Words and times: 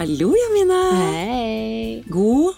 Hallo, 0.00 0.30
Jamine. 0.32 0.76
Hei. 0.96 2.04
God 2.08 2.54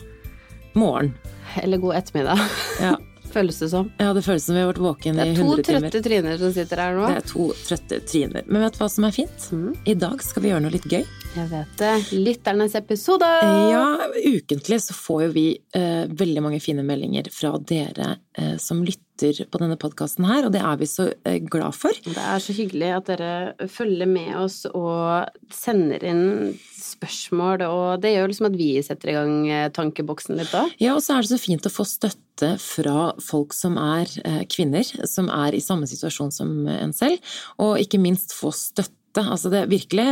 morgen. 0.78 1.14
Eller 1.62 1.78
god 1.78 1.96
ettermiddag, 1.96 2.38
Ja, 2.80 2.92
føles 3.32 3.58
det 3.58 3.68
som. 3.72 3.90
ja 3.98 4.12
det 4.14 4.22
føles 4.24 4.44
som 4.46 4.54
vi 4.54 4.60
har 4.62 4.70
vært 4.70 4.78
våken 4.84 5.18
Det 5.18 5.24
er 5.26 5.34
to 5.36 5.48
100 5.48 5.64
timer. 5.66 5.80
trøtte 5.90 6.02
tryner 6.06 6.38
som 6.38 6.52
sitter 6.54 6.80
her 6.84 6.94
nå. 6.96 7.08
Det 7.10 7.16
er 7.18 7.26
to 7.32 7.48
trøtte 7.66 7.98
tryner. 8.08 8.46
Men 8.46 8.62
vet 8.64 8.78
du 8.78 8.80
hva 8.84 8.88
som 8.94 9.08
er 9.08 9.16
fint? 9.16 9.48
Mm. 9.52 9.72
I 9.90 9.94
dag 10.06 10.22
skal 10.24 10.44
vi 10.46 10.52
gjøre 10.52 10.62
noe 10.68 10.74
litt 10.76 10.86
gøy. 10.92 11.02
Jeg 11.32 11.48
vet 11.48 11.78
det. 11.80 11.92
Lytternes 12.12 12.74
episode! 12.76 13.24
Ja, 13.72 13.86
ukentlig 14.20 14.82
så 14.84 14.92
får 14.92 15.22
jo 15.24 15.28
vi 15.32 15.46
eh, 15.72 16.04
veldig 16.12 16.42
mange 16.44 16.58
fine 16.60 16.84
meldinger 16.84 17.30
fra 17.32 17.54
dere 17.56 18.18
eh, 18.36 18.58
som 18.60 18.82
lytter 18.84 19.46
på 19.48 19.60
denne 19.62 19.78
podkasten 19.80 20.26
her, 20.28 20.44
og 20.44 20.52
det 20.52 20.60
er 20.60 20.76
vi 20.82 20.90
så 20.90 21.08
eh, 21.24 21.38
glad 21.40 21.72
for. 21.78 21.96
Det 22.04 22.20
er 22.20 22.44
så 22.44 22.56
hyggelig 22.56 22.92
at 22.98 23.08
dere 23.08 23.68
følger 23.72 24.12
med 24.12 24.34
oss 24.42 24.58
og 24.68 25.32
sender 25.56 26.04
inn 26.04 26.24
spørsmål, 26.76 27.64
og 27.64 28.04
det 28.04 28.12
gjør 28.12 28.28
liksom 28.28 28.50
at 28.50 28.60
vi 28.60 28.70
setter 28.84 29.14
i 29.14 29.16
gang 29.16 29.36
eh, 29.48 29.66
tankeboksen 29.72 30.36
litt 30.36 30.52
da. 30.52 30.66
Ja, 30.84 30.98
og 30.98 31.04
så 31.04 31.16
er 31.16 31.24
det 31.24 31.32
så 31.32 31.40
fint 31.40 31.64
å 31.64 31.72
få 31.72 31.88
støtte 31.88 32.56
fra 32.60 33.12
folk 33.24 33.56
som 33.56 33.80
er 33.80 34.10
eh, 34.26 34.42
kvinner, 34.52 34.84
som 35.08 35.32
er 35.32 35.56
i 35.56 35.64
samme 35.64 35.88
situasjon 35.88 36.34
som 36.34 36.58
en 36.68 36.92
selv, 36.92 37.24
og 37.56 37.78
ikke 37.80 38.02
minst 38.02 38.36
få 38.36 38.52
støtte. 38.52 38.98
Altså 39.20 39.50
det 39.52 39.66
virkelig 39.68 40.06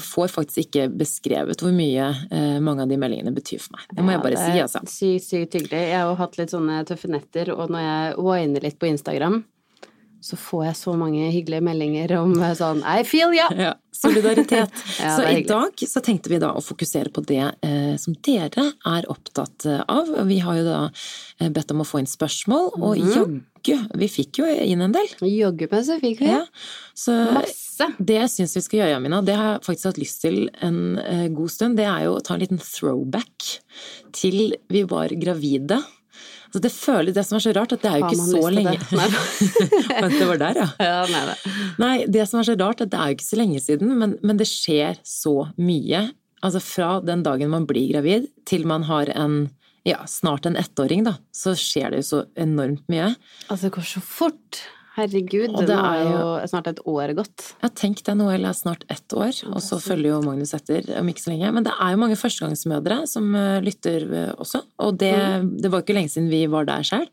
får 0.00 0.30
faktisk 0.32 0.62
ikke 0.64 0.86
beskrevet 1.02 1.60
hvor 1.60 1.74
mye 1.76 2.06
eh, 2.32 2.56
mange 2.64 2.86
av 2.86 2.92
de 2.92 2.96
meldingene 3.00 3.34
betyr 3.36 3.60
for 3.60 3.76
meg. 3.76 3.84
Det 3.92 4.04
må 4.06 4.14
jeg 4.14 4.24
bare 4.24 4.40
si, 4.40 4.60
altså. 4.64 4.82
Sykt, 4.88 5.26
sykt 5.26 5.56
hyggelig. 5.58 5.82
Jeg 5.90 5.98
har 5.98 6.08
jo 6.08 6.18
hatt 6.22 6.38
litt 6.40 6.54
sånne 6.54 6.80
tøffe 6.88 7.10
netter, 7.12 7.52
og 7.52 7.72
når 7.72 7.84
jeg 7.84 8.14
winer 8.24 8.64
litt 8.64 8.78
på 8.80 8.88
Instagram, 8.88 9.42
så 10.20 10.36
får 10.36 10.64
jeg 10.66 10.76
så 10.76 10.94
mange 11.00 11.30
hyggelige 11.32 11.64
meldinger 11.64 12.12
om 12.20 12.34
eh, 12.42 12.54
sånn 12.58 12.82
I 12.84 13.02
feel 13.08 13.32
ya! 13.36 13.48
Ja, 13.56 13.74
solidaritet. 13.96 14.70
Ja, 15.00 15.14
så 15.16 15.24
i 15.28 15.42
dag 15.48 15.80
så 15.88 16.00
tenkte 16.04 16.28
vi 16.32 16.38
da 16.42 16.52
å 16.56 16.62
fokusere 16.64 17.12
på 17.14 17.22
det 17.28 17.40
eh, 17.64 17.94
som 18.00 18.14
dere 18.26 18.66
er 18.86 19.08
opptatt 19.12 19.64
av. 19.88 20.10
Vi 20.28 20.38
har 20.44 20.58
jo 20.60 20.64
da 20.66 20.80
eh, 21.40 21.48
bedt 21.52 21.72
om 21.74 21.80
å 21.84 21.88
få 21.88 22.02
inn 22.02 22.10
spørsmål, 22.10 22.70
og 22.80 22.98
Mhm. 23.00 23.40
jaggu, 23.64 23.88
vi 24.00 24.08
fikk 24.08 24.38
jo 24.40 24.46
inn 24.48 24.80
en 24.86 24.92
del. 24.94 25.08
Jaggu 25.24 25.66
meg 25.70 25.84
så 25.84 25.96
fikk 26.00 26.20
vi. 26.24 26.30
Ja. 26.32 26.44
Så 26.96 27.12
Masse. 27.36 27.88
det 28.00 28.16
jeg 28.22 28.30
syns 28.32 28.54
vi 28.56 28.62
skal 28.64 28.80
gjøre, 28.80 28.96
Amina, 29.00 29.20
det 29.24 29.36
har 29.36 29.54
jeg 29.58 29.64
faktisk 29.68 29.90
hatt 29.90 30.00
lyst 30.00 30.20
til 30.24 30.38
en 30.64 30.98
eh, 31.00 31.26
god 31.32 31.50
stund, 31.52 31.76
det 31.80 31.84
er 31.88 32.04
jo 32.08 32.14
å 32.18 32.22
ta 32.24 32.34
en 32.36 32.40
liten 32.44 32.60
throwback 32.60 33.50
til 34.16 34.54
vi 34.72 34.82
var 34.88 35.12
gravide. 35.20 35.80
Altså 36.50 36.62
det 36.64 36.70
føler, 36.74 37.14
det 37.14 37.22
som 37.22 37.36
er 37.38 37.42
så 37.44 37.52
rart, 37.54 37.72
at 37.76 37.84
det 37.84 37.90
er 37.92 38.00
jo 38.00 38.08
ikke 38.08 38.24
så 38.26 38.48
lenge 38.50 38.72
det? 38.74 40.08
Det 40.18 40.26
var 40.26 40.40
der, 40.40 40.58
ja. 40.58 40.66
Ja, 40.88 40.96
nei, 41.06 41.20
det. 41.28 41.52
Nei, 41.78 41.92
det 42.10 42.24
som 42.26 42.40
er 42.40 42.48
så 42.48 42.56
rart, 42.58 42.82
at 42.82 42.90
det 42.90 42.98
er 42.98 43.12
jo 43.12 43.18
ikke 43.20 43.28
så 43.28 43.38
lenge 43.38 43.60
siden, 43.62 43.92
men, 44.00 44.16
men 44.26 44.40
det 44.40 44.48
skjer 44.50 44.98
så 45.06 45.34
mye. 45.62 46.08
Altså 46.42 46.62
fra 46.64 46.90
den 47.06 47.22
dagen 47.22 47.52
man 47.54 47.68
blir 47.70 47.92
gravid 47.92 48.26
til 48.50 48.66
man 48.66 48.88
har 48.90 49.12
en 49.14 49.44
ja, 49.86 50.02
snart 50.10 50.48
en 50.50 50.58
ettåring, 50.58 51.06
da, 51.06 51.14
så 51.30 51.54
skjer 51.54 51.94
det 51.94 52.02
jo 52.02 52.08
så 52.08 52.20
enormt 52.34 52.82
mye. 52.90 53.12
Altså, 53.46 53.68
det 53.68 53.74
går 53.78 53.86
så 53.94 54.02
fort. 54.04 54.64
Herregud, 54.96 55.52
Og 55.54 55.68
det 55.68 55.76
nå 55.76 55.82
er 55.86 56.00
jo 56.08 56.22
snart 56.50 56.66
et 56.72 56.80
år 56.90 57.12
gått. 57.18 57.44
Jeg 57.60 57.62
har 57.68 57.74
tenkt 57.78 58.02
det, 58.08 58.16
Noel 58.18 58.48
er 58.48 58.56
snart 58.58 58.82
ett 58.90 59.14
år, 59.14 59.36
og 59.52 59.60
så 59.62 59.78
følger 59.82 60.16
jo 60.16 60.22
Magnus 60.24 60.52
etter 60.56 60.88
om 60.98 61.12
ikke 61.12 61.22
så 61.22 61.30
lenge. 61.30 61.52
Men 61.54 61.68
det 61.68 61.76
er 61.76 61.94
jo 61.94 62.00
mange 62.02 62.18
førstegangsmødre 62.18 62.98
som 63.10 63.30
eh, 63.38 63.60
lytter 63.64 64.08
eh, 64.08 64.34
også, 64.34 64.64
og 64.82 64.98
det, 65.00 65.14
det 65.62 65.70
var 65.70 65.84
ikke 65.84 65.96
lenge 65.96 66.12
siden 66.12 66.28
vi 66.32 66.42
var 66.50 66.66
der 66.68 66.86
sjøl. 66.86 67.06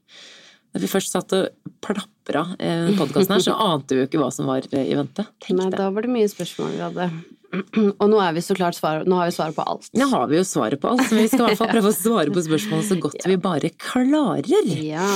Da 0.74 0.82
vi 0.84 0.90
først 0.92 1.14
satt 1.14 1.32
og 1.38 1.72
plapra 1.86 2.44
i 2.60 2.98
podkasten 2.98 3.38
her, 3.38 3.46
så 3.46 3.56
ante 3.70 3.96
vi 3.96 4.04
jo 4.04 4.10
ikke 4.10 4.22
hva 4.22 4.34
som 4.34 4.50
var 4.50 4.66
eh, 4.74 4.90
i 4.90 4.98
vente. 4.98 5.30
Tenk 5.46 5.62
Nei, 5.62 5.72
det. 5.72 5.80
da 5.80 5.92
var 5.94 6.08
det 6.08 6.16
mye 6.18 6.34
spørsmål 6.34 6.74
vi 6.74 6.84
hadde. 6.84 7.12
Og 8.02 8.10
nå 8.12 8.20
er 8.20 8.34
vi 8.36 8.44
så 8.44 8.56
klart 8.58 8.76
svar, 8.76 9.06
nå 9.08 9.20
har 9.22 9.30
vi 9.30 9.36
svaret 9.38 9.56
på 9.56 9.64
alt. 9.64 9.88
Nå 9.98 10.10
har 10.12 10.28
vi 10.32 10.40
jo 10.40 10.44
svaret 10.48 10.82
på 10.82 10.92
alt, 10.92 11.06
men 11.14 11.24
vi 11.24 11.30
skal 11.32 11.46
i 11.46 11.54
hvert 11.54 11.62
fall 11.62 11.72
prøve 11.78 11.94
å 11.94 11.96
svare 11.96 12.34
på 12.36 12.44
spørsmålet 12.50 12.90
så 12.90 13.00
godt 13.06 13.28
vi 13.28 13.38
bare 13.42 13.72
klarer. 13.80 14.74
Ja. 14.84 15.08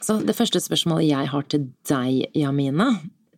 Så 0.00 0.16
det 0.24 0.36
første 0.36 0.60
spørsmålet 0.62 1.10
jeg 1.10 1.28
har 1.28 1.46
til 1.52 1.68
deg, 1.88 2.24
Jamina, 2.36 2.88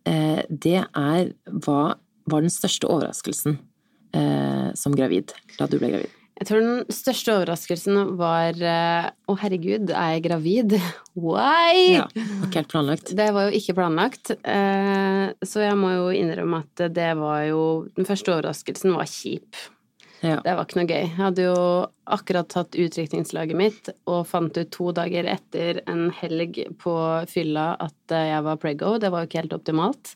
eh, 0.07 0.41
det 0.47 0.79
er 0.85 1.31
hva 1.65 1.95
var 2.31 2.43
den 2.43 2.53
største 2.53 2.87
overraskelsen 2.87 3.57
eh, 4.15 4.69
som 4.79 4.95
gravid, 4.95 5.35
da 5.57 5.67
du 5.67 5.75
ble 5.81 5.91
gravid? 5.91 6.19
Jeg 6.39 6.47
tror 6.49 6.63
den 6.63 6.95
største 6.95 7.33
overraskelsen 7.35 8.15
var 8.17 8.57
eh, 8.57 9.09
Å, 9.11 9.35
herregud, 9.43 9.91
er 9.91 10.15
jeg 10.15 10.23
gravid? 10.25 10.77
Why? 11.25 11.99
Ja, 11.99 12.07
ikke 12.47 12.63
helt 12.63 12.71
planlagt. 12.71 13.13
Det 13.19 13.27
var 13.35 13.49
jo 13.49 13.59
ikke 13.59 13.75
planlagt, 13.77 14.33
så 14.33 15.61
jeg 15.67 15.77
må 15.77 15.91
jo 15.93 16.09
innrømme 16.15 16.63
at 16.63 16.87
det 16.95 17.11
var 17.19 17.43
jo 17.51 17.61
Den 17.93 18.07
første 18.07 18.33
overraskelsen 18.33 18.95
var 18.95 19.11
kjip. 19.11 19.59
Ja. 20.23 20.37
Det 20.39 20.53
var 20.55 20.63
ikke 20.63 20.79
noe 20.79 20.87
gøy. 20.87 21.01
Jeg 21.01 21.15
hadde 21.17 21.47
jo 21.49 21.55
akkurat 22.15 22.47
tatt 22.51 22.77
utdrikningslaget 22.79 23.59
mitt 23.59 23.89
og 24.07 24.21
fant 24.29 24.55
ut 24.55 24.71
to 24.71 24.93
dager 24.95 25.27
etter 25.27 25.81
en 25.89 26.07
helg 26.15 26.61
på 26.79 26.93
fylla 27.31 27.73
at 27.83 28.15
eh, 28.15 28.29
jeg 28.31 28.45
var 28.45 28.61
prego. 28.61 28.95
Det 29.03 29.11
var 29.11 29.23
jo 29.23 29.29
ikke 29.29 29.41
helt 29.41 29.57
optimalt. 29.57 30.13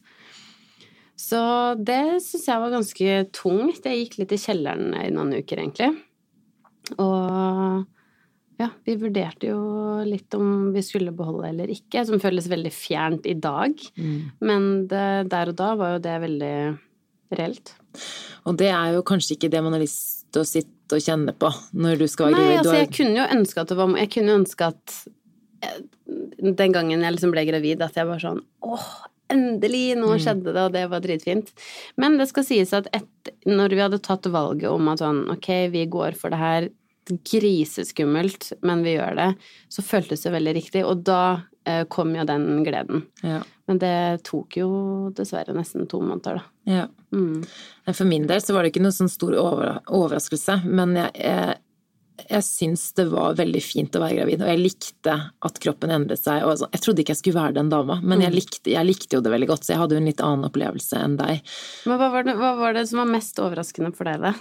Så 1.17 1.41
det 1.81 2.21
syns 2.23 2.47
jeg 2.47 2.63
var 2.63 2.73
ganske 2.77 3.19
tungt. 3.35 3.83
Jeg 3.83 4.03
gikk 4.03 4.17
litt 4.21 4.35
i 4.37 4.41
kjelleren 4.41 4.95
i 5.01 5.09
noen 5.11 5.33
uker, 5.41 5.59
egentlig. 5.63 5.91
Og 7.01 7.83
ja, 8.57 8.69
vi 8.87 8.95
vurderte 9.01 9.51
jo 9.51 9.59
litt 10.07 10.33
om 10.37 10.71
vi 10.73 10.81
skulle 10.85 11.13
beholde 11.13 11.49
eller 11.51 11.73
ikke, 11.73 12.05
som 12.07 12.21
føles 12.21 12.47
veldig 12.49 12.71
fjernt 12.73 13.27
i 13.29 13.35
dag. 13.37 13.75
Mm. 13.97 14.19
Men 14.39 14.69
det, 14.89 15.07
der 15.33 15.51
og 15.51 15.59
da 15.59 15.73
var 15.77 15.97
jo 15.97 16.03
det 16.05 16.15
veldig 16.23 16.55
reelt. 17.37 17.75
Og 18.47 18.57
det 18.59 18.69
er 18.71 18.95
jo 18.95 19.03
kanskje 19.07 19.35
ikke 19.37 19.51
det 19.53 19.61
man 19.65 19.75
har 19.75 19.83
lyst 19.83 20.25
til 20.31 20.43
å 20.43 20.47
sitte 20.47 20.97
og 20.97 21.03
kjenne 21.03 21.33
på 21.35 21.51
når 21.75 21.99
du 21.99 22.07
skal 22.07 22.29
være 22.31 22.37
gravid. 22.37 22.53
Nei, 22.53 22.57
altså 22.61 22.77
jeg 22.79 22.93
kunne 22.95 23.19
jo 23.19 23.27
ønske 23.39 23.61
at 23.63 23.71
det 23.73 23.77
var 23.79 23.97
Jeg 23.97 24.11
kunne 24.15 24.37
ønske 24.41 24.71
at 24.71 24.95
eh, 25.63 25.77
den 26.47 26.73
gangen 26.75 27.03
jeg 27.03 27.15
liksom 27.17 27.35
ble 27.35 27.43
gravid, 27.49 27.81
at 27.83 27.95
jeg 27.99 28.07
var 28.07 28.23
sånn 28.23 28.41
åh, 28.63 28.89
endelig, 29.33 29.97
nå 29.99 30.07
Mm. 30.13 30.19
skjedde 30.23 30.53
det, 30.55 30.61
og 30.63 30.71
det 30.71 30.85
var 30.89 31.01
dritfint. 31.03 31.49
Men 31.99 32.15
det 32.17 32.29
skal 32.29 32.45
sies 32.47 32.71
at 32.73 32.87
et, 32.95 33.31
når 33.45 33.75
vi 33.75 33.81
hadde 33.83 33.99
tatt 33.99 34.23
valget 34.31 34.69
om 34.71 34.87
at 34.87 34.99
sånn, 35.03 35.25
ok, 35.33 35.49
vi 35.73 35.85
går 35.91 36.15
for 36.15 36.31
det 36.31 36.39
her, 36.39 36.69
griseskummelt, 37.07 38.53
men 38.67 38.83
vi 38.83 38.95
gjør 38.97 39.15
det, 39.19 39.27
så 39.71 39.83
føltes 39.85 40.23
det 40.25 40.33
veldig 40.33 40.53
riktig, 40.57 40.83
og 40.87 41.03
da 41.07 41.43
kom 41.91 42.15
jo 42.15 42.25
den 42.27 42.63
gleden. 42.65 43.05
ja, 43.25 43.41
Men 43.67 43.79
det 43.81 43.95
tok 44.27 44.57
jo 44.59 44.69
dessverre 45.15 45.55
nesten 45.57 45.87
to 45.91 46.01
måneder, 46.03 46.41
da. 46.41 46.73
ja. 46.79 46.87
Mm. 47.15 47.45
For 47.93 48.03
min 48.03 48.25
del 48.27 48.41
så 48.43 48.51
var 48.51 48.65
det 48.65 48.73
ikke 48.73 48.83
noe 48.83 48.95
sånn 48.95 49.11
stor 49.11 49.37
over, 49.39 49.77
overraskelse, 49.87 50.57
men 50.67 50.97
jeg, 50.99 51.13
jeg, 51.21 51.55
jeg 52.25 52.43
syns 52.43 52.83
det 52.97 53.05
var 53.13 53.37
veldig 53.37 53.61
fint 53.63 53.95
å 53.95 54.01
være 54.03 54.17
gravid, 54.17 54.43
og 54.43 54.51
jeg 54.51 54.59
likte 54.59 55.15
at 55.47 55.61
kroppen 55.63 55.93
endret 55.93 56.19
seg. 56.19 56.41
Og 56.43 56.55
altså, 56.55 56.67
jeg 56.73 56.83
trodde 56.83 57.03
ikke 57.03 57.15
jeg 57.15 57.21
skulle 57.21 57.39
være 57.39 57.55
den 57.59 57.71
dama, 57.71 57.99
men 58.03 58.25
jeg 58.25 58.35
likte, 58.35 58.73
jeg 58.73 58.89
likte 58.89 59.15
jo 59.15 59.23
det 59.23 59.31
veldig 59.31 59.49
godt, 59.53 59.63
så 59.63 59.75
jeg 59.75 59.81
hadde 59.83 59.95
jo 59.95 60.01
en 60.03 60.09
litt 60.11 60.23
annen 60.25 60.49
opplevelse 60.49 60.99
enn 60.99 61.15
deg. 61.21 61.55
Men 61.87 62.01
hva 62.01 62.11
var, 62.17 62.27
det, 62.27 62.35
hva 62.41 62.51
var 62.59 62.75
det 62.75 62.87
som 62.91 63.03
var 63.03 63.11
mest 63.15 63.39
overraskende 63.43 63.93
for 63.95 64.09
deg, 64.09 64.27
da? 64.27 64.33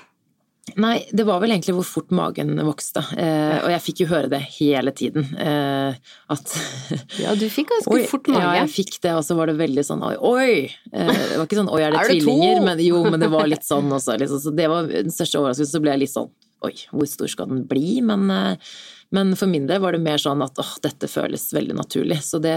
Nei, 0.75 0.97
det 1.15 1.23
var 1.29 1.39
vel 1.39 1.53
egentlig 1.55 1.77
hvor 1.77 1.87
fort 1.87 2.11
magen 2.11 2.57
vokste, 2.67 2.99
eh, 3.15 3.61
og 3.63 3.71
jeg 3.71 3.83
fikk 3.85 4.01
jo 4.03 4.07
høre 4.11 4.31
det 4.33 4.41
hele 4.57 4.91
tiden. 4.91 5.29
Eh, 5.39 5.95
at 6.35 6.55
Ja, 7.23 7.37
du 7.39 7.45
fikk 7.53 7.71
ganske 7.71 7.95
Oi, 7.95 8.01
fort 8.11 8.27
mage. 8.33 8.43
Ja, 8.43 8.65
jeg 8.65 8.73
fikk 8.75 8.99
det, 9.05 9.13
og 9.15 9.23
så 9.25 9.37
var 9.39 9.47
det 9.47 9.55
veldig 9.61 9.85
sånn 9.87 10.03
oi, 10.03 10.17
oi! 10.19 10.49
Eh, 10.91 11.13
Det 11.13 11.39
var 11.39 11.47
ikke 11.47 11.61
sånn 11.61 11.71
oi, 11.71 11.81
er 11.87 11.95
det 11.95 12.01
Er 12.03 12.11
det 12.11 12.19
tvillinger? 12.19 12.65
Men 12.67 12.83
jo, 12.83 13.05
men 13.07 13.23
det 13.23 13.31
var 13.33 13.47
litt 13.47 13.65
sånn 13.69 13.95
også. 13.95 14.19
Liksom. 14.19 14.43
Så 14.43 14.55
det 14.59 14.67
var 14.73 14.91
den 14.91 15.15
største 15.15 15.39
overraskelsen. 15.39 15.77
Så 15.79 15.83
ble 15.85 15.95
jeg 15.95 16.03
litt 16.03 16.15
sånn 16.17 16.29
oi, 16.67 16.75
hvor 16.91 17.07
stor 17.15 17.31
skal 17.31 17.51
den 17.53 17.63
bli? 17.71 18.01
Men, 18.03 18.27
eh, 18.35 18.75
men 19.15 19.33
for 19.39 19.47
min 19.47 19.71
del 19.71 19.81
var 19.87 19.95
det 19.95 20.03
mer 20.03 20.19
sånn 20.19 20.43
at 20.45 20.59
åh, 20.59 20.75
dette 20.83 21.07
føles 21.09 21.47
veldig 21.55 21.79
naturlig. 21.79 22.19
Så 22.27 22.43
det 22.43 22.57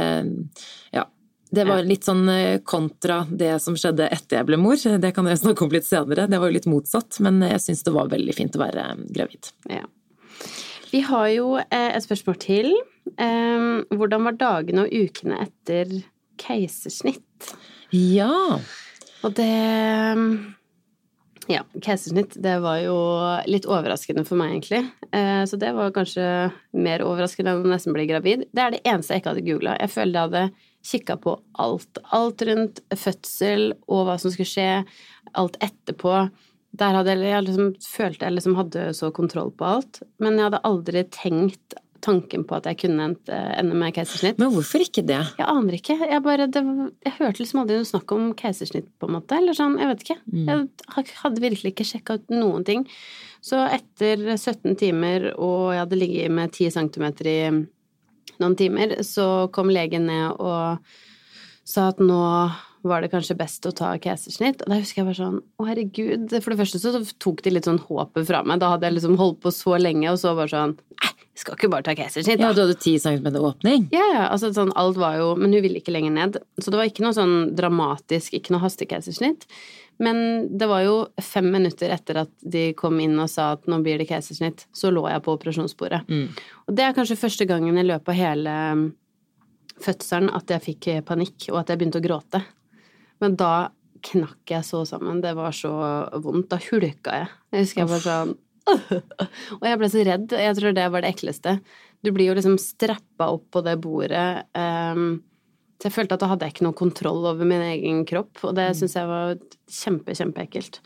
ja. 0.98 1.06
Det 1.50 1.66
var 1.66 1.82
litt 1.82 2.06
sånn 2.06 2.28
eh, 2.30 2.60
kontra 2.62 3.24
det 3.30 3.56
som 3.64 3.78
skjedde 3.80 4.06
etter 4.14 4.40
jeg 4.40 4.48
ble 4.50 4.60
mor. 4.62 4.78
Det 4.78 5.14
kan 5.16 5.26
jeg 5.30 5.42
snakke 5.42 5.66
om 5.66 5.72
litt 5.74 5.88
senere. 5.88 6.28
Det 6.30 6.38
var 6.38 6.52
jo 6.52 6.58
litt 6.60 6.70
motsatt, 6.70 7.18
men 7.26 7.42
jeg 7.42 7.64
syns 7.64 7.82
det 7.88 7.94
var 7.96 8.12
veldig 8.12 8.36
fint 8.38 8.58
å 8.58 8.62
være 8.62 8.86
gravid. 9.10 9.50
Ja. 9.72 9.88
Vi 10.92 11.02
har 11.06 11.28
jo 11.34 11.56
eh, 11.62 11.90
et 11.96 12.06
spørsmål 12.06 12.38
til. 12.42 12.70
Eh, 13.18 13.66
hvordan 13.98 14.30
var 14.30 14.38
dagene 14.38 14.86
og 14.86 14.94
ukene 14.94 15.42
etter 15.48 15.98
keisersnitt? 16.42 17.52
Ja. 17.96 18.60
Og 19.26 19.36
det 19.38 19.50
Ja, 21.50 21.64
keisersnitt, 21.82 22.36
det 22.38 22.60
var 22.62 22.78
jo 22.84 22.96
litt 23.50 23.66
overraskende 23.66 24.22
for 24.22 24.38
meg, 24.38 24.52
egentlig. 24.54 24.84
Eh, 25.10 25.42
så 25.50 25.58
det 25.58 25.72
var 25.74 25.90
kanskje 25.96 26.26
mer 26.78 27.02
overraskende 27.02 27.56
enn 27.56 27.66
å 27.66 27.72
nesten 27.74 27.96
bli 27.96 28.06
gravid. 28.06 28.46
Det 28.54 28.62
er 28.62 28.76
det 28.76 28.84
eneste 28.86 29.18
jeg 29.18 29.24
ikke 29.24 29.34
hadde 29.34 29.48
googla. 29.48 29.78
Jeg 29.82 29.94
føler 29.96 30.14
det 30.14 30.26
hadde 30.28 30.44
kikka 30.86 31.18
på 31.22 31.36
alt. 31.60 32.00
Alt 32.16 32.44
rundt 32.48 32.82
fødsel 32.96 33.74
og 33.88 34.08
hva 34.08 34.20
som 34.22 34.34
skulle 34.34 34.50
skje. 34.50 34.70
Alt 35.40 35.60
etterpå. 35.64 36.30
Der 36.80 36.96
hadde 36.96 37.16
jeg, 37.16 37.26
jeg 37.32 37.46
liksom, 37.48 37.70
følte 37.82 38.28
jeg 38.28 38.38
liksom 38.38 38.58
hadde 38.60 38.90
så 38.98 39.12
kontroll 39.16 39.52
på 39.58 39.68
alt. 39.78 40.02
Men 40.22 40.38
jeg 40.38 40.50
hadde 40.50 40.66
aldri 40.70 41.06
tenkt 41.14 41.80
tanken 42.04 42.46
på 42.48 42.58
at 42.58 42.68
jeg 42.70 42.80
kunne 42.86 43.10
ende 43.28 43.78
med 43.78 43.94
keisersnitt. 43.96 44.40
Men 44.40 44.54
hvorfor 44.54 44.84
ikke 44.84 45.04
det? 45.08 45.20
Jeg 45.40 45.48
aner 45.52 45.76
ikke. 45.76 45.98
Jeg, 46.00 46.24
bare, 46.24 46.48
det, 46.52 46.62
jeg 47.06 47.16
hørte 47.18 47.44
liksom 47.44 47.64
aldri 47.64 47.80
noe 47.80 47.90
snakk 47.90 48.14
om 48.16 48.30
keisersnitt, 48.40 48.88
på 49.00 49.10
en 49.10 49.18
måte. 49.18 49.40
Eller 49.40 49.58
sånn, 49.58 49.76
jeg 49.82 49.92
vet 49.92 50.06
ikke. 50.06 50.20
Jeg 50.48 51.10
hadde 51.24 51.44
virkelig 51.44 51.74
ikke 51.74 51.88
sjekka 51.92 52.20
ut 52.20 52.32
noen 52.34 52.64
ting. 52.68 52.86
Så 53.46 53.60
etter 53.68 54.24
17 54.38 54.80
timer, 54.80 55.32
og 55.36 55.74
jeg 55.76 55.84
hadde 55.84 56.00
ligget 56.00 56.38
med 56.40 56.56
10 56.56 56.74
centimeter 56.76 57.30
i 57.32 57.40
noen 58.42 58.58
timer, 58.60 59.00
så 59.04 59.48
kom 59.54 59.72
legen 59.74 60.08
ned 60.10 60.40
og 60.40 60.80
sa 61.68 61.90
at 61.92 62.02
nå 62.02 62.24
var 62.88 63.04
det 63.04 63.12
kanskje 63.12 63.38
best 63.40 63.66
å 63.68 63.74
ta 63.76 63.92
keisersnitt. 64.02 64.64
Og 64.64 64.72
da 64.72 64.80
husker 64.80 65.02
jeg 65.02 65.10
bare 65.10 65.20
sånn 65.20 65.40
Å, 65.40 65.66
herregud. 65.68 66.36
For 66.40 66.54
det 66.54 66.60
første 66.62 66.82
så 66.82 67.02
tok 67.20 67.44
de 67.46 67.54
litt 67.54 67.68
sånn 67.68 67.82
håpet 67.84 68.28
fra 68.28 68.44
meg. 68.48 68.62
Da 68.62 68.74
hadde 68.74 68.88
jeg 68.88 69.00
liksom 69.00 69.18
holdt 69.20 69.42
på 69.44 69.52
så 69.56 69.76
lenge, 69.82 70.08
og 70.12 70.20
så 70.22 70.36
bare 70.38 70.54
sånn 70.54 70.78
Nei, 71.00 71.12
jeg 71.36 71.44
skal 71.44 71.58
ikke 71.58 71.72
bare 71.72 71.88
ta 71.88 71.96
keisersnitt, 71.96 72.40
da. 72.40 72.50
Ja, 72.50 72.56
du 72.56 72.64
hadde 72.66 72.78
ti 72.80 72.98
centimeter 73.00 73.44
åpning? 73.44 73.90
Ja, 73.96 74.06
ja. 74.14 74.24
Altså 74.30 74.52
sånn 74.56 74.74
alt 74.80 75.00
var 75.00 75.20
jo 75.20 75.34
Men 75.40 75.56
hun 75.56 75.64
ville 75.66 75.82
ikke 75.82 75.96
lenger 75.96 76.16
ned. 76.16 76.40
Så 76.60 76.72
det 76.72 76.80
var 76.80 76.90
ikke 76.90 77.06
noe 77.06 77.16
sånn 77.16 77.38
dramatisk, 77.58 78.36
ikke 78.36 78.56
noe 78.56 78.64
hastekeisersnitt. 78.64 79.48
Men 80.00 80.48
det 80.58 80.70
var 80.72 80.86
jo 80.86 80.96
fem 81.20 81.50
minutter 81.52 81.92
etter 81.92 82.22
at 82.22 82.32
de 82.40 82.70
kom 82.80 83.02
inn 83.04 83.18
og 83.20 83.28
sa 83.32 83.50
at 83.58 83.66
nå 83.68 83.82
blir 83.84 84.00
det 84.00 84.08
keisersnitt, 84.08 84.64
så 84.72 84.94
lå 84.96 85.04
jeg 85.12 85.24
på 85.26 85.34
operasjonsbordet. 85.36 86.06
Mm. 86.08 86.30
Og 86.70 86.78
det 86.78 86.86
er 86.86 86.96
kanskje 86.96 87.20
første 87.20 87.48
gangen 87.50 87.76
i 87.76 87.84
løpet 87.84 88.14
av 88.14 88.16
hele 88.16 88.54
fødselen 89.84 90.32
at 90.36 90.56
jeg 90.56 90.66
fikk 90.70 90.88
panikk, 91.08 91.50
og 91.52 91.62
at 91.62 91.74
jeg 91.74 91.82
begynte 91.82 92.00
å 92.00 92.06
gråte. 92.06 92.42
Men 93.24 93.36
da 93.40 93.54
knakk 94.06 94.54
jeg 94.54 94.66
så 94.68 94.84
sammen. 94.88 95.22
Det 95.24 95.34
var 95.38 95.56
så 95.56 95.72
vondt. 96.24 96.50
Da 96.52 96.60
hulka 96.70 97.24
jeg. 97.24 97.32
Jeg 97.54 97.66
husker 97.66 97.84
jeg 97.84 97.92
bare 97.92 98.06
sånn 98.06 98.38
Og 99.60 99.66
jeg 99.66 99.80
ble 99.82 99.90
så 99.90 100.04
redd. 100.06 100.36
Jeg 100.46 100.58
tror 100.60 100.76
det 100.78 100.86
var 100.94 101.04
det 101.04 101.14
ekleste. 101.16 101.56
Du 102.06 102.12
blir 102.16 102.30
jo 102.30 102.38
liksom 102.38 102.60
strappa 102.62 103.32
opp 103.34 103.48
på 103.56 103.64
det 103.66 103.76
bordet. 103.82 104.46
Um, 104.54 105.20
så 105.80 105.88
jeg 105.88 105.96
følte 105.96 106.18
at 106.18 106.24
da 106.24 106.30
hadde 106.32 106.48
jeg 106.48 106.58
ikke 106.58 106.68
noe 106.68 106.78
kontroll 106.78 107.28
over 107.32 107.48
min 107.48 107.64
egen 107.64 108.02
kropp, 108.08 108.42
og 108.44 108.56
det 108.58 108.68
syns 108.76 108.98
jeg 109.00 109.08
var 109.08 109.38
kjempe, 109.72 110.16
kjempeekkelt. 110.16 110.82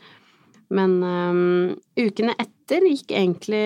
Men 0.74 0.96
um, 1.02 1.72
ukene 1.98 2.36
etter 2.40 2.86
gikk 2.88 3.12
egentlig 3.12 3.64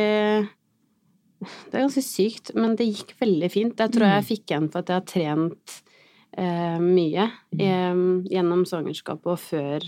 Det 1.38 1.76
er 1.76 1.85
ganske 1.85 2.03
sykt, 2.03 2.50
men 2.59 2.75
det 2.81 2.88
gikk 2.88 3.12
veldig 3.21 3.50
fint. 3.53 3.79
Jeg 3.79 3.94
tror 3.94 4.11
jeg 4.11 4.29
fikk 4.32 4.49
igjen 4.50 4.71
for 4.73 4.82
at 4.82 4.91
jeg 4.91 4.99
har 4.99 5.11
trent 5.12 5.76
eh, 6.36 6.78
mye 6.82 7.28
eh, 7.58 8.02
gjennom 8.32 8.66
svangerskapet 8.69 9.32
og 9.32 9.38
før 9.38 9.86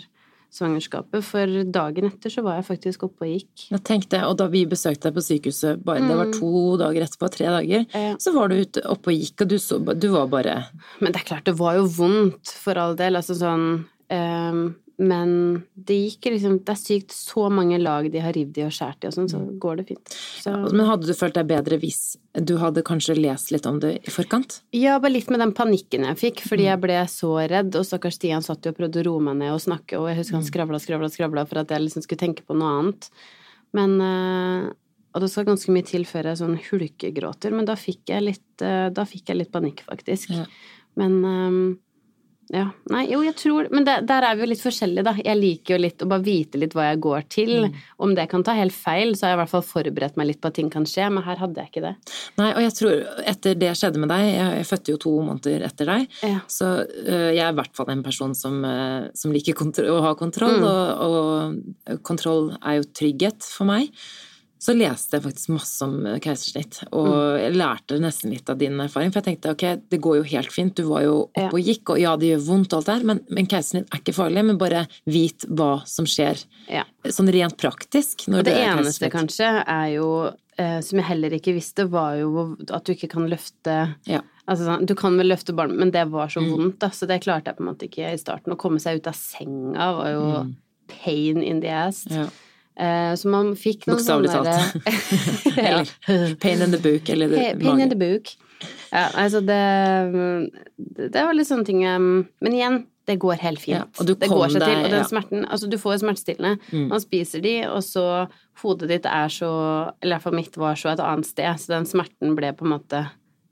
svangerskapet. 0.50 1.22
For 1.22 1.46
dagen 1.70 2.08
etter 2.10 2.32
så 2.32 2.42
var 2.42 2.58
jeg 2.58 2.66
faktisk 2.66 3.04
oppe 3.06 3.26
og 3.26 3.32
gikk. 3.36 3.66
Jeg 3.70 3.82
tenkte, 3.86 4.22
og 4.26 4.36
da 4.40 4.48
vi 4.50 4.64
besøkte 4.66 5.08
deg 5.08 5.14
på 5.18 5.22
sykehuset, 5.22 5.84
bare, 5.86 6.02
det 6.08 6.16
var 6.18 6.32
to 6.34 6.52
dager 6.80 7.06
etterpå, 7.06 7.30
tre 7.36 7.46
dager, 7.54 7.86
Ja. 7.94 8.16
så 8.18 8.32
var 8.34 8.50
du 8.50 8.56
ute 8.58 8.82
oppe 8.90 9.12
og 9.12 9.20
gikk, 9.20 9.44
og 9.44 9.48
du, 9.52 9.58
så, 9.62 9.78
du 9.94 10.08
var 10.10 10.26
bare 10.32 10.56
Men 11.00 11.12
det 11.12 11.22
er 11.22 11.28
klart, 11.30 11.44
det 11.46 11.54
var 11.58 11.78
jo 11.78 11.86
vondt 11.86 12.50
for 12.50 12.74
all 12.82 12.96
del, 12.98 13.14
altså 13.20 13.36
sånn 13.38 13.68
ehm, 14.10 14.74
Men 15.00 15.30
det 15.80 15.96
gikk 15.96 16.26
liksom 16.34 16.58
Det 16.60 16.74
er 16.74 16.76
sykt 16.78 17.14
så 17.16 17.46
mange 17.52 17.78
lag 17.80 18.04
de 18.12 18.20
har 18.20 18.34
rivd 18.36 18.58
i 18.60 18.64
og 18.66 18.72
skåret 18.74 19.06
i 19.06 19.08
og 19.08 19.14
sånn, 19.16 19.30
så 19.32 19.38
går 19.62 19.80
det 19.80 19.86
fint. 19.88 20.12
Så 20.42 20.52
Men 20.74 20.84
hadde 20.90 21.08
du 21.08 21.14
følt 21.16 21.38
deg 21.38 21.48
bedre 21.48 21.78
hvis 21.80 22.18
du 22.36 22.52
hadde 22.60 22.84
kanskje 22.86 23.16
lest 23.16 23.50
litt 23.54 23.66
om 23.66 23.80
det 23.80 23.94
i 24.04 24.12
forkant? 24.12 24.58
Ja, 24.76 24.98
bare 25.00 25.14
litt 25.14 25.32
med 25.32 25.40
den 25.40 25.54
panikken 25.56 26.04
jeg 26.04 26.20
fikk, 26.20 26.44
fordi 26.50 26.68
jeg 26.68 26.82
ble 26.84 27.00
så 27.10 27.32
redd, 27.40 27.72
og 27.80 27.88
stakkars 27.88 28.20
Stian 28.20 28.44
satt 28.44 28.68
jo 28.68 28.74
og 28.74 28.78
prøvde 28.82 29.00
å 29.00 29.06
roe 29.08 29.24
meg 29.30 29.40
ned 29.40 29.54
og 29.54 29.64
snakke, 29.64 29.96
og 29.96 30.10
jeg 30.10 30.20
husker 30.20 30.36
han 30.36 30.48
skravla, 30.50 30.82
skravla, 30.82 31.08
skravla 31.08 31.48
for 31.48 31.62
at 31.62 31.72
jeg 31.72 31.86
liksom 31.86 32.04
skulle 32.04 32.24
tenke 32.26 32.44
på 32.44 32.58
noe 32.60 32.76
annet. 32.82 33.10
Men 33.76 34.00
eh, 34.04 34.70
Og 35.10 35.24
det 35.24 35.30
skal 35.32 35.48
ganske 35.48 35.72
mye 35.74 35.86
til 35.88 36.04
før 36.06 36.28
jeg 36.30 36.38
sånn 36.38 36.58
hulkegråter, 36.68 37.56
men 37.56 37.66
da 37.66 37.74
fikk 37.74 38.12
jeg 38.12 38.28
litt, 38.28 38.50
eh, 38.62 38.92
fikk 38.92 39.32
jeg 39.32 39.40
litt 39.40 39.54
panikk, 39.54 39.86
faktisk. 39.88 40.36
Ja. 40.36 40.44
Men 41.00 41.16
eh, 41.24 41.56
ja. 42.50 42.64
Nei, 42.90 43.04
jo, 43.12 43.20
jeg 43.22 43.36
tror 43.38 43.68
Men 43.70 43.84
der, 43.86 44.02
der 44.06 44.24
er 44.26 44.34
vi 44.34 44.42
jo 44.42 44.48
litt 44.50 44.62
forskjellige, 44.62 45.04
da. 45.06 45.12
Jeg 45.22 45.38
liker 45.38 45.76
jo 45.76 45.80
litt 45.84 46.02
å 46.02 46.08
bare 46.10 46.24
vite 46.26 46.58
litt 46.58 46.74
hva 46.74 46.88
jeg 46.88 47.00
går 47.04 47.26
til. 47.30 47.52
Om 48.02 48.14
det 48.18 48.24
kan 48.32 48.42
ta 48.46 48.56
helt 48.58 48.74
feil, 48.74 49.14
så 49.14 49.26
har 49.26 49.32
jeg 49.32 49.38
i 49.38 49.40
hvert 49.44 49.52
fall 49.52 49.66
forberedt 49.68 50.18
meg 50.18 50.30
litt 50.32 50.40
på 50.42 50.50
at 50.50 50.56
ting 50.58 50.70
kan 50.72 50.86
skje, 50.88 51.06
men 51.14 51.22
her 51.26 51.38
hadde 51.38 51.62
jeg 51.62 51.70
ikke 51.70 51.84
det. 51.84 51.92
Nei, 52.40 52.48
og 52.56 52.64
jeg 52.64 52.74
tror 52.80 53.04
etter 53.34 53.60
det 53.60 53.70
skjedde 53.78 54.02
med 54.02 54.10
deg, 54.10 54.24
jeg, 54.32 54.56
jeg 54.60 54.68
fødte 54.72 54.94
jo 54.96 55.02
to 55.06 55.12
måneder 55.28 55.66
etter 55.68 55.92
deg, 55.92 56.08
Ja. 56.26 56.40
så 56.50 56.72
øh, 56.82 57.30
jeg 57.36 57.44
er 57.44 57.52
i 57.54 57.58
hvert 57.60 57.76
fall 57.78 57.92
en 57.94 58.02
person 58.06 58.34
som, 58.34 58.58
øh, 58.66 59.10
som 59.14 59.34
liker 59.36 59.54
å 59.86 60.00
ha 60.08 60.16
kontroll, 60.18 60.64
og, 60.66 61.06
og 61.06 62.02
kontroll 62.06 62.50
er 62.60 62.80
jo 62.80 62.90
trygghet 62.98 63.46
for 63.46 63.70
meg. 63.70 63.94
Så 64.60 64.74
leste 64.76 65.16
jeg 65.16 65.24
faktisk 65.24 65.52
masse 65.54 65.86
om 65.86 65.94
øh, 66.04 66.18
keisersnitt, 66.20 66.82
og 66.92 67.08
jeg 67.40 67.54
lærte 67.56 67.96
nesten 68.02 68.34
litt 68.34 68.50
av 68.52 68.58
din 68.60 68.76
erfaring, 68.84 69.08
for 69.12 69.22
jeg 69.22 69.30
tenkte 69.30 69.54
ok, 69.54 69.64
det 69.88 70.00
går 70.04 70.18
jo 70.18 70.26
helt 70.34 70.52
fint, 70.52 70.74
du 70.76 70.84
var 70.90 71.06
jo 71.06 71.14
oppe 71.30 71.46
og 71.56 71.64
gikk, 71.64 71.94
og 71.94 72.00
ja, 72.02 72.12
det 72.20 72.28
gjør 72.34 72.42
vondt 72.50 72.74
og 72.74 72.82
alt 72.82 72.90
det 72.90 72.96
her, 72.98 73.06
men, 73.08 73.22
men 73.32 73.48
keisersnitt 73.48 73.88
er 73.88 74.02
ikke 74.02 74.16
farlig, 74.18 74.42
men 74.50 74.58
bare 74.60 74.82
vit 75.08 75.46
hva 75.48 75.70
som 75.88 76.04
skjer, 76.08 76.44
Ja. 76.68 76.84
sånn 77.08 77.32
rent 77.32 77.56
praktisk. 77.56 78.26
Når 78.28 78.42
Og 78.42 78.44
det 78.50 78.54
er 78.58 78.66
eneste, 78.74 79.08
kanskje, 79.10 79.48
er 79.64 79.86
jo 79.94 80.10
eh, 80.60 80.80
Som 80.84 81.00
jeg 81.00 81.06
heller 81.08 81.32
ikke 81.38 81.54
visste, 81.56 81.86
var 81.88 82.18
jo 82.20 82.44
at 82.68 82.84
du 82.84 82.92
ikke 82.92 83.08
kan 83.16 83.24
løfte 83.32 83.78
Ja. 84.06 84.20
Altså 84.50 84.66
sånn, 84.66 84.84
du 84.84 84.92
kan 84.98 85.16
vel 85.16 85.30
løfte 85.30 85.54
barn, 85.56 85.72
men 85.78 85.92
det 85.94 86.04
var 86.10 86.28
så 86.28 86.42
vondt, 86.44 86.80
da, 86.82 86.88
så 86.92 87.06
det 87.08 87.22
klarte 87.24 87.48
jeg 87.48 87.56
på 87.56 87.62
en 87.64 87.68
måte 87.70 87.86
ikke 87.88 88.12
i 88.12 88.18
starten. 88.20 88.52
Å 88.52 88.58
komme 88.60 88.80
seg 88.82 88.98
ut 89.00 89.06
av 89.08 89.14
senga 89.16 89.88
var 89.96 90.08
jo 90.12 90.24
pain 90.90 91.40
in 91.42 91.60
the 91.62 91.70
ass. 91.70 92.04
Ja. 92.10 92.26
Eh, 92.78 93.14
så 93.14 93.28
man 93.28 93.52
fikk 93.58 93.88
noen 93.88 93.98
Bokstavelig 93.98 94.30
talt. 94.30 94.46
ja. 95.56 95.82
Eller 96.06 96.36
pain 96.40 96.62
in 96.62 96.72
the 96.72 96.80
book, 96.80 97.08
eller 97.08 97.34
Pain 97.34 97.64
magen. 97.64 97.80
in 97.80 97.92
the 97.92 97.98
book. 97.98 98.32
Ja, 98.90 99.08
altså 99.16 99.40
det 99.40 99.60
Det 100.76 101.22
var 101.24 101.32
litt 101.32 101.48
sånne 101.48 101.64
ting 101.64 101.80
um, 101.88 102.26
Men 102.44 102.56
igjen, 102.56 102.80
det 103.08 103.16
går 103.22 103.38
helt 103.40 103.62
fint. 103.62 103.78
Ja, 103.78 104.04
det 104.04 104.28
går 104.28 104.52
seg 104.52 104.60
til. 104.60 104.74
Og 104.84 104.90
den. 104.90 104.98
Mm. 105.00 105.08
smerten 105.08 105.46
Altså, 105.46 105.70
du 105.70 105.78
får 105.80 105.96
jo 105.96 106.02
smertestillende. 106.04 106.82
Man 106.90 107.02
spiser 107.02 107.44
de, 107.44 107.54
og 107.70 107.80
så 107.86 108.04
Hodet 108.60 108.90
ditt 108.90 109.06
er 109.08 109.32
så 109.32 109.50
Eller 110.00 110.12
i 110.12 110.16
hvert 110.18 110.26
fall 110.26 110.36
mitt 110.36 110.58
var 110.60 110.76
så 110.76 110.92
et 110.92 111.02
annet 111.04 111.28
sted, 111.28 111.62
så 111.62 111.74
den 111.74 111.88
smerten 111.88 112.36
ble 112.38 112.52
på 112.56 112.66
en 112.66 112.74
måte 112.74 113.06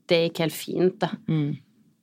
Det 0.08 0.20
gikk 0.26 0.44
helt 0.44 0.56
fint, 0.56 1.00
da. 1.02 1.10
Mm. 1.28 1.56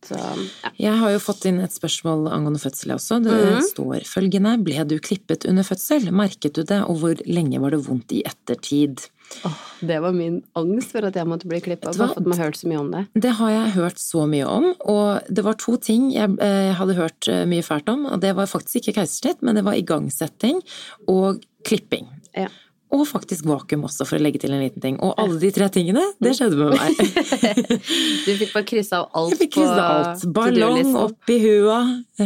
Så 0.06 0.20
ja. 0.20 0.72
Jeg 0.78 1.00
har 1.02 1.16
jo 1.16 1.24
fått 1.24 1.48
inn 1.50 1.60
et 1.64 1.74
spørsmål 1.74 2.30
angående 2.30 2.62
fødsel 2.62 2.96
også. 2.96 3.20
Det 3.26 3.34
mm. 3.34 3.66
står 3.72 4.06
følgende 4.10 4.56
Ble 4.66 4.86
du 4.90 4.98
klippet 5.04 5.48
under 5.50 5.66
fødsel? 5.66 6.12
Merket 6.16 6.58
du 6.58 6.64
det, 6.64 6.84
og 6.86 7.02
hvor 7.02 7.22
lenge 7.26 7.62
var 7.64 7.76
det 7.76 7.82
vondt 7.88 8.14
i 8.16 8.24
ettertid? 8.28 9.08
Oh, 9.46 9.62
det 9.82 9.98
var 10.04 10.14
min 10.14 10.38
angst 10.58 10.94
for 10.94 11.06
at 11.08 11.16
jeg 11.18 11.28
måtte 11.28 11.50
bli 11.50 11.60
klippa. 11.64 11.92
Bare 11.92 12.14
for 12.14 12.22
at 12.22 12.28
man 12.28 12.38
har 12.38 12.52
hørt 12.52 12.60
så 12.60 12.70
mye 12.70 12.82
om 12.82 12.92
det. 12.94 13.04
Det 13.26 13.32
har 13.40 13.54
jeg 13.54 13.74
hørt 13.76 14.02
så 14.02 14.26
mye 14.30 14.50
om, 14.50 14.68
og 14.86 15.32
det 15.34 15.46
var 15.46 15.58
to 15.62 15.76
ting 15.82 16.12
jeg 16.14 16.38
eh, 16.46 16.74
hadde 16.78 16.98
hørt 17.00 17.30
eh, 17.32 17.44
mye 17.50 17.66
fælt 17.66 17.90
om. 17.92 18.06
Og 18.12 18.22
det 18.24 18.36
var 18.38 18.50
faktisk 18.50 18.84
ikke 18.84 19.00
keisersnitt, 19.02 19.42
men 19.42 19.58
det 19.58 19.66
var 19.66 19.80
igangsetting 19.80 20.62
og 21.12 21.42
klipping. 21.66 22.08
Ja. 22.38 22.52
Og 22.96 23.04
faktisk 23.10 23.46
vakuum 23.48 23.86
også, 23.90 24.06
for 24.08 24.18
å 24.18 24.24
legge 24.24 24.40
til 24.42 24.54
en 24.56 24.62
liten 24.64 24.84
ting. 24.84 25.00
Og 25.04 25.16
alle 25.22 25.38
de 25.42 25.52
tre 25.56 25.68
tingene, 25.74 26.04
det 26.24 26.36
skjedde 26.38 26.60
med 26.60 26.76
meg. 26.76 27.00
Du 28.26 28.32
fikk 28.40 28.54
bare 28.56 28.66
kryssa 28.68 29.02
av 29.04 29.18
alt 29.18 29.34
Jeg 29.34 29.40
fikk 29.44 29.54
krysse 29.58 29.84
alt. 29.86 30.24
Ballong 30.36 30.96
opp 30.98 31.32
i 31.32 31.38
hua 31.44 31.80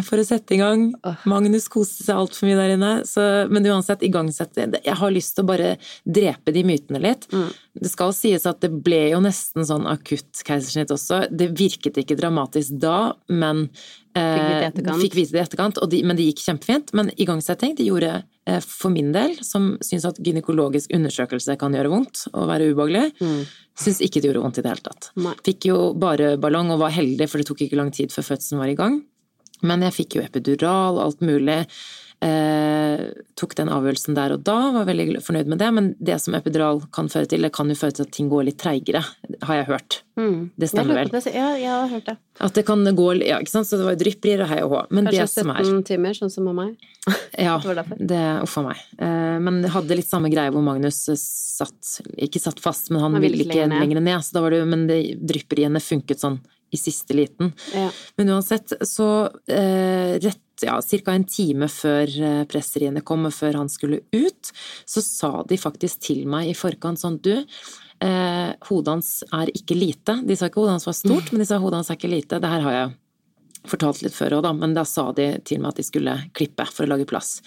for 0.05 0.21
å 0.21 0.25
sette 0.27 0.55
i 0.55 0.59
gang. 0.61 0.89
Magnus 1.29 1.67
koste 1.71 2.05
seg 2.05 2.19
altfor 2.21 2.49
mye 2.49 2.59
der 2.59 2.75
inne. 2.75 2.91
Så, 3.09 3.25
men 3.51 3.65
uansett, 3.67 4.05
igangsette 4.05 4.69
Jeg 4.77 4.97
har 5.01 5.13
lyst 5.15 5.35
til 5.37 5.45
å 5.45 5.49
bare 5.49 5.73
drepe 6.05 6.53
de 6.55 6.63
mytene 6.67 7.01
litt. 7.03 7.27
Mm. 7.33 7.49
Det 7.79 7.89
skal 7.91 8.11
sies 8.15 8.45
at 8.49 8.59
det 8.63 8.69
ble 8.83 9.09
jo 9.13 9.21
nesten 9.23 9.63
sånn 9.67 9.85
akutt 9.87 10.41
keisersnitt 10.47 10.91
også. 10.91 11.21
Det 11.31 11.47
virket 11.57 11.95
ikke 12.01 12.17
dramatisk 12.19 12.75
da, 12.81 13.13
men 13.31 13.69
eh, 14.17 14.67
fikk 14.99 15.15
vite 15.15 15.31
det 15.35 15.39
i 15.39 15.43
etterkant, 15.45 15.79
de, 15.91 16.01
men 16.03 16.19
det 16.19 16.25
gikk 16.27 16.43
kjempefint. 16.43 16.91
Men 16.97 17.11
igangsetting, 17.15 17.77
de 17.77 17.87
gjorde 17.87 18.11
eh, 18.19 18.59
for 18.65 18.91
min 18.91 19.13
del, 19.15 19.37
som 19.45 19.71
syns 19.85 20.05
at 20.09 20.19
gynekologisk 20.25 20.91
undersøkelse 20.95 21.55
kan 21.61 21.77
gjøre 21.77 21.93
vondt 21.93 22.25
og 22.33 22.49
være 22.51 22.71
ubehagelig, 22.73 23.05
Mm. 23.23 23.45
syns 23.79 24.01
ikke 24.03 24.19
det 24.19 24.29
gjorde 24.31 24.43
vondt 24.43 24.59
i 24.59 24.65
det 24.65 24.73
hele 24.73 24.83
tatt. 24.89 25.11
Nei. 25.15 25.33
Fikk 25.45 25.69
jo 25.71 25.79
bare 25.95 26.33
ballong 26.41 26.71
og 26.75 26.81
var 26.83 26.91
heldig, 26.91 27.29
for 27.31 27.39
det 27.39 27.47
tok 27.47 27.63
ikke 27.63 27.79
lang 27.79 27.91
tid 27.95 28.11
før 28.11 28.27
fødselen 28.33 28.59
var 28.59 28.73
i 28.73 28.75
gang. 28.75 28.99
Men 29.63 29.81
jeg 29.87 29.95
fikk 29.95 30.15
jo 30.19 30.21
epidural 30.23 30.97
og 30.99 31.05
alt 31.05 31.21
mulig. 31.25 31.65
Eh, 32.19 32.99
tok 33.39 33.53
den 33.55 33.69
avgjørelsen 33.71 34.15
der 34.17 34.33
og 34.35 34.41
da, 34.43 34.57
var 34.75 34.87
veldig 34.89 35.21
fornøyd 35.23 35.47
med 35.51 35.61
det. 35.61 35.69
Men 35.75 35.85
det 36.03 36.17
som 36.19 36.35
epidural 36.35 36.81
kan 36.95 37.07
føre 37.11 37.29
til, 37.31 37.45
det 37.47 37.53
kan 37.55 37.71
jo 37.71 37.77
føre 37.79 37.95
til 37.95 38.07
at 38.07 38.11
ting 38.15 38.27
går 38.31 38.49
litt 38.49 38.59
treigere, 38.59 39.03
har 39.47 39.61
jeg 39.61 39.69
hørt. 39.69 39.99
Mm. 40.19 40.49
Det 40.59 40.67
stemmer 40.67 40.99
vel? 40.99 41.13
det. 41.13 41.21
Ja, 41.31 41.53
jeg 41.55 41.71
har 41.71 41.87
hørt 41.93 42.09
det. 42.11 42.17
At 42.43 42.59
det 42.59 42.65
kan 42.67 42.83
gå 42.83 43.07
Ja, 43.23 43.39
ikke 43.39 43.53
sant, 43.53 43.69
så 43.69 43.79
det 43.79 43.87
var 43.87 43.95
drypperier 43.99 44.43
og 44.43 44.51
hei 44.51 44.59
og 44.65 44.73
hå. 44.73 44.81
Men 44.91 45.07
Kanskje 45.07 45.23
det 45.23 45.31
som 45.37 45.53
er 45.53 45.63
17 45.63 45.87
timer, 45.87 46.19
sånn 46.19 46.33
som 46.33 46.49
med 46.49 46.59
meg. 46.59 46.89
Ja, 47.39 47.55
Det 47.63 47.69
var 47.71 47.79
derfor. 47.79 47.99
det 48.11 48.23
Uff 48.43 48.57
a 48.59 48.65
meg. 48.67 48.83
Eh, 48.99 49.39
Men 49.39 49.63
hadde 49.71 49.95
litt 49.95 50.09
samme 50.09 50.31
greie 50.33 50.51
hvor 50.51 50.63
Magnus 50.65 51.05
eh, 51.09 51.15
satt 51.15 52.01
Ikke 52.19 52.41
satt 52.43 52.59
fast, 52.59 52.91
men 52.91 52.99
han, 52.99 53.15
Han 53.15 53.23
ville 53.23 53.45
ikke 53.47 53.69
lenger 53.71 54.03
ned. 54.03 54.25
Så 54.27 54.35
da 54.35 54.43
var 54.43 54.51
det, 54.55 54.65
men 54.67 54.87
det, 54.91 54.99
drypperiene 55.23 55.79
funket 55.79 56.19
sånn 56.19 56.41
i 56.69 56.77
siste 56.77 57.15
liten. 57.17 57.53
Ja. 57.73 57.87
Men 58.19 58.29
uansett, 58.35 58.75
så 58.85 59.07
eh, 59.49 60.19
rett 60.21 60.43
ja, 60.65 60.77
ca. 60.81 61.13
en 61.13 61.27
time 61.29 61.69
før 61.71 62.15
eh, 62.29 62.45
presseriene 62.49 63.03
kom, 63.05 63.27
og 63.29 63.35
før 63.35 63.61
han 63.61 63.71
skulle 63.71 64.01
ut, 64.15 64.51
så 64.85 65.03
sa 65.05 65.31
de 65.49 65.59
faktisk 65.59 66.01
til 66.09 66.25
meg 66.29 66.51
i 66.51 66.57
forkant 66.57 67.01
sånn 67.01 67.19
du, 67.23 67.35
eh, 68.03 68.49
hodet 68.69 68.95
hans 68.95 69.11
er 69.35 69.51
ikke 69.55 69.77
lite. 69.77 70.19
De 70.25 70.37
sa 70.37 70.49
ikke 70.49 70.63
hodet 70.63 70.79
hans 70.79 70.89
var 70.89 70.97
stort, 70.97 71.31
men 71.31 71.43
de 71.43 71.49
sa 71.49 71.61
hodet 71.61 71.81
hans 71.81 71.93
er 71.93 71.99
ikke 71.99 72.13
lite. 72.15 72.41
Det 72.41 72.53
her 72.53 72.65
har 72.67 72.77
jeg 72.77 72.97
fortalt 73.69 74.01
litt 74.03 74.15
før 74.15 74.39
òg, 74.39 74.45
da, 74.47 74.53
men 74.55 74.75
da 74.77 74.85
sa 74.87 75.09
de 75.15 75.31
til 75.47 75.61
meg 75.61 75.73
at 75.73 75.81
de 75.81 75.85
skulle 75.87 76.15
klippe 76.37 76.65
for 76.69 76.85
å 76.85 76.91
lage 76.93 77.07
plass. 77.09 77.39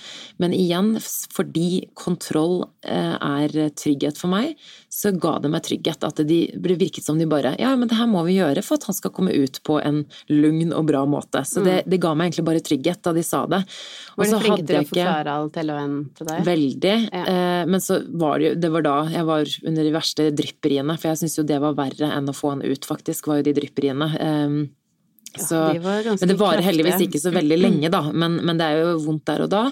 Men 0.42 0.54
igjen, 0.56 0.94
fordi 1.32 1.88
kontroll 1.98 2.62
eh, 2.86 3.16
er 3.16 3.72
trygghet 3.78 4.20
for 4.20 4.32
meg, 4.32 4.56
så 4.92 5.12
ga 5.16 5.38
det 5.42 5.50
meg 5.52 5.64
trygghet. 5.66 6.04
At 6.06 6.22
det 6.26 6.40
virket 6.62 7.04
som 7.04 7.18
de 7.20 7.28
bare 7.28 7.54
Ja, 7.60 7.74
men 7.76 7.88
det 7.90 7.98
her 7.98 8.08
må 8.10 8.24
vi 8.26 8.38
gjøre 8.38 8.64
for 8.64 8.80
at 8.80 8.86
han 8.88 8.96
skal 8.96 9.12
komme 9.14 9.32
ut 9.32 9.60
på 9.66 9.78
en 9.82 10.02
lugn 10.30 10.72
og 10.76 10.86
bra 10.90 11.04
måte. 11.08 11.44
Så 11.48 11.64
det, 11.64 11.82
det 11.90 12.00
ga 12.02 12.14
meg 12.16 12.30
egentlig 12.30 12.46
bare 12.48 12.64
trygghet 12.64 13.02
da 13.04 13.14
de 13.16 13.24
sa 13.26 13.44
det. 13.50 13.62
Var 14.16 14.30
de 14.30 14.42
flinke 14.42 14.66
til 14.68 14.80
å 14.80 14.88
forklare 14.90 15.36
alt 15.38 15.58
hele 15.60 15.78
veien 15.78 15.96
til 16.18 16.30
deg? 16.30 16.44
Veldig. 16.48 16.96
Ja. 17.08 17.24
Eh, 17.32 17.64
men 17.72 17.84
så 17.84 18.02
var 18.08 18.38
det 18.38 18.50
jo 18.50 18.54
Det 18.62 18.70
var 18.74 18.86
da 18.86 18.98
jeg 19.12 19.28
var 19.28 19.56
under 19.72 19.88
de 19.88 19.96
verste 19.96 20.28
drypperiene, 20.36 20.98
for 20.98 21.12
jeg 21.12 21.22
syns 21.22 21.38
jo 21.40 21.48
det 21.48 21.58
var 21.62 21.78
verre 21.78 22.12
enn 22.12 22.30
å 22.30 22.36
få 22.36 22.54
han 22.54 22.64
ut, 22.64 22.86
faktisk, 22.88 23.30
var 23.30 23.40
jo 23.40 23.48
de 23.48 23.56
drypperiene. 23.58 24.12
Så, 25.40 25.58
ja, 25.76 25.80
men 26.12 26.28
det 26.28 26.36
varer 26.40 26.64
heldigvis 26.64 27.06
ikke 27.06 27.20
så 27.22 27.32
veldig 27.32 27.56
lenge, 27.60 27.92
da. 27.92 28.02
Men, 28.12 28.40
men, 28.44 28.58
det 28.60 28.66
er 28.68 28.82
jo 28.82 28.96
vondt 29.06 29.24
der 29.30 29.46
og 29.46 29.52
da. 29.52 29.62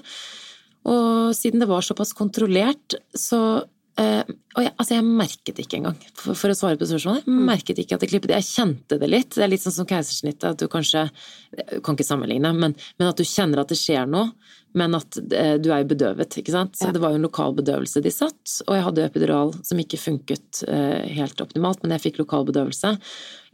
Og 0.88 1.34
siden 1.36 1.60
det 1.60 1.68
var 1.68 1.84
såpass 1.84 2.14
kontrollert, 2.16 2.96
så 3.12 3.62
eh, 4.00 4.30
Og 4.56 4.64
jeg, 4.64 4.72
altså 4.74 4.96
jeg 4.96 5.06
merket 5.06 5.56
det 5.56 5.66
ikke 5.66 5.80
engang, 5.80 5.98
for, 6.14 6.34
for, 6.34 6.52
å 6.52 6.58
svare 6.58 6.80
på 6.80 6.88
spørsmålet. 6.90 7.28
Jeg 7.28 7.48
merket 7.50 7.82
ikke 7.82 7.98
at 7.98 8.04
det 8.04 8.10
klippet. 8.10 8.34
Jeg 8.34 8.48
kjente 8.48 8.98
det 9.00 9.10
litt. 9.10 9.34
Det 9.36 9.44
er 9.46 9.52
litt 9.52 9.64
sånn 9.64 9.76
som 9.80 9.88
keisersnittet, 9.90 10.48
at 10.52 10.62
du 10.62 10.70
kanskje 10.70 11.08
Kan 11.84 11.96
ikke 11.96 12.06
sammenligne, 12.06 12.52
men, 12.56 12.76
men 12.98 13.10
at 13.10 13.18
du 13.18 13.26
kjenner 13.26 13.62
at 13.62 13.70
det 13.72 13.78
skjer 13.80 14.08
noe 14.10 14.30
men 14.72 14.94
at 14.94 15.18
uh, 15.18 15.56
du 15.58 15.70
er 15.72 15.82
jo 15.82 15.90
bedøvet, 15.92 16.36
ikke 16.40 16.54
sant. 16.54 16.78
Så 16.78 16.88
ja. 16.88 16.94
det 16.94 17.02
var 17.02 17.14
jo 17.14 17.20
en 17.20 17.26
lokal 17.26 17.54
bedøvelse 17.58 18.02
de 18.04 18.12
satt, 18.14 18.56
og 18.66 18.76
jeg 18.76 18.86
hadde 18.86 19.06
epidural 19.06 19.52
som 19.66 19.80
ikke 19.82 19.98
funket 20.00 20.62
uh, 20.68 21.02
helt 21.10 21.42
optimalt, 21.42 21.82
men 21.82 21.96
jeg 21.96 22.04
fikk 22.06 22.20
lokal 22.22 22.46
bedøvelse. 22.48 22.94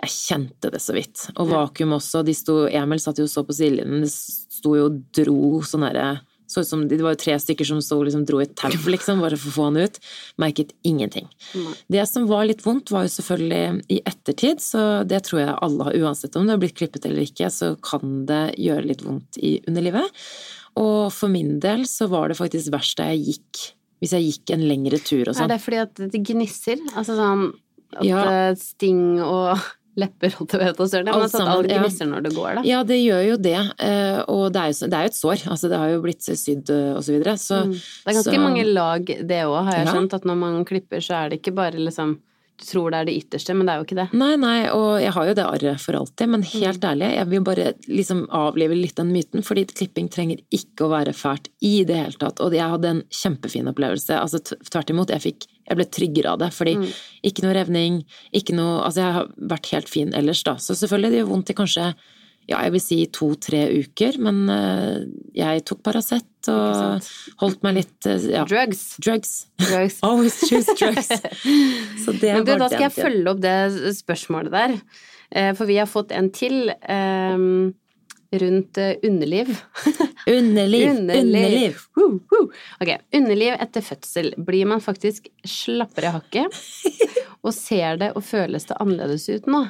Jeg 0.03 0.13
kjente 0.13 0.73
det 0.75 0.83
så 0.85 0.97
vidt. 0.97 1.29
Og 1.41 1.49
vakuum 1.55 1.97
også. 1.97 2.21
De 2.27 2.35
sto, 2.37 2.65
Emil 2.69 3.01
satt 3.01 3.23
jo 3.23 3.25
og 3.29 3.33
så 3.33 3.47
på 3.49 3.57
sidelinjen, 3.57 4.05
det 4.05 4.13
sto 4.13 4.77
jo 4.77 4.91
og 4.91 5.01
dro 5.17 5.63
sånn 5.65 5.87
derre 5.89 6.11
så 6.57 6.65
som, 6.65 6.87
Det 6.89 6.99
var 7.05 7.15
jo 7.15 7.21
tre 7.21 7.37
stykker 7.41 7.69
som 7.69 7.83
stod, 7.85 8.07
liksom 8.09 8.25
dro 8.29 8.41
i 8.43 8.49
tau, 8.49 8.73
liksom, 8.95 9.23
bare 9.25 9.39
for 9.41 9.53
å 9.53 9.57
få 9.57 9.69
han 9.69 9.81
ut. 9.85 10.01
Merket 10.43 10.73
ingenting. 10.87 11.29
Nei. 11.55 11.77
Det 11.99 12.07
som 12.09 12.29
var 12.31 12.49
litt 12.49 12.65
vondt, 12.65 12.93
var 12.95 13.07
jo 13.07 13.15
selvfølgelig 13.17 13.85
i 13.93 14.01
ettertid, 14.09 14.63
så 14.65 14.87
det 15.09 15.23
tror 15.29 15.43
jeg 15.43 15.59
alle 15.69 15.89
har, 15.89 15.99
uansett 16.07 16.37
om 16.39 16.47
det 16.47 16.57
har 16.57 16.63
blitt 16.63 16.79
klippet 16.79 17.09
eller 17.09 17.27
ikke, 17.27 17.51
så 17.53 17.75
kan 17.85 18.25
det 18.29 18.43
gjøre 18.63 18.89
litt 18.89 19.05
vondt 19.05 19.41
i 19.41 19.59
underlivet. 19.69 20.25
Og 20.77 21.13
for 21.15 21.33
min 21.33 21.57
del 21.63 21.87
så 21.89 22.09
var 22.13 22.31
det 22.31 22.39
faktisk 22.39 22.73
verst 22.75 22.99
da 23.01 23.09
jeg 23.15 23.23
gikk 23.31 23.63
Hvis 24.03 24.13
jeg 24.13 24.27
gikk 24.27 24.51
en 24.53 24.67
lengre 24.69 24.99
tur 25.01 25.23
og 25.25 25.33
sånn. 25.33 25.47
Er 25.47 25.55
det 25.55 25.63
fordi 25.65 25.79
at 25.81 26.01
det 26.13 26.21
gnisser? 26.21 26.83
Altså 26.93 27.17
sånn 27.17 27.47
at 27.97 28.05
ja. 28.05 28.23
sting 28.61 29.23
og 29.25 29.57
lepper, 29.97 30.37
og 30.41 30.49
til 30.51 30.61
vet 30.63 30.81
og 30.83 30.91
søren. 30.93 31.09
Men 31.09 31.25
at 31.27 31.37
alt 31.41 31.71
gnisser 31.71 32.05
ja. 32.05 32.11
når 32.11 32.27
det 32.27 32.33
går, 32.37 32.51
da. 32.59 32.65
Ja, 32.69 32.83
det 32.87 32.99
gjør 33.01 33.23
jo 33.31 33.39
det. 33.47 33.57
Eh, 33.89 34.21
og 34.33 34.45
det 34.53 34.63
er 34.63 34.73
jo, 34.73 34.91
det 34.93 34.99
er 34.99 35.07
jo 35.07 35.13
et 35.13 35.19
sår. 35.19 35.47
Altså, 35.55 35.71
det 35.73 35.81
har 35.81 35.93
jo 35.95 36.05
blitt 36.05 36.27
sydd 36.27 36.73
eh, 36.75 36.93
og 36.93 37.03
så 37.07 37.17
videre. 37.17 37.37
Så, 37.41 37.63
mm. 37.65 37.75
Det 37.77 38.13
er 38.13 38.19
ganske 38.21 38.37
så... 38.37 38.45
mange 38.45 38.67
lag, 38.69 39.13
det 39.33 39.43
òg, 39.47 39.59
har 39.71 39.81
jeg 39.81 39.91
skjønt. 39.93 40.17
At 40.21 40.29
når 40.29 40.41
man 40.43 40.65
klipper, 40.69 41.05
så 41.05 41.21
er 41.21 41.33
det 41.33 41.41
ikke 41.41 41.57
bare 41.57 41.81
liksom 41.81 42.19
tror 42.61 42.93
det 42.93 42.99
er 43.01 43.09
det 43.09 43.17
ytterste, 43.21 43.55
men 43.57 43.69
det 43.69 43.75
er 43.75 43.81
jo 43.81 43.87
ikke 43.87 43.99
det. 43.99 44.07
Nei, 44.17 44.33
nei, 44.41 44.57
og 44.73 45.01
jeg 45.03 45.13
har 45.17 45.29
jo 45.29 45.35
det 45.39 45.47
arret 45.47 45.83
for 45.83 45.99
alltid, 45.99 46.31
men 46.33 46.47
helt 46.47 46.83
mm. 46.83 46.89
ærlig, 46.91 47.11
jeg 47.17 47.31
vil 47.33 47.45
bare 47.47 47.67
liksom 47.89 48.23
avlive 48.37 48.79
litt 48.79 48.97
den 49.01 49.13
myten, 49.15 49.45
fordi 49.47 49.67
klipping 49.73 50.09
trenger 50.13 50.41
ikke 50.55 50.87
å 50.87 50.93
være 50.95 51.15
fælt 51.17 51.51
i 51.65 51.75
det 51.89 52.01
hele 52.01 52.21
tatt. 52.21 52.41
Og 52.45 52.57
jeg 52.57 52.75
hadde 52.77 52.95
en 52.95 53.05
kjempefin 53.23 53.71
opplevelse. 53.73 54.17
Altså 54.17 54.43
tvert 54.45 54.95
imot, 54.95 55.13
jeg 55.15 55.27
fikk 55.29 55.49
jeg 55.67 55.79
ble 55.81 55.87
tryggere 55.91 56.33
av 56.33 56.43
det, 56.45 56.53
fordi 56.55 56.77
mm. 56.79 56.91
ikke 57.27 57.43
noe 57.43 57.55
revning, 57.57 58.03
ikke 58.37 58.55
noe 58.55 58.77
Altså, 58.87 59.03
jeg 59.03 59.15
har 59.17 59.31
vært 59.51 59.71
helt 59.73 59.89
fin 59.91 60.13
ellers, 60.15 60.45
da. 60.47 60.55
Så 60.63 60.77
selvfølgelig, 60.79 61.11
det 61.13 61.21
gjør 61.23 61.33
vondt 61.33 61.51
i 61.51 61.57
kanskje 61.59 61.87
ja, 62.47 62.61
jeg 62.63 62.77
vil 62.77 62.83
si 62.83 62.99
to-tre 63.11 63.65
uker, 63.83 64.21
men 64.23 64.45
uh, 64.47 65.01
jeg 65.35 65.65
tok 65.67 65.81
Paracet 65.87 66.51
og 66.53 67.09
holdt 67.43 67.65
meg 67.67 67.81
litt 67.81 68.07
uh, 68.07 68.27
ja. 68.31 68.45
Drugs. 68.47 68.85
Drugs. 69.03 69.33
drugs. 69.59 69.99
Always 70.07 70.37
choose 70.47 70.77
drugs. 70.79 71.11
Så 72.05 72.15
det 72.21 72.37
men 72.37 72.45
du, 72.47 72.53
var 72.53 72.63
da 72.63 72.69
skal 72.71 72.87
jeg 72.87 72.95
følge 72.95 73.33
opp 73.33 73.41
det 73.43 73.57
spørsmålet 73.99 74.55
der, 74.55 74.77
uh, 74.79 75.51
for 75.59 75.67
vi 75.67 75.81
har 75.81 75.91
fått 75.91 76.15
en 76.15 76.31
til 76.35 76.71
um, 76.87 77.75
rundt 78.31 78.79
underliv. 79.09 79.51
underliv, 80.31 80.93
underliv. 80.93 81.81
Woo, 81.99 82.21
woo. 82.31 82.47
Ok, 82.79 82.93
underliv 83.11 83.57
etter 83.59 83.83
fødsel. 83.89 84.37
Blir 84.39 84.71
man 84.71 84.85
faktisk 84.85 85.27
slappere 85.43 86.13
i 86.13 86.15
hakket? 86.21 86.63
Og 87.43 87.51
ser 87.55 87.99
det 87.99 88.13
og 88.15 88.23
føles 88.27 88.71
det 88.71 88.79
annerledes 88.83 89.27
ut 89.35 89.51
nå? 89.51 89.65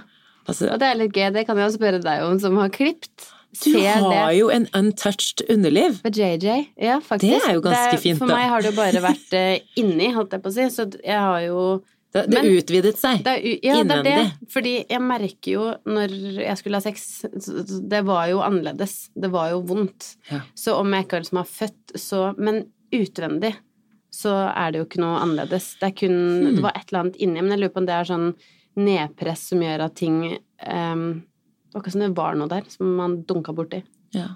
Altså, 0.47 0.69
og 0.71 0.79
det 0.83 0.91
er 0.91 1.01
litt 1.01 1.17
gøy, 1.17 1.31
det 1.35 1.47
kan 1.49 1.59
jeg 1.59 1.71
også 1.71 1.81
spørre 1.81 2.03
deg 2.05 2.23
om, 2.27 2.39
som 2.43 2.59
har 2.61 2.71
klipt. 2.75 3.31
Du 3.65 3.73
har 3.79 4.05
det. 4.13 4.23
jo 4.37 4.49
en 4.53 4.67
untouched 4.77 5.43
underliv. 5.51 6.01
Med 6.05 6.17
JJ, 6.19 6.67
ja 6.83 6.99
faktisk. 7.01 7.33
Det 7.33 7.51
er 7.51 7.55
jo 7.57 7.63
ganske 7.65 7.97
er, 7.97 8.03
fint, 8.03 8.19
da. 8.19 8.25
For 8.25 8.33
meg 8.35 8.49
har 8.53 8.65
det 8.65 8.73
jo 8.73 8.77
bare 8.77 9.03
vært 9.05 9.37
uh, 9.37 9.69
inni, 9.81 10.11
holdt 10.15 10.37
jeg 10.37 10.45
på 10.45 10.53
å 10.53 10.57
si, 10.57 10.67
så 10.75 10.89
jeg 11.01 11.21
har 11.27 11.45
jo 11.47 11.61
det, 12.17 12.23
det 12.33 12.39
men, 12.39 12.49
utvidet 12.57 12.95
seg 12.97 13.23
det 13.27 13.35
ja, 13.65 13.77
innvendig. 13.81 14.05
Det 14.05 14.13
er 14.13 14.29
det. 14.29 14.51
Fordi 14.53 14.75
jeg 14.81 15.03
merker 15.05 15.53
jo 15.53 15.67
når 15.89 16.15
jeg 16.41 16.61
skulle 16.61 16.79
ha 16.79 16.85
sex 16.85 17.03
Det 17.91 18.01
var 18.07 18.31
jo 18.31 18.41
annerledes. 18.47 18.95
Det 19.13 19.31
var 19.35 19.51
jo 19.53 19.61
vondt. 19.69 20.15
Ja. 20.31 20.41
Så 20.57 20.79
om 20.81 20.95
jeg 20.95 21.07
ikke 21.07 21.21
liksom 21.21 21.43
har 21.43 21.51
født, 21.51 21.97
så 22.01 22.31
Men 22.39 22.65
utvendig 22.95 23.57
så 24.17 24.33
er 24.49 24.73
det 24.73 24.81
jo 24.81 24.87
ikke 24.87 25.03
noe 25.03 25.19
annerledes. 25.21 25.75
Det 25.81 25.93
kun 25.99 26.15
hmm. 26.15 26.55
Det 26.57 26.63
var 26.65 26.79
et 26.79 26.87
eller 26.89 27.03
annet 27.05 27.19
inni, 27.21 27.43
men 27.43 27.53
jeg 27.53 27.65
lurer 27.65 27.75
på 27.75 27.83
om 27.83 27.89
det 27.91 27.97
er 27.99 28.09
sånn 28.09 28.31
nedpress 28.77 29.49
som 29.53 29.63
gjør 29.65 29.87
at 29.87 29.95
ting 29.99 30.19
um, 30.33 31.07
Det 31.23 31.79
var 31.79 31.85
ikke 31.85 31.95
som 31.95 32.05
det 32.05 32.17
var 32.17 32.37
noe 32.39 32.51
der, 32.51 32.67
som 32.73 32.97
man 32.99 33.21
dunka 33.29 33.55
borti. 33.57 33.83
Ja. 34.17 34.35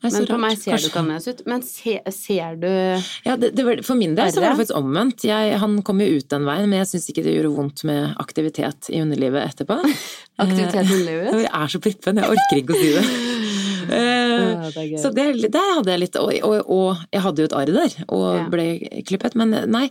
Men 0.00 0.24
på 0.24 0.36
meg 0.40 0.54
ser 0.56 0.72
Kanskje. 0.72 0.86
du 0.86 0.88
ikke 0.88 1.00
annerledes 1.02 1.28
ut. 1.28 1.40
Men 1.50 1.64
se, 1.66 1.94
ser 2.14 2.54
du 2.60 2.68
Ja, 3.26 3.34
det, 3.36 3.50
det 3.56 3.66
var, 3.66 3.82
For 3.84 3.98
min 4.00 4.14
del 4.16 4.30
så 4.32 4.40
var 4.40 4.54
det 4.54 4.62
faktisk 4.62 4.78
omvendt. 4.78 5.26
Jeg, 5.28 5.58
han 5.60 5.76
kom 5.84 6.00
jo 6.00 6.08
ut 6.16 6.28
den 6.32 6.46
veien, 6.48 6.70
men 6.70 6.80
jeg 6.80 6.88
syns 6.94 7.10
ikke 7.12 7.24
det 7.26 7.34
gjorde 7.36 7.52
vondt 7.58 7.84
med 7.88 8.14
aktivitet 8.22 8.88
i 8.94 9.02
underlivet 9.04 9.44
etterpå. 9.44 9.76
aktivitet 10.46 10.80
i 10.80 10.96
underlivet? 10.96 11.36
Jeg 11.44 11.52
er 11.60 11.74
så 11.74 11.82
prippen, 11.84 12.20
jeg 12.20 12.32
orker 12.32 12.60
ikke 12.62 12.72
å 12.72 12.80
si 12.80 12.90
det. 12.96 13.04
uh, 13.90 14.66
det 14.72 14.86
så 15.02 15.10
det, 15.12 15.26
der 15.52 15.70
hadde 15.76 15.92
jeg 15.92 16.00
litt 16.04 16.16
og, 16.20 16.30
og, 16.46 16.56
og, 16.70 17.00
jeg 17.12 17.22
hadde 17.24 17.42
jo 17.42 17.48
et 17.50 17.56
arr 17.58 17.72
der, 17.74 17.96
og 18.08 18.26
ja. 18.38 18.44
ble 18.52 18.66
klippet. 19.08 19.36
Men 19.40 19.52
nei, 19.72 19.86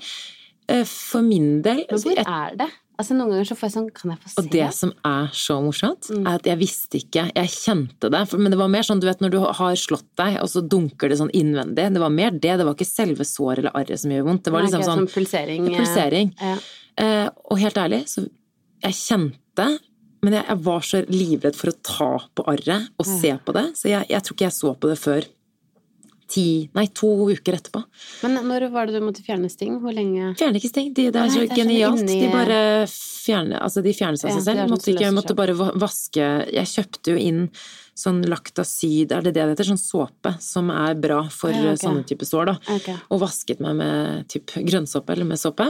eh, 0.72 0.86
for 0.90 1.26
min 1.26 1.60
del 1.66 1.84
hvor 1.92 2.24
er 2.24 2.58
det? 2.58 2.70
Altså 3.00 3.16
Noen 3.16 3.32
ganger 3.32 3.48
så 3.48 3.56
får 3.56 3.70
jeg 3.70 3.74
sånn 3.78 3.90
Kan 3.96 4.12
jeg 4.12 4.20
få 4.20 4.30
se? 4.32 4.42
Og 4.42 4.48
det 4.52 4.68
som 4.76 4.92
er 5.08 5.30
så 5.40 5.56
morsomt, 5.64 6.10
mm. 6.12 6.24
er 6.26 6.40
at 6.42 6.50
jeg 6.50 6.60
visste 6.60 7.00
ikke 7.00 7.26
Jeg 7.32 7.54
kjente 7.54 8.12
det, 8.12 8.24
men 8.36 8.52
det 8.52 8.60
var 8.60 8.72
mer 8.74 8.88
sånn 8.88 9.00
du 9.00 9.08
vet 9.08 9.24
når 9.24 9.36
du 9.36 9.40
har 9.46 9.78
slått 9.80 10.08
deg, 10.20 10.40
og 10.44 10.50
så 10.52 10.64
dunker 10.66 11.12
det 11.12 11.20
sånn 11.22 11.32
innvendig. 11.36 11.86
Det 11.96 12.02
var 12.04 12.12
mer 12.14 12.34
det. 12.36 12.58
Det 12.60 12.66
var 12.68 12.76
ikke 12.76 12.90
selve 12.90 13.28
såret 13.28 13.64
eller 13.64 13.76
arret 13.78 14.02
som 14.02 14.12
gjør 14.12 14.28
vondt. 14.28 14.44
Det 14.46 14.54
var 14.54 14.66
liksom 14.66 14.84
sånn, 14.84 15.06
sånn 15.06 15.14
pulsering. 15.14 15.70
pulsering. 15.78 16.34
Ja. 16.42 16.58
Eh, 17.00 17.28
og 17.48 17.62
helt 17.62 17.80
ærlig, 17.80 18.02
så 18.12 18.26
jeg 18.84 18.98
kjente 19.00 19.70
men 20.20 20.36
jeg, 20.36 20.44
jeg, 20.50 20.60
var 20.66 20.84
så 20.84 21.00
livredd 21.08 21.56
for 21.56 21.72
å 21.72 21.78
ta 21.86 22.10
på 22.36 22.44
arret 22.52 22.90
og 23.00 23.08
se 23.08 23.32
på 23.46 23.56
det, 23.56 23.66
så 23.80 23.88
jeg, 23.88 24.08
jeg 24.12 24.26
tror 24.26 24.36
ikke 24.36 24.48
jeg 24.50 24.58
så 24.58 24.74
på 24.76 24.90
det 24.92 24.98
før 25.00 25.28
ti, 26.30 26.70
nei, 26.78 26.86
to 26.94 27.10
uker 27.30 27.58
etterpå. 27.58 27.82
Men 28.26 28.40
når 28.48 28.68
var 28.74 28.90
det 28.90 29.00
du 29.00 29.06
måtte 29.06 29.24
fjerne 29.26 29.50
sting? 29.52 29.80
Hvor 29.82 29.96
lenge 29.96 30.34
Fjerner 30.40 30.62
ikke 30.62 30.72
sting. 30.72 30.92
De, 30.94 31.10
det 31.14 31.22
er 31.22 31.34
så 31.34 31.44
nei, 31.44 31.58
genialt. 31.58 32.04
Inni... 32.06 32.20
De 32.24 32.32
bare 32.34 32.60
fjerner 32.90 33.64
Altså, 33.66 33.84
de 33.86 33.94
fjerner 33.98 34.22
seg 34.22 34.36
ja, 34.36 34.44
selv. 34.46 34.66
Måtte 34.72 34.94
ikke, 34.94 35.12
måtte 35.16 35.38
bare 35.38 35.56
vaske 35.58 36.30
Jeg 36.54 36.74
kjøpte 36.76 37.16
jo 37.16 37.22
inn 37.30 37.46
sånn 38.00 38.22
laktasid, 38.30 39.12
er 39.12 39.26
det 39.26 39.34
det 39.36 39.44
det 39.44 39.54
heter? 39.54 39.70
Sånn 39.72 39.82
såpe 39.82 40.36
som 40.44 40.72
er 40.74 40.96
bra 41.00 41.22
for 41.34 41.54
ja, 41.54 41.74
okay. 41.74 41.82
sånne 41.84 42.06
type 42.08 42.28
sår, 42.28 42.52
da. 42.52 42.56
Okay. 42.78 42.98
Og 43.12 43.22
vasket 43.24 43.62
meg 43.64 43.78
med 43.80 44.30
typ 44.32 44.56
grønnsåpe 44.56 45.16
eller 45.16 45.28
med 45.28 45.42
såpe. 45.42 45.70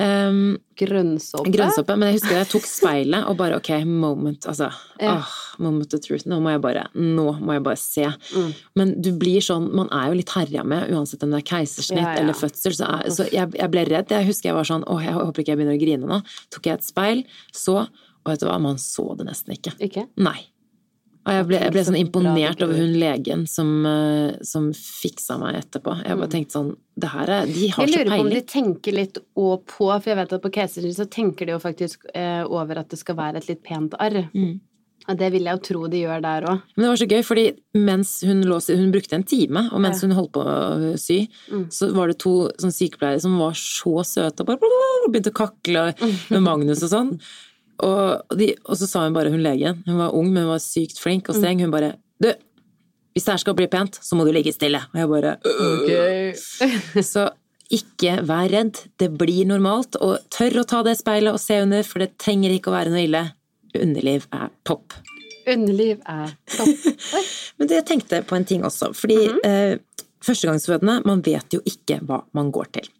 Um, 0.00 0.58
grønnsåpe? 0.78 1.52
Grønnsåpe, 1.52 1.96
men 2.00 2.10
jeg 2.10 2.20
husker 2.20 2.38
jeg 2.38 2.50
tok 2.52 2.68
speilet 2.68 3.28
og 3.28 3.36
bare 3.40 3.58
ok, 3.60 3.70
moment, 3.88 4.46
altså. 4.50 4.70
Ja. 5.00 5.18
Åh, 5.18 5.32
moment 5.62 5.94
of 5.94 6.02
truth. 6.04 6.26
Nå 6.28 6.38
må 6.42 6.54
jeg 6.54 6.62
bare, 6.64 6.86
nå 6.96 7.26
må 7.40 7.56
jeg 7.56 7.64
bare 7.66 7.80
se. 7.80 8.06
Mm. 8.32 8.52
Men 8.78 8.94
du 9.04 9.12
blir 9.18 9.44
sånn, 9.44 9.68
man 9.76 9.90
er 9.94 10.10
jo 10.10 10.20
litt 10.20 10.32
herja 10.36 10.64
med, 10.66 10.88
uansett 10.92 11.24
om 11.26 11.34
det 11.34 11.42
er 11.42 11.50
keisersnitt 11.52 12.04
ja, 12.04 12.14
eller 12.20 12.38
fødsel, 12.38 12.76
så, 12.78 12.88
er, 12.88 13.10
så 13.12 13.28
jeg, 13.28 13.52
jeg, 13.58 13.72
ble 13.72 13.84
redd. 13.90 14.14
Jeg 14.14 14.28
husker 14.30 14.52
jeg 14.52 14.58
var 14.58 14.68
sånn, 14.68 14.86
åh, 14.90 15.02
jeg 15.04 15.18
håper 15.18 15.44
ikke 15.44 15.54
jeg 15.54 15.60
begynner 15.60 15.78
å 15.78 15.82
grine 15.82 16.14
nå. 16.14 16.22
Tok 16.54 16.70
jeg 16.70 16.80
et 16.80 16.88
speil, 16.88 17.26
så, 17.54 17.82
og 18.22 18.32
vet 18.32 18.42
du 18.42 18.48
hva, 18.48 18.58
man 18.62 18.80
så 18.80 19.12
det 19.18 19.28
nesten 19.28 19.56
ikke. 19.58 19.76
Ikke? 19.82 20.08
Nei. 20.22 20.40
Og 21.22 21.36
jeg 21.36 21.46
ble, 21.46 21.58
jeg 21.62 21.74
ble 21.74 21.82
sånn 21.86 21.98
imponert 22.00 22.62
over 22.64 22.78
hun 22.80 22.96
legen 22.98 23.44
som, 23.46 23.68
eh, 23.86 24.40
som 24.46 24.72
fiksa 24.74 25.36
meg 25.38 25.60
etterpå. 25.60 25.94
Jeg 26.02 26.18
bare 26.18 26.26
mm. 26.26 26.32
tenkte 26.34 26.56
sånn 26.58 26.72
det 26.98 27.08
her 27.12 27.30
er, 27.30 27.46
De 27.46 27.68
har 27.70 27.78
så 27.78 27.78
peiling. 27.78 27.94
Jeg 27.94 28.08
lurer 28.08 28.18
på 28.18 28.24
om 28.26 28.32
de 28.32 28.42
tenker 28.50 28.96
litt 28.96 29.20
òg 29.38 29.62
på, 29.70 29.86
for 29.86 30.10
jeg 30.10 30.18
vet 30.18 30.34
at 30.36 30.42
på 30.42 30.52
keisersnitt 30.58 30.98
så 30.98 31.06
tenker 31.06 31.48
de 31.48 31.54
jo 31.54 31.62
faktisk 31.62 32.10
eh, 32.10 32.42
over 32.42 32.82
at 32.82 32.90
det 32.90 32.98
skal 33.00 33.18
være 33.20 33.38
et 33.38 33.48
litt 33.52 33.62
pent 33.64 33.94
arr. 34.02 34.24
Mm. 34.34 34.58
Og 35.10 35.18
det 35.18 35.28
vil 35.34 35.46
jeg 35.46 35.58
jo 35.58 35.62
tro 35.66 35.84
de 35.90 36.02
gjør 36.02 36.20
der 36.22 36.48
òg. 36.50 36.66
Men 36.74 36.84
det 36.84 36.90
var 36.90 37.00
så 37.00 37.08
gøy, 37.10 37.22
fordi 37.26 37.46
mens 37.78 38.10
hun 38.26 38.42
lå 38.46 38.58
Hun 38.68 38.92
brukte 38.94 39.18
en 39.18 39.26
time, 39.26 39.64
og 39.72 39.82
mens 39.82 40.02
hun 40.04 40.14
holdt 40.14 40.34
på 40.34 40.42
å 40.46 40.92
sy, 41.00 41.24
så 41.74 41.90
var 41.94 42.10
det 42.10 42.20
to 42.22 42.34
sånn 42.62 42.74
sykepleiere 42.74 43.22
som 43.22 43.38
var 43.40 43.56
så 43.58 44.02
søte 44.06 44.44
og 44.44 44.52
bare 44.52 45.08
begynte 45.08 45.32
å 45.34 45.40
kakle 45.42 45.88
med 46.32 46.44
Magnus 46.46 46.84
og 46.86 46.92
sånn. 46.94 47.16
Og, 47.82 48.38
de, 48.38 48.52
og 48.62 48.78
så 48.78 48.86
sa 48.86 49.04
hun 49.06 49.16
bare, 49.16 49.32
hun 49.32 49.42
legen, 49.42 49.82
hun 49.88 49.98
var 49.98 50.14
ung, 50.14 50.30
men 50.30 50.46
hun 50.46 50.54
var 50.54 50.62
sykt 50.62 51.00
flink 51.02 51.30
og 51.32 51.38
streng, 51.38 51.62
hun 51.64 51.74
bare 51.74 51.96
Du, 52.22 52.30
hvis 53.12 53.26
det 53.26 53.34
her 53.34 53.40
skal 53.42 53.56
bli 53.58 53.68
pent, 53.68 53.98
så 54.00 54.16
må 54.16 54.24
du 54.24 54.32
ligge 54.32 54.52
stille. 54.54 54.80
Og 54.92 55.00
jeg 55.00 55.08
bare 55.10 55.36
Så 57.12 57.28
ikke 57.72 58.18
vær 58.28 58.50
redd, 58.52 58.82
det 59.00 59.08
blir 59.18 59.48
normalt, 59.48 59.96
og 60.04 60.20
tør 60.32 60.60
å 60.60 60.66
ta 60.68 60.82
det 60.86 60.98
speilet 61.00 61.32
og 61.32 61.40
se 61.40 61.58
under, 61.64 61.84
for 61.88 62.04
det 62.04 62.12
trenger 62.20 62.52
ikke 62.52 62.70
å 62.72 62.76
være 62.76 62.92
noe 62.92 63.04
ille. 63.06 63.22
Underliv 63.80 64.26
er 64.36 64.50
topp. 64.68 64.96
Underliv 65.48 66.02
er 66.08 66.34
topp. 66.52 66.88
Men 67.56 67.70
det 67.70 67.80
jeg 67.80 67.88
tenkte 67.88 68.20
på 68.28 68.36
en 68.36 68.48
ting 68.48 68.66
også, 68.68 68.92
fordi 68.96 69.18
eh, 69.48 69.78
førstegangsfødende, 70.24 71.00
man 71.08 71.24
vet 71.24 71.56
jo 71.56 71.62
ikke 71.68 72.02
hva 72.06 72.22
man 72.36 72.52
går 72.54 72.68
til. 72.78 72.90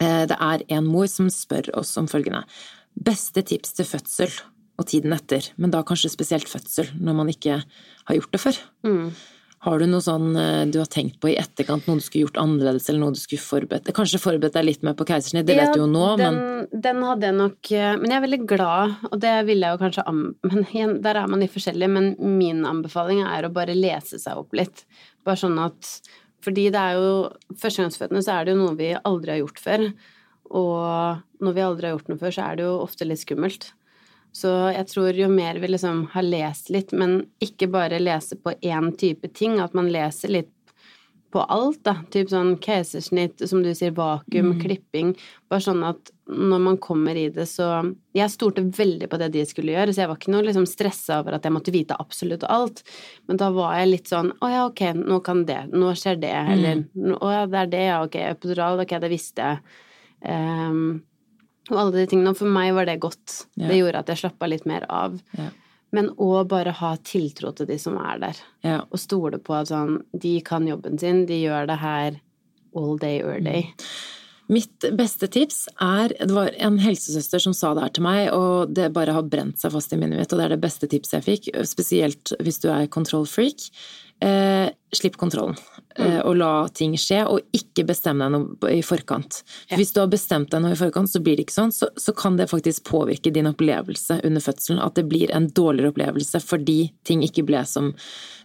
Eh, 0.00 0.24
det 0.30 0.36
er 0.36 0.64
en 0.76 0.88
mor 0.88 1.08
som 1.10 1.30
spør 1.32 1.72
oss 1.80 1.94
om 2.00 2.08
følgende. 2.10 2.44
Beste 2.94 3.42
tips 3.42 3.74
til 3.74 3.88
fødsel 3.88 4.34
og 4.78 4.88
tiden 4.90 5.14
etter, 5.14 5.46
men 5.60 5.70
da 5.70 5.84
kanskje 5.86 6.12
spesielt 6.12 6.50
fødsel, 6.50 6.90
når 6.98 7.16
man 7.20 7.30
ikke 7.30 7.60
har 7.60 8.18
gjort 8.18 8.34
det 8.34 8.42
før. 8.42 8.60
Har 9.64 9.80
du 9.80 9.86
noe 9.88 10.04
sånn 10.04 10.34
eh, 10.36 10.64
du 10.68 10.76
har 10.80 10.88
tenkt 10.92 11.16
på 11.22 11.30
i 11.30 11.36
etterkant, 11.40 11.86
noe 11.88 12.00
du 12.00 12.04
skulle 12.04 12.26
gjort 12.26 12.40
annerledes, 12.42 12.88
eller 12.90 13.00
noe 13.00 13.14
du 13.16 13.20
skulle 13.20 13.40
forberedt 13.40 13.88
Kanskje 13.96 14.20
forberedt 14.20 14.56
deg 14.58 14.66
litt 14.66 14.82
mer 14.84 14.96
på 14.98 15.06
keisersnitt, 15.08 15.46
det 15.48 15.56
vet 15.56 15.72
du 15.72 15.80
jo 15.80 15.86
nå, 15.88 16.02
den, 16.20 16.36
men 16.36 16.82
Den 16.84 17.00
hadde 17.06 17.30
jeg 17.30 17.36
nok 17.38 17.70
eh, 17.72 17.92
Men 17.96 18.12
jeg 18.12 18.18
er 18.18 18.24
veldig 18.26 18.40
glad, 18.50 18.98
og 19.08 19.14
det 19.22 19.32
ville 19.48 19.70
jeg 19.70 19.76
jo 19.76 19.80
kanskje. 19.80 20.04
Men 20.50 20.66
igjen, 20.66 20.98
der 21.06 21.20
er 21.22 21.30
man 21.32 21.44
litt 21.44 21.54
forskjellig, 21.54 21.88
men 21.94 22.10
min 22.36 22.60
anbefaling 22.68 23.22
er 23.24 23.46
å 23.46 23.52
bare 23.54 23.76
lese 23.78 24.20
seg 24.20 24.42
opp 24.42 24.52
litt. 24.56 24.84
Bare 25.24 25.40
sånn 25.40 25.56
at 25.62 25.94
Fordi 26.44 26.66
det 26.74 26.80
er 26.80 26.98
jo 27.00 27.14
Førstegangsfødende 27.56 28.24
så 28.26 28.36
er 28.36 28.44
det 28.44 28.54
jo 28.54 28.60
noe 28.60 28.76
vi 28.76 28.92
aldri 29.00 29.32
har 29.32 29.40
gjort 29.40 29.64
før. 29.64 29.86
Og 30.50 31.22
når 31.44 31.56
vi 31.56 31.64
aldri 31.64 31.88
har 31.88 31.96
gjort 31.96 32.12
noe 32.12 32.20
før, 32.20 32.34
så 32.36 32.48
er 32.48 32.58
det 32.58 32.66
jo 32.66 32.74
ofte 32.84 33.08
litt 33.08 33.22
skummelt. 33.22 33.70
Så 34.34 34.50
jeg 34.74 34.88
tror 34.90 35.14
jo 35.14 35.28
mer 35.30 35.60
vi 35.62 35.70
liksom 35.70 36.08
har 36.10 36.26
lest 36.26 36.70
litt, 36.74 36.90
men 36.92 37.20
ikke 37.44 37.70
bare 37.70 38.02
lese 38.02 38.36
på 38.36 38.56
én 38.66 38.90
type 38.98 39.30
ting, 39.30 39.60
at 39.62 39.76
man 39.78 39.92
leser 39.94 40.32
litt 40.32 40.50
på 41.34 41.42
alt, 41.50 41.80
da. 41.86 41.96
Typ 42.14 42.30
sånn 42.30 42.52
keisersnitt, 42.62 43.42
som 43.50 43.62
du 43.64 43.72
sier, 43.74 43.94
vakuum, 43.94 44.52
klipping. 44.62 45.14
Bare 45.50 45.64
sånn 45.64 45.82
at 45.86 46.12
når 46.30 46.60
man 46.62 46.76
kommer 46.82 47.18
i 47.18 47.26
det, 47.28 47.46
så 47.50 47.66
Jeg 48.14 48.30
stolte 48.30 48.62
veldig 48.62 49.08
på 49.10 49.18
det 49.18 49.32
de 49.34 49.42
skulle 49.46 49.74
gjøre, 49.74 49.92
så 49.92 50.04
jeg 50.04 50.08
var 50.08 50.20
ikke 50.20 50.30
noe 50.30 50.46
liksom 50.46 50.66
stressa 50.70 51.18
over 51.20 51.34
at 51.34 51.44
jeg 51.44 51.52
måtte 51.52 51.74
vite 51.74 51.96
absolutt 51.98 52.46
alt. 52.46 52.84
Men 53.26 53.40
da 53.42 53.50
var 53.50 53.74
jeg 53.80 53.90
litt 53.90 54.12
sånn 54.12 54.30
Å 54.38 54.50
ja, 54.52 54.62
ok, 54.68 54.82
nå 54.94 55.18
kan 55.26 55.42
det. 55.48 55.64
Nå 55.74 55.90
skjer 55.98 56.22
det. 56.22 56.34
Eller 56.54 56.84
Å 57.18 57.32
ja, 57.34 57.42
det 57.50 57.58
er 57.64 57.72
det, 57.74 57.82
ja, 57.90 57.98
ok. 58.06 58.20
Epidural, 58.30 58.84
ok, 58.86 58.94
det 59.02 59.10
visste 59.10 59.50
jeg. 59.50 59.82
Ehm, 60.24 61.02
og 61.70 61.76
alle 61.80 62.02
de 62.02 62.06
tingene. 62.10 62.32
Og 62.32 62.40
for 62.40 62.50
meg 62.50 62.72
var 62.76 62.88
det 62.88 63.00
godt. 63.02 63.44
Ja. 63.56 63.68
Det 63.70 63.78
gjorde 63.80 64.02
at 64.04 64.12
jeg 64.12 64.24
slappa 64.24 64.48
litt 64.50 64.66
mer 64.68 64.86
av. 64.92 65.16
Ja. 65.38 65.50
Men 65.94 66.10
òg 66.18 66.48
bare 66.50 66.74
ha 66.74 66.96
tiltro 67.06 67.52
til 67.54 67.68
de 67.70 67.78
som 67.78 67.96
er 68.02 68.18
der. 68.26 68.42
ja. 68.66 68.80
Og 68.90 68.98
stole 68.98 69.38
på 69.38 69.54
at 69.54 69.70
sånn, 69.70 70.00
de 70.10 70.40
kan 70.44 70.66
jobben 70.66 70.98
sin, 70.98 71.24
de 71.28 71.38
gjør 71.44 71.70
det 71.70 71.78
her 71.78 72.20
all 72.74 72.98
day, 72.98 73.22
all 73.22 73.44
day. 73.44 73.70
Mitt 74.52 74.84
beste 74.92 75.24
tips 75.32 75.62
er 75.80 76.12
Det 76.18 76.34
var 76.34 76.50
en 76.60 76.76
helsesøster 76.82 77.40
som 77.40 77.54
sa 77.56 77.72
det 77.74 77.86
her 77.86 77.94
til 77.96 78.04
meg, 78.04 78.26
og 78.34 78.74
det 78.76 78.90
bare 78.92 79.14
har 79.16 79.24
brent 79.24 79.62
seg 79.62 79.72
fast 79.72 79.94
i 79.94 79.96
minnet 79.96 80.20
mitt, 80.20 80.32
og 80.34 80.40
det 80.40 80.48
er 80.48 80.56
det 80.56 80.64
beste 80.64 80.88
tipset 80.90 81.16
jeg 81.20 81.24
fikk, 81.28 81.48
spesielt 81.64 82.34
hvis 82.44 82.60
du 82.60 82.68
er 82.74 82.90
kontrollfreak. 82.92 83.70
Eh, 84.24 84.68
slipp 84.94 85.16
kontrollen, 85.20 85.56
eh, 85.98 86.20
og 86.20 86.36
la 86.36 86.68
ting 86.74 86.96
skje, 86.98 87.22
og 87.30 87.40
ikke 87.54 87.84
bestemme 87.88 88.24
deg 88.24 88.34
noe 88.34 88.72
i 88.74 88.82
forkant. 88.82 89.42
For 89.68 89.76
Hvis 89.80 89.92
du 89.94 90.00
har 90.00 90.10
bestemt 90.12 90.50
deg 90.50 90.62
noe 90.64 90.72
i 90.74 90.78
forkant, 90.78 91.10
så 91.10 91.20
blir 91.24 91.36
det 91.36 91.46
ikke 91.46 91.56
sånn, 91.58 91.72
så, 91.74 91.88
så 91.96 92.14
kan 92.16 92.36
det 92.40 92.50
faktisk 92.50 92.84
påvirke 92.88 93.32
din 93.34 93.46
opplevelse 93.50 94.20
under 94.24 94.40
fødselen. 94.44 94.82
At 94.82 94.94
det 94.98 95.06
blir 95.10 95.30
en 95.34 95.48
dårligere 95.50 95.92
opplevelse 95.94 96.40
fordi 96.44 96.92
ting 97.04 97.22
ikke 97.26 97.44
ble 97.46 97.64
som 97.66 97.92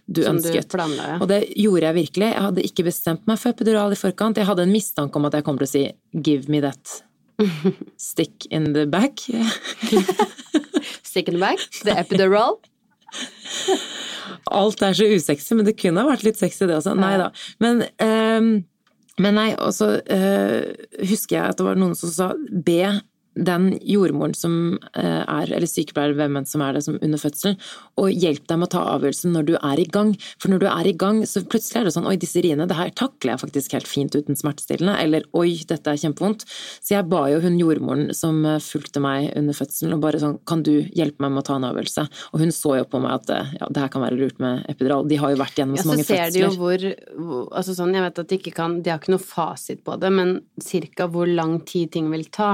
du 0.06 0.22
Som 0.24 0.40
du 0.40 0.48
ønsket. 0.48 0.68
planla, 0.72 1.02
ja. 1.12 1.18
Og 1.20 1.28
det 1.30 1.44
gjorde 1.54 1.86
jeg 1.86 1.94
virkelig. 1.94 2.30
Jeg 2.32 2.42
hadde 2.42 2.64
ikke 2.66 2.84
bestemt 2.88 3.26
meg 3.30 3.38
for 3.38 3.50
epidural 3.54 3.92
i 3.94 3.98
forkant. 4.00 4.36
Jeg 4.40 4.48
hadde 4.48 4.64
en 4.66 4.72
mistanke 4.74 5.16
om 5.16 5.28
at 5.28 5.36
jeg 5.38 5.44
kom 5.46 5.58
til 5.58 5.66
å 5.68 5.70
si 5.70 5.84
'give 6.14 6.48
me 6.48 6.60
that 6.60 7.02
stick 7.96 8.46
in 8.50 8.72
the 8.74 8.86
back'. 8.86 9.28
Stick 11.10 11.28
in 11.28 11.34
the 11.34 11.40
back, 11.40 11.58
the 11.82 11.90
epidural. 11.90 12.58
Alt 14.50 14.82
er 14.86 14.96
så 14.96 15.08
usexy, 15.10 15.54
men 15.58 15.68
det 15.68 15.78
kunne 15.80 16.02
ha 16.02 16.10
vært 16.10 16.26
litt 16.26 16.40
sexy 16.40 16.66
det 16.66 16.78
også. 16.80 16.96
Nei 16.98 17.14
da. 17.20 17.30
Men, 17.62 17.86
um 18.04 18.52
men 19.20 19.36
nei, 19.36 19.50
og 19.60 19.74
så 19.76 19.90
eh, 20.08 20.70
husker 21.04 21.36
jeg 21.36 21.52
at 21.52 21.58
det 21.58 21.66
var 21.66 21.76
noen 21.76 21.96
som 21.98 22.12
sa 22.12 22.30
be 22.38 22.80
den 23.38 23.78
jordmoren 23.86 24.34
som 24.34 24.54
eh, 24.98 25.22
er, 25.22 25.52
eller 25.52 25.68
sykepleier, 25.70 26.16
hvem 26.18 26.40
enn 26.40 26.48
som 26.48 26.64
er 26.64 26.74
det, 26.76 26.82
som 26.86 26.98
under 26.98 27.20
fødselen, 27.20 27.58
og 28.00 28.10
hjelp 28.10 28.48
deg 28.50 28.58
med 28.58 28.68
å 28.68 28.72
ta 28.74 28.82
avgjørelsen 28.96 29.34
når 29.36 29.46
du 29.46 29.52
er 29.56 29.82
i 29.82 29.86
gang. 29.86 30.12
For 30.42 30.52
når 30.52 30.64
du 30.64 30.66
er 30.70 30.90
i 30.90 30.94
gang, 30.98 31.22
så 31.28 31.42
plutselig 31.46 31.80
er 31.80 31.88
det 31.88 31.94
sånn 31.94 32.08
oi, 32.10 32.16
disse 32.20 32.42
riene, 32.42 32.66
det 32.70 32.78
her 32.78 32.90
takler 32.98 33.34
jeg 33.34 33.42
faktisk 33.44 33.76
helt 33.76 33.90
fint 33.90 34.16
uten 34.16 34.38
smertestillende, 34.38 34.96
eller 34.98 35.28
oi, 35.38 35.60
dette 35.70 35.92
er 35.92 36.00
kjempevondt. 36.02 36.46
Så 36.82 36.96
jeg 36.96 37.08
ba 37.12 37.22
jo 37.32 37.40
hun 37.44 37.58
jordmoren 37.60 38.10
som 38.16 38.42
eh, 38.44 38.58
fulgte 38.64 39.02
meg 39.04 39.30
under 39.38 39.56
fødselen, 39.56 39.94
og 39.96 40.04
bare 40.04 40.22
sånn 40.22 40.38
kan 40.50 40.64
du 40.66 40.74
hjelpe 40.96 41.22
meg 41.22 41.36
med 41.36 41.44
å 41.44 41.46
ta 41.50 41.60
en 41.60 41.68
avgjørelse? 41.70 42.06
Og 42.34 42.44
hun 42.44 42.54
så 42.54 42.76
jo 42.80 42.88
på 42.90 43.02
meg 43.02 43.16
at 43.20 43.34
eh, 43.36 43.54
ja, 43.60 43.70
det 43.70 43.84
her 43.84 43.94
kan 43.94 44.04
være 44.04 44.18
lurt 44.20 44.42
med 44.42 44.66
epidural. 44.70 45.06
De 45.08 45.20
har 45.20 45.34
jo 45.34 45.40
vært 45.40 45.62
gjennom 45.62 45.78
Ja, 45.78 45.84
så 45.84 45.90
så 45.90 45.94
mange 45.94 46.08
ser 46.08 46.34
de 46.34 46.44
jo 46.44 46.52
hvor 46.58 46.78
Altså 46.80 47.74
sånn, 47.76 47.92
jeg 47.94 48.04
vet 48.04 48.18
at 48.22 48.30
de 48.30 48.36
ikke 48.38 48.52
kan 48.56 48.76
De 48.82 48.90
har 48.92 49.00
ikke 49.00 49.12
noe 49.12 49.22
fasit 49.22 49.82
på 49.86 49.96
det, 50.00 50.10
men 50.14 50.36
cirka 50.62 51.06
hvor 51.10 51.28
lang 51.28 51.58
tid 51.68 51.92
ting 51.94 52.10
vil 52.12 52.26
ta. 52.32 52.50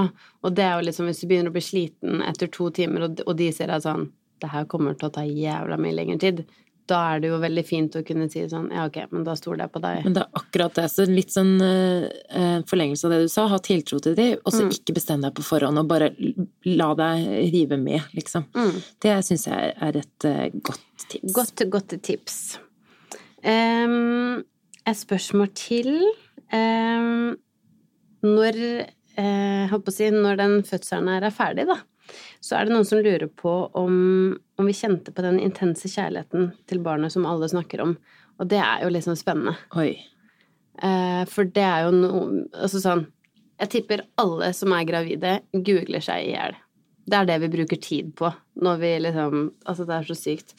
Og 0.47 0.55
det 0.55 0.67
er 0.67 0.77
jo 0.79 0.87
liksom 0.87 1.11
hvis 1.11 1.23
du 1.23 1.27
begynner 1.31 1.51
å 1.51 1.57
bli 1.57 1.65
sliten 1.65 2.23
etter 2.27 2.51
to 2.53 2.71
timer, 2.75 3.09
og, 3.09 3.35
de 3.39 3.51
sier 3.55 3.73
deg 3.73 3.83
sånn 3.83 4.09
Det 4.43 4.53
her 4.53 4.69
kommer 4.71 4.95
til 4.95 5.09
å 5.09 5.15
ta 5.17 5.25
jævla 5.27 5.79
mye 5.81 5.97
lengre 5.97 6.21
tid. 6.23 6.43
Da 6.87 6.99
er 7.11 7.23
det 7.23 7.31
jo 7.33 7.39
veldig 7.43 7.63
fint 7.67 7.97
å 7.99 8.03
kunne 8.07 8.29
si 8.31 8.45
sånn 8.47 8.69
Ja, 8.75 8.85
ok, 8.87 8.99
men 9.11 9.25
da 9.27 9.35
stoler 9.39 9.65
jeg 9.65 9.73
på 9.75 9.83
deg. 9.83 10.05
Men 10.05 10.15
det 10.19 10.23
er 10.23 10.41
akkurat 10.41 10.77
det. 10.79 10.85
Så 10.93 11.07
litt 11.11 11.33
sånn 11.35 11.57
uh, 11.59 12.61
forlengelse 12.71 13.09
av 13.09 13.15
det 13.15 13.21
du 13.25 13.33
sa. 13.33 13.49
Ha 13.51 13.59
tiltro 13.65 13.99
til 14.05 14.15
dem, 14.19 14.37
og 14.45 14.55
så 14.55 14.69
ikke 14.71 14.95
bestem 15.01 15.25
deg 15.25 15.35
på 15.35 15.47
forhånd, 15.47 15.83
og 15.83 15.89
bare 15.91 16.13
la 16.69 16.91
deg 17.01 17.27
rive 17.57 17.81
med, 17.81 18.07
liksom. 18.15 18.47
Det 19.03 19.17
syns 19.27 19.49
jeg 19.49 19.73
er 19.89 19.99
et 20.03 20.29
uh, 20.29 20.45
godt 20.69 21.09
tips. 21.09 21.33
Godt, 21.35 21.65
godt 21.73 21.97
tips. 22.07 22.39
Um, 23.43 24.45
et 24.87 25.01
spørsmål 25.01 25.51
til. 25.59 25.91
Um, 26.55 27.35
når 28.23 28.63
eh, 29.19 29.77
si, 29.93 30.11
når 30.13 30.41
den 30.41 30.57
fødselen 30.67 31.09
her 31.11 31.27
er 31.29 31.35
ferdig, 31.35 31.67
da, 31.69 31.81
så 32.41 32.57
er 32.57 32.67
det 32.67 32.75
noen 32.75 32.87
som 32.89 33.01
lurer 33.03 33.29
på 33.29 33.55
om, 33.79 33.97
om 34.59 34.69
vi 34.69 34.77
kjente 34.77 35.15
på 35.15 35.25
den 35.25 35.41
intense 35.43 35.91
kjærligheten 35.91 36.53
til 36.71 36.83
barnet 36.85 37.15
som 37.15 37.27
alle 37.29 37.49
snakker 37.51 37.83
om. 37.83 37.97
Og 38.41 38.51
det 38.51 38.61
er 38.61 38.85
jo 38.85 38.93
liksom 38.93 39.17
spennende. 39.19 39.57
Eh, 40.83 41.23
for 41.31 41.49
det 41.49 41.65
er 41.65 41.87
jo 41.87 41.93
noe 41.95 42.25
Altså 42.53 42.83
sånn 42.83 43.07
Jeg 43.57 43.71
tipper 43.73 44.03
alle 44.21 44.51
som 44.53 44.75
er 44.77 44.85
gravide, 44.85 45.39
googler 45.55 46.05
seg 46.05 46.27
i 46.27 46.35
hjel. 46.35 46.59
Det 47.07 47.17
er 47.17 47.31
det 47.31 47.39
vi 47.47 47.55
bruker 47.55 47.81
tid 47.81 48.11
på 48.19 48.29
når 48.61 48.83
vi 48.83 48.93
liksom 49.07 49.39
Altså, 49.65 49.87
det 49.89 49.97
er 49.97 50.11
så 50.11 50.19
sykt. 50.19 50.53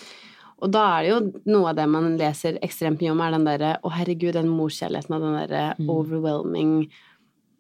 Og 0.58 0.72
da 0.74 0.84
er 0.96 1.04
det 1.04 1.12
jo 1.12 1.20
noe 1.54 1.70
av 1.70 1.78
det 1.78 1.86
man 1.91 2.15
leser 2.17 2.58
ekstremt 2.65 3.04
mye 3.04 3.13
om, 3.13 3.22
er 3.22 3.36
den 3.36 3.46
derre 3.46 3.76
Å, 3.78 3.93
herregud, 3.93 4.34
den 4.39 4.50
morskjærligheten 4.50 5.17
og 5.17 5.28
den 5.28 5.38
derre 5.43 5.65
overwhelming 5.86 6.74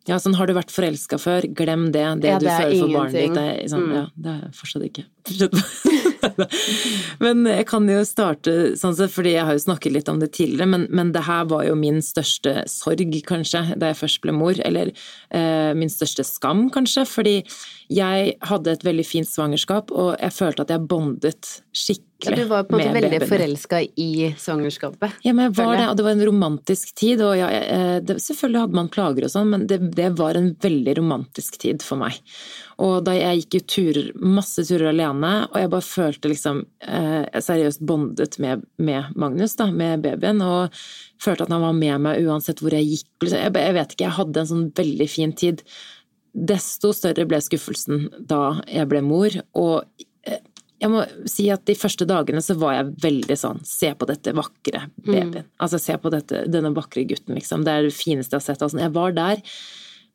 Ja, 0.07 0.15
sånn 0.23 0.35
har 0.39 0.47
du 0.47 0.53
vært 0.55 0.71
forelska 0.71 1.17
før, 1.19 1.43
glem 1.53 1.89
det. 1.91 2.05
Det 2.23 2.29
Ja, 2.31 2.37
du 2.39 2.45
det 2.45 2.53
du 2.57 2.63
føler 2.63 2.79
for 2.79 2.93
barnet 2.95 3.13
ingenting. 3.13 3.33
ditt, 3.33 3.35
det 3.35 3.63
er 3.63 3.67
sånn, 3.73 3.87
Mm. 3.87 3.95
ja, 3.95 4.05
det 4.23 4.31
er 4.37 4.51
fortsatt 4.55 4.85
ikke. 4.87 5.03
men 7.23 7.43
jeg 7.49 7.65
kan 7.67 7.87
jo 7.89 7.99
starte 8.07 8.53
sånn 8.79 8.95
sett, 8.97 9.11
fordi 9.13 9.33
jeg 9.35 9.45
har 9.47 9.57
jo 9.57 9.63
snakket 9.65 9.91
litt 9.97 10.09
om 10.11 10.19
det 10.21 10.31
tidligere, 10.37 10.69
men, 10.71 10.87
men 10.95 11.11
det 11.15 11.25
her 11.27 11.45
var 11.51 11.65
jo 11.67 11.75
min 11.75 11.99
største 12.05 12.63
sorg, 12.71 13.11
kanskje, 13.27 13.63
da 13.79 13.91
jeg 13.91 13.99
først 13.99 14.21
ble 14.23 14.35
mor. 14.37 14.55
Eller 14.67 14.93
eh, 15.31 15.73
min 15.77 15.91
største 15.91 16.23
skam, 16.27 16.69
kanskje, 16.73 17.05
fordi 17.09 17.35
jeg 17.93 18.35
hadde 18.47 18.71
et 18.77 18.87
veldig 18.87 19.05
fint 19.07 19.27
svangerskap, 19.29 19.91
og 19.91 20.15
jeg 20.19 20.35
følte 20.35 20.63
at 20.67 20.73
jeg 20.75 20.87
bondet 20.87 21.51
ja, 22.25 22.35
Du 22.35 22.43
var 22.49 22.63
på 22.63 22.75
en 22.75 22.81
måte 22.81 22.93
veldig 22.93 23.11
babyen. 23.11 23.29
forelska 23.29 23.81
i 23.81 24.33
svangerskapet. 24.37 25.11
Ja, 25.21 25.33
men 25.33 25.45
jeg 25.45 25.57
var 25.57 25.77
det, 25.77 25.87
og 25.89 25.97
det 25.97 26.05
var 26.07 26.15
en 26.15 26.25
romantisk 26.25 26.95
tid. 26.97 27.21
Og 27.21 27.35
ja, 27.37 27.49
eh, 27.51 27.97
det, 28.01 28.17
selvfølgelig 28.23 28.63
hadde 28.63 28.77
man 28.79 28.89
plager 28.89 29.27
og 29.27 29.33
sånn, 29.33 29.51
men 29.53 29.67
det, 29.69 29.77
det 29.93 30.09
var 30.17 30.39
en 30.39 30.49
veldig 30.63 30.95
romantisk 30.97 31.59
tid 31.61 31.85
for 31.85 32.01
meg. 32.01 32.17
Og 32.81 33.03
da 33.05 33.13
jeg 33.13 33.43
gikk 33.43 33.57
jo 33.59 33.61
turer, 33.73 34.09
masse 34.17 34.65
turer 34.65 34.89
alene, 34.91 35.33
og 35.51 35.59
jeg 35.61 35.71
bare 35.73 35.85
følte 35.85 36.31
liksom 36.33 36.63
eh, 36.85 37.21
Jeg 37.25 37.45
seriøst 37.47 37.85
bondet 37.89 38.39
med, 38.41 38.65
med 38.81 39.13
Magnus, 39.17 39.55
da, 39.59 39.69
med 39.69 40.01
babyen, 40.05 40.41
og 40.41 40.73
følte 41.21 41.45
at 41.45 41.53
han 41.53 41.65
var 41.65 41.77
med 41.77 42.01
meg 42.07 42.25
uansett 42.25 42.61
hvor 42.63 42.73
jeg 42.73 42.89
gikk. 42.89 43.09
Liksom. 43.21 43.45
Jeg, 43.45 43.55
jeg 43.61 43.77
vet 43.77 43.93
ikke, 43.93 44.09
jeg 44.09 44.17
hadde 44.19 44.41
en 44.41 44.51
sånn 44.55 44.67
veldig 44.81 45.09
fin 45.11 45.37
tid. 45.37 45.63
Desto 46.33 46.93
større 46.93 47.25
ble 47.29 47.41
skuffelsen 47.41 48.09
da 48.29 48.59
jeg 48.69 48.89
ble 48.89 49.05
mor, 49.05 49.41
og 49.57 49.85
eh, 49.85 50.06
jeg 50.77 50.93
må 50.93 51.01
si 51.29 51.47
at 51.53 51.63
de 51.65 51.75
første 51.77 52.05
dagene 52.09 52.41
så 52.43 52.53
var 52.59 52.75
jeg 52.75 52.93
veldig 53.01 53.37
sånn 53.39 53.61
Se 53.65 53.89
på 53.97 54.07
dette 54.09 54.33
vakre 54.37 54.83
babyen. 55.01 55.33
Mm. 55.47 55.51
Altså 55.63 55.79
se 55.81 55.97
på 56.01 56.11
dette, 56.13 56.43
denne 56.51 56.73
vakre 56.75 57.05
gutten, 57.09 57.37
liksom. 57.37 57.65
Det 57.65 57.73
er 57.73 57.87
det 57.87 57.95
fineste 57.97 58.35
jeg 58.35 58.43
har 58.43 58.45
sett. 58.45 58.65
Altså, 58.65 58.81
jeg 58.83 58.93
var 58.95 59.15
der. 59.17 59.41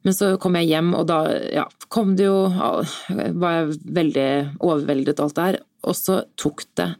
Men 0.07 0.17
så 0.17 0.33
kom 0.43 0.59
jeg 0.59 0.71
hjem, 0.71 0.93
og 0.99 1.07
da 1.11 1.19
ja, 1.55 1.67
kom 1.93 2.17
det 2.19 2.27
jo 2.27 2.39
Var 2.51 3.53
jeg 3.55 3.77
veldig 3.99 4.29
overveldet 4.59 5.19
og 5.19 5.29
alt 5.29 5.39
det 5.39 5.49
her. 5.49 5.61
Og 5.91 5.99
så 5.99 6.21
tok 6.39 6.65
det 6.79 6.93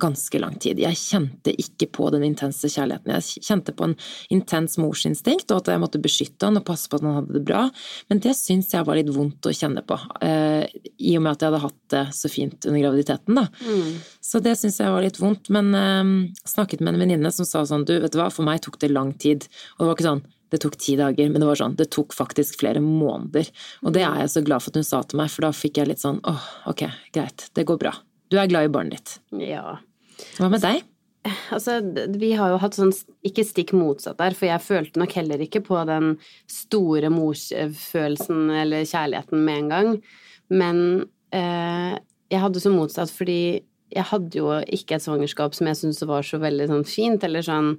ganske 0.00 0.40
lang 0.40 0.56
tid. 0.60 0.80
Jeg 0.80 0.98
kjente 1.00 1.54
ikke 1.56 1.88
på 1.98 2.10
den 2.14 2.24
intense 2.26 2.68
kjærligheten. 2.72 3.14
Jeg 3.16 3.44
kjente 3.46 3.74
på 3.76 3.88
en 3.88 3.96
intens 4.34 4.76
morsinstinkt, 4.80 5.50
og 5.50 5.62
at 5.62 5.72
jeg 5.72 5.82
måtte 5.82 6.02
beskytte 6.02 6.48
han 6.48 6.60
og 6.60 6.66
passe 6.68 6.90
på 6.90 6.98
at 6.98 7.06
han 7.06 7.18
hadde 7.20 7.38
det 7.38 7.44
bra. 7.48 7.64
Men 8.10 8.22
det 8.24 8.36
syns 8.38 8.74
jeg 8.74 8.86
var 8.86 8.98
litt 8.98 9.12
vondt 9.14 9.48
å 9.48 9.54
kjenne 9.56 9.84
på, 9.86 9.98
eh, 10.20 10.68
i 10.98 11.16
og 11.16 11.24
med 11.24 11.32
at 11.32 11.42
jeg 11.44 11.52
hadde 11.52 11.64
hatt 11.64 11.82
det 11.96 12.04
så 12.18 12.30
fint 12.32 12.68
under 12.68 12.82
graviditeten, 12.84 13.40
da. 13.40 13.46
Mm. 13.64 13.98
Så 14.20 14.42
det 14.44 14.56
syns 14.60 14.80
jeg 14.82 14.92
var 14.92 15.04
litt 15.04 15.20
vondt. 15.22 15.50
Men 15.54 15.74
eh, 15.74 16.14
snakket 16.44 16.84
med 16.84 16.94
en 16.94 17.04
venninne 17.06 17.32
som 17.32 17.48
sa 17.48 17.64
sånn, 17.66 17.86
du, 17.88 17.96
vet 18.02 18.12
du 18.12 18.20
hva, 18.20 18.30
for 18.32 18.46
meg 18.46 18.64
tok 18.64 18.80
det 18.82 18.92
lang 18.92 19.14
tid. 19.16 19.48
Og 19.76 19.84
det 19.84 19.90
var 19.90 19.98
ikke 19.98 20.10
sånn 20.12 20.26
det 20.54 20.60
tok 20.62 20.76
ti 20.78 20.94
dager, 20.94 21.30
men 21.30 21.42
det 21.42 21.48
var 21.48 21.58
sånn, 21.58 21.74
det 21.78 21.88
tok 21.90 22.14
faktisk 22.14 22.60
flere 22.60 22.78
måneder. 22.82 23.48
Og 23.82 23.96
det 23.96 24.04
er 24.06 24.20
jeg 24.22 24.30
så 24.30 24.42
glad 24.46 24.62
for 24.62 24.70
at 24.70 24.78
hun 24.78 24.86
sa 24.86 25.00
til 25.02 25.18
meg, 25.18 25.32
for 25.32 25.46
da 25.46 25.50
fikk 25.50 25.80
jeg 25.80 25.90
litt 25.90 26.02
sånn 26.02 26.20
åh, 26.22 26.44
ok, 26.70 26.86
greit, 27.16 27.48
det 27.58 27.66
går 27.66 27.80
bra. 27.82 27.96
Du 28.32 28.38
er 28.40 28.50
glad 28.50 28.68
i 28.68 28.72
barnet 28.72 28.98
ditt. 28.98 29.16
Ja. 29.50 29.78
Hva 30.38 30.50
med 30.50 30.64
deg? 30.64 30.84
Altså, 31.54 31.80
vi 32.18 32.32
har 32.38 32.52
jo 32.52 32.58
hatt 32.62 32.76
sånn 32.76 32.92
ikke 33.26 33.44
stikk 33.46 33.72
motsatt 33.76 34.18
der, 34.20 34.34
for 34.36 34.48
jeg 34.48 34.62
følte 34.62 35.00
nok 35.02 35.14
heller 35.18 35.42
ikke 35.42 35.62
på 35.66 35.80
den 35.88 36.14
store 36.50 37.10
morsfølelsen 37.10 38.50
eller 38.54 38.86
kjærligheten 38.86 39.42
med 39.46 39.62
en 39.62 39.72
gang. 39.72 39.90
Men 40.54 40.78
eh, 41.34 41.96
jeg 42.30 42.42
hadde 42.42 42.62
så 42.62 42.72
motsatt 42.74 43.12
fordi 43.14 43.40
jeg 43.94 44.08
hadde 44.10 44.38
jo 44.38 44.50
ikke 44.74 44.96
et 44.96 45.04
svangerskap 45.04 45.54
som 45.54 45.68
jeg 45.70 45.78
syntes 45.80 46.06
var 46.08 46.26
så 46.26 46.40
veldig 46.42 46.66
sånn 46.72 46.86
fint, 46.88 47.26
eller 47.26 47.44
sånn 47.46 47.76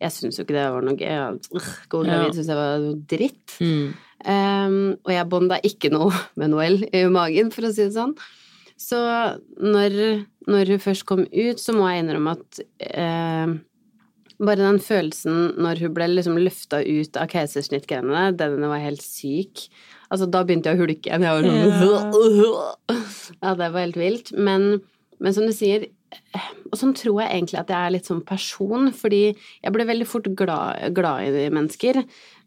Jeg 0.00 0.14
syns 0.14 0.38
jo 0.38 0.46
ikke 0.46 0.54
det 0.56 0.68
var 0.72 0.84
noe 0.86 0.96
gøy. 0.96 1.64
Gå 1.92 1.98
gravid 2.06 2.32
syns 2.32 2.48
jeg 2.48 2.56
var 2.56 2.84
dritt. 3.10 3.56
Mm. 3.60 3.90
Um, 4.24 4.78
og 5.04 5.10
jeg 5.12 5.28
bånda 5.28 5.58
ikke 5.64 5.90
noe 5.92 6.08
med 6.40 6.54
Noel 6.54 6.86
i 6.88 7.02
magen, 7.12 7.52
for 7.52 7.68
å 7.68 7.72
si 7.74 7.84
det 7.84 7.92
sånn. 7.98 8.14
Så 8.80 8.98
når, 9.60 9.96
når, 10.48 10.74
hun 10.74 10.80
først 10.82 11.04
kom 11.08 11.26
ut, 11.26 11.60
så 11.60 11.74
må 11.76 11.88
jeg 11.90 12.04
innrømme 12.04 12.32
at 12.38 12.60
eh, 12.80 13.52
bare 14.40 14.64
den 14.64 14.80
følelsen 14.80 15.60
når 15.60 15.84
hun 15.84 15.94
ble 15.96 16.08
liksom 16.14 16.40
løfta 16.40 16.80
ut 16.80 17.20
av 17.20 17.28
keisersnittgrenene, 17.32 18.30
den 18.40 18.64
var 18.64 18.80
helt 18.80 19.04
syk. 19.04 19.66
Altså, 20.08 20.26
da 20.26 20.42
begynte 20.46 20.72
jeg 20.72 20.80
å 20.80 20.84
hulke 20.86 21.10
igjen. 21.10 21.26
Jeg 21.28 21.36
var 21.36 21.84
sånn 21.84 23.00
Ja, 23.44 23.54
det 23.54 23.68
var 23.68 23.84
helt 23.84 24.00
vilt. 24.00 24.32
Men, 24.34 24.80
men 25.20 25.36
som 25.36 25.44
du 25.46 25.52
sier, 25.54 25.90
og 26.70 26.78
sånn 26.80 26.96
tror 26.96 27.20
jeg 27.22 27.36
egentlig 27.36 27.60
at 27.60 27.70
jeg 27.70 27.84
er 27.84 27.94
litt 27.94 28.08
sånn 28.08 28.24
person, 28.26 28.90
fordi 28.96 29.22
jeg 29.28 29.74
blir 29.76 29.88
veldig 29.92 30.08
fort 30.08 30.26
glad, 30.40 30.88
glad, 30.96 31.28
i 31.28 31.52
mennesker, 31.52 32.00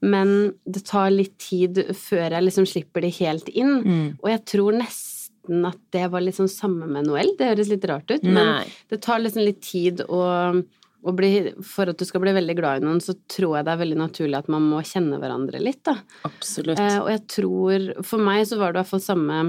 men 0.04 0.54
det 0.66 0.84
tar 0.90 1.14
litt 1.14 1.38
tid 1.40 1.86
før 1.96 2.26
jeg 2.26 2.50
liksom 2.50 2.68
slipper 2.68 3.06
de 3.06 3.14
helt 3.22 3.54
inn. 3.54 3.76
Mm. 3.86 4.08
Og 4.18 4.32
jeg 4.34 4.48
tror 4.50 4.82
nesten 4.82 5.13
nesten 5.44 5.66
at 5.66 5.80
det 5.92 6.08
var 6.12 6.32
sånn 6.32 6.50
samme 6.50 6.88
med 6.88 7.08
Noel. 7.08 7.36
Det 7.38 7.50
høres 7.52 7.70
litt 7.70 7.86
rart 7.86 8.10
ut, 8.12 8.24
men 8.24 8.64
det 8.90 9.02
tar 9.02 9.20
liksom 9.20 9.44
litt 9.44 9.62
tid 9.62 10.02
å, 10.02 10.64
bli, 11.12 11.54
For 11.62 11.90
at 11.90 11.98
du 12.00 12.06
skal 12.06 12.22
bli 12.22 12.34
veldig 12.34 12.56
glad 12.56 12.82
i 12.82 12.86
noen, 12.86 13.02
så 13.02 13.14
tror 13.28 13.58
jeg 13.58 13.66
det 13.66 13.74
er 13.74 13.82
veldig 13.82 14.00
naturlig 14.00 14.38
at 14.40 14.48
man 14.48 14.64
må 14.64 14.82
kjenne 14.82 15.20
hverandre 15.20 15.60
litt, 15.60 15.84
da. 15.84 15.98
Absolutt. 16.24 16.80
Eh, 16.80 17.00
og 17.02 17.10
jeg 17.12 17.24
tror 17.28 18.04
For 18.04 18.24
meg 18.24 18.48
så 18.48 18.58
var 18.58 18.72
det 18.72 18.80
i 18.80 18.82
hvert 18.84 18.94
fall 18.94 19.04
samme 19.04 19.44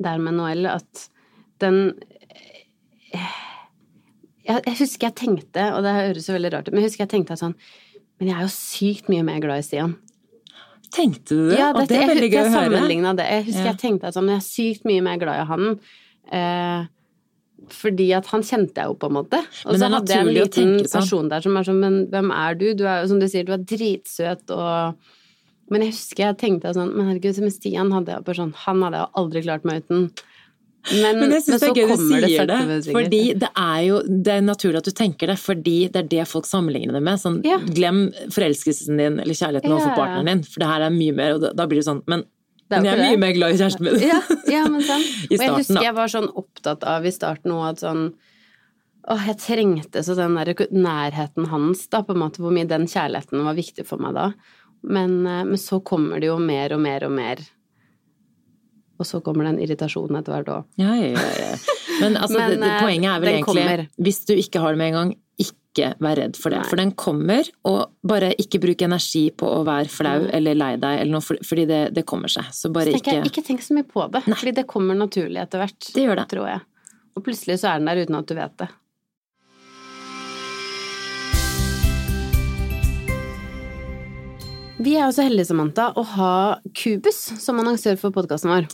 der 0.00 0.18
med 0.18 0.38
Noel, 0.38 0.66
at 0.70 1.08
den 1.60 1.96
eh, 3.12 3.38
jeg, 4.46 4.62
jeg, 4.64 4.76
husker 4.78 5.10
jeg 5.10 5.18
tenkte, 5.18 5.66
og 5.74 5.82
det 5.84 5.92
høres 5.94 6.28
jo 6.30 6.34
veldig 6.34 6.52
rart 6.54 6.68
ut, 6.68 6.74
men 6.74 6.84
jeg 6.84 6.92
husker 6.92 7.04
jeg 7.04 7.12
tenkte 7.12 7.36
sånn 7.38 7.58
Men 8.18 8.30
jeg 8.30 8.36
er 8.38 8.46
jo 8.46 8.54
sykt 8.54 9.10
mye 9.12 9.26
mer 9.26 9.42
glad 9.42 9.62
i 9.62 9.66
Stian. 9.66 9.98
Tenkte 10.90 11.36
du 11.36 11.50
det? 11.50 11.58
Ja, 11.60 11.72
dette, 11.74 11.92
det 11.92 11.98
er 12.02 12.08
veldig 12.10 12.30
gøy 12.30 12.40
å 12.40 12.54
høre. 12.54 12.80
Det. 13.14 13.26
Jeg 13.26 13.44
husker 13.48 13.62
ja. 13.62 13.72
jeg 13.72 13.80
tenkte 13.82 14.08
at 14.10 14.16
sånn, 14.16 14.30
jeg 14.32 14.40
er 14.40 14.46
sykt 14.46 14.88
mye 14.88 15.04
mer 15.06 15.20
glad 15.20 15.42
i 15.42 15.44
han. 15.50 15.68
Eh, 16.30 16.88
fordi 17.70 18.08
at 18.16 18.28
han 18.32 18.42
kjente 18.46 18.82
jeg 18.82 18.90
jo, 18.90 18.96
på 18.98 19.10
en 19.10 19.16
måte. 19.20 19.40
Og 19.68 19.78
så 19.78 19.90
hadde 19.92 20.14
jeg 20.14 20.24
en 20.24 20.32
liten 20.34 20.74
sånn. 20.80 20.90
person 20.96 21.30
der 21.30 21.44
som 21.44 21.58
er 21.58 21.68
sånn 21.68 21.80
Men 21.82 21.98
hvem 22.10 22.32
er 22.34 22.58
du? 22.58 22.66
Du 22.74 22.84
er 22.86 23.02
jo, 23.02 23.10
som 23.12 23.20
du 23.22 23.28
sier, 23.30 23.46
du 23.46 23.54
er 23.54 23.64
dritsøt 23.72 24.54
og 24.56 25.10
Men 25.70 25.84
jeg 25.86 25.94
husker 25.94 26.24
jeg 26.24 26.38
tenkte 26.40 26.72
sånn 26.74 26.94
Men 26.96 27.12
herregud, 27.12 27.38
med 27.44 27.54
Stian 27.54 27.92
hadde 27.94 28.16
jeg 28.16 28.26
bare 28.26 28.40
sånn 28.40 28.54
Han 28.64 28.86
hadde 28.86 29.02
jeg 29.02 29.14
aldri 29.22 29.44
klart 29.46 29.68
meg 29.68 29.84
uten. 29.84 30.08
Men, 30.88 31.18
men 31.20 31.34
jeg 31.34 31.44
så 31.44 31.58
det 31.60 31.82
er 31.84 31.90
sier 32.00 32.46
det, 32.48 32.58
det 32.70 32.94
fordi 32.94 33.20
det 33.38 33.50
er 33.52 33.80
jo 33.84 33.98
det 34.08 34.32
er 34.38 34.44
naturlig 34.44 34.80
at 34.80 34.88
du 34.88 34.94
tenker 34.96 35.28
det, 35.28 35.36
fordi 35.38 35.76
det 35.92 36.00
er 36.00 36.08
det 36.14 36.26
folk 36.30 36.48
sammenligner 36.48 36.96
det 36.96 37.02
med. 37.04 37.20
Sånn, 37.20 37.40
ja. 37.46 37.58
Glem 37.60 38.06
forelskelsen 38.32 39.00
din 39.00 39.18
eller 39.20 39.36
kjærligheten 39.36 39.68
ja. 39.68 39.76
overfor 39.76 39.98
partneren 39.98 40.30
din, 40.32 40.42
for 40.48 40.64
det 40.64 40.70
her 40.70 40.86
er 40.86 40.94
mye 40.94 41.16
mer, 41.18 41.36
og 41.36 41.44
da 41.58 41.68
blir 41.68 41.82
det 41.82 41.88
sånn 41.88 42.02
Men, 42.10 42.24
men 42.72 42.88
jeg 42.88 42.96
er 42.96 43.02
mye 43.02 43.20
mer 43.26 43.36
glad 43.36 43.54
i 43.54 43.60
kjæresten 43.60 43.86
min. 43.86 44.00
Ja, 44.08 44.22
ja 44.48 44.64
men. 44.72 44.80
I 44.86 44.88
starten, 44.88 45.36
og 45.36 45.44
jeg 45.44 45.54
husker 45.58 45.84
jeg 45.84 45.96
var 46.00 46.14
sånn 46.16 46.30
opptatt 46.42 46.88
av 46.88 47.06
i 47.06 47.14
starten 47.14 47.56
òg 47.58 47.68
at 47.74 47.84
sånn 47.84 48.04
Åh, 49.10 49.22
jeg 49.30 49.38
trengte 49.40 50.02
så 50.04 50.12
den 50.14 50.34
der 50.36 50.50
nærheten 50.76 51.46
hans, 51.48 51.86
da, 51.88 52.02
på 52.04 52.12
en 52.12 52.20
måte, 52.20 52.42
hvor 52.44 52.52
mye 52.52 52.68
den 52.68 52.84
kjærligheten 52.84 53.46
var 53.46 53.56
viktig 53.56 53.86
for 53.88 54.02
meg 54.02 54.12
da. 54.12 54.26
Men, 54.84 55.14
eh, 55.26 55.40
men 55.48 55.58
så 55.58 55.80
kommer 55.80 56.20
det 56.20 56.28
jo 56.28 56.36
mer 56.40 56.74
og 56.76 56.82
mer 56.84 57.06
og 57.08 57.14
mer 57.16 57.40
og 59.00 59.08
så 59.08 59.22
kommer 59.24 59.48
den 59.48 59.58
irritasjonen 59.64 60.20
etter 60.20 60.36
hvert 60.36 60.52
òg. 60.52 60.68
Ja, 60.80 60.92
ja, 60.98 61.24
ja. 61.40 61.50
Men, 62.02 62.16
altså, 62.20 62.38
Men 62.40 62.54
det, 62.54 62.60
det, 62.60 62.70
eh, 62.70 62.84
poenget 62.84 63.10
er 63.14 63.24
vel 63.24 63.32
egentlig 63.34 63.64
kommer. 63.64 63.84
hvis 63.96 64.22
du 64.28 64.34
ikke 64.36 64.62
har 64.62 64.76
det 64.76 64.82
med 64.82 64.92
en 64.92 64.98
gang, 64.98 65.12
ikke 65.40 65.92
vær 66.02 66.18
redd 66.18 66.36
for 66.36 66.52
det. 66.52 66.60
Nei. 66.60 66.68
For 66.68 66.82
den 66.82 66.92
kommer, 66.98 67.48
og 67.70 67.80
bare 68.06 68.32
ikke 68.42 68.60
bruk 68.62 68.82
energi 68.84 69.28
på 69.32 69.48
å 69.60 69.62
være 69.68 69.92
flau 69.92 70.26
mm. 70.26 70.32
eller 70.36 70.58
lei 70.58 70.72
deg 70.82 71.04
eller 71.04 71.14
noe, 71.16 71.38
fordi 71.46 71.66
det, 71.70 71.80
det 71.96 72.04
kommer 72.08 72.32
seg. 72.32 72.50
Så 72.56 72.72
bare 72.74 72.92
så 72.92 73.00
ikke 73.00 73.20
Ikke 73.30 73.46
tenk 73.46 73.64
så 73.64 73.76
mye 73.78 73.88
på 73.88 74.04
det, 74.12 74.26
Nei. 74.26 74.36
fordi 74.42 74.56
det 74.60 74.66
kommer 74.70 74.98
naturlig 74.98 75.40
etter 75.42 75.62
hvert. 75.62 75.92
Det 75.94 76.04
gjør 76.04 76.20
det. 76.20 76.26
Tror 76.34 76.50
jeg. 76.50 76.66
Og 77.16 77.24
plutselig 77.26 77.60
så 77.62 77.72
er 77.72 77.80
den 77.80 77.90
der 77.90 78.02
uten 78.04 78.20
at 78.20 78.28
du 78.28 78.36
vet 78.36 78.56
det. 78.60 78.68
Vi 84.80 84.94
er 84.96 85.04
jo 85.04 85.12
så 85.12 85.24
heldige, 85.26 85.50
Samantha, 85.50 85.90
å 85.92 86.02
ha 86.14 86.34
Cubus 86.76 87.18
som 87.42 87.58
annonsør 87.60 87.98
for 88.00 88.14
podkasten 88.14 88.48
vår. 88.48 88.68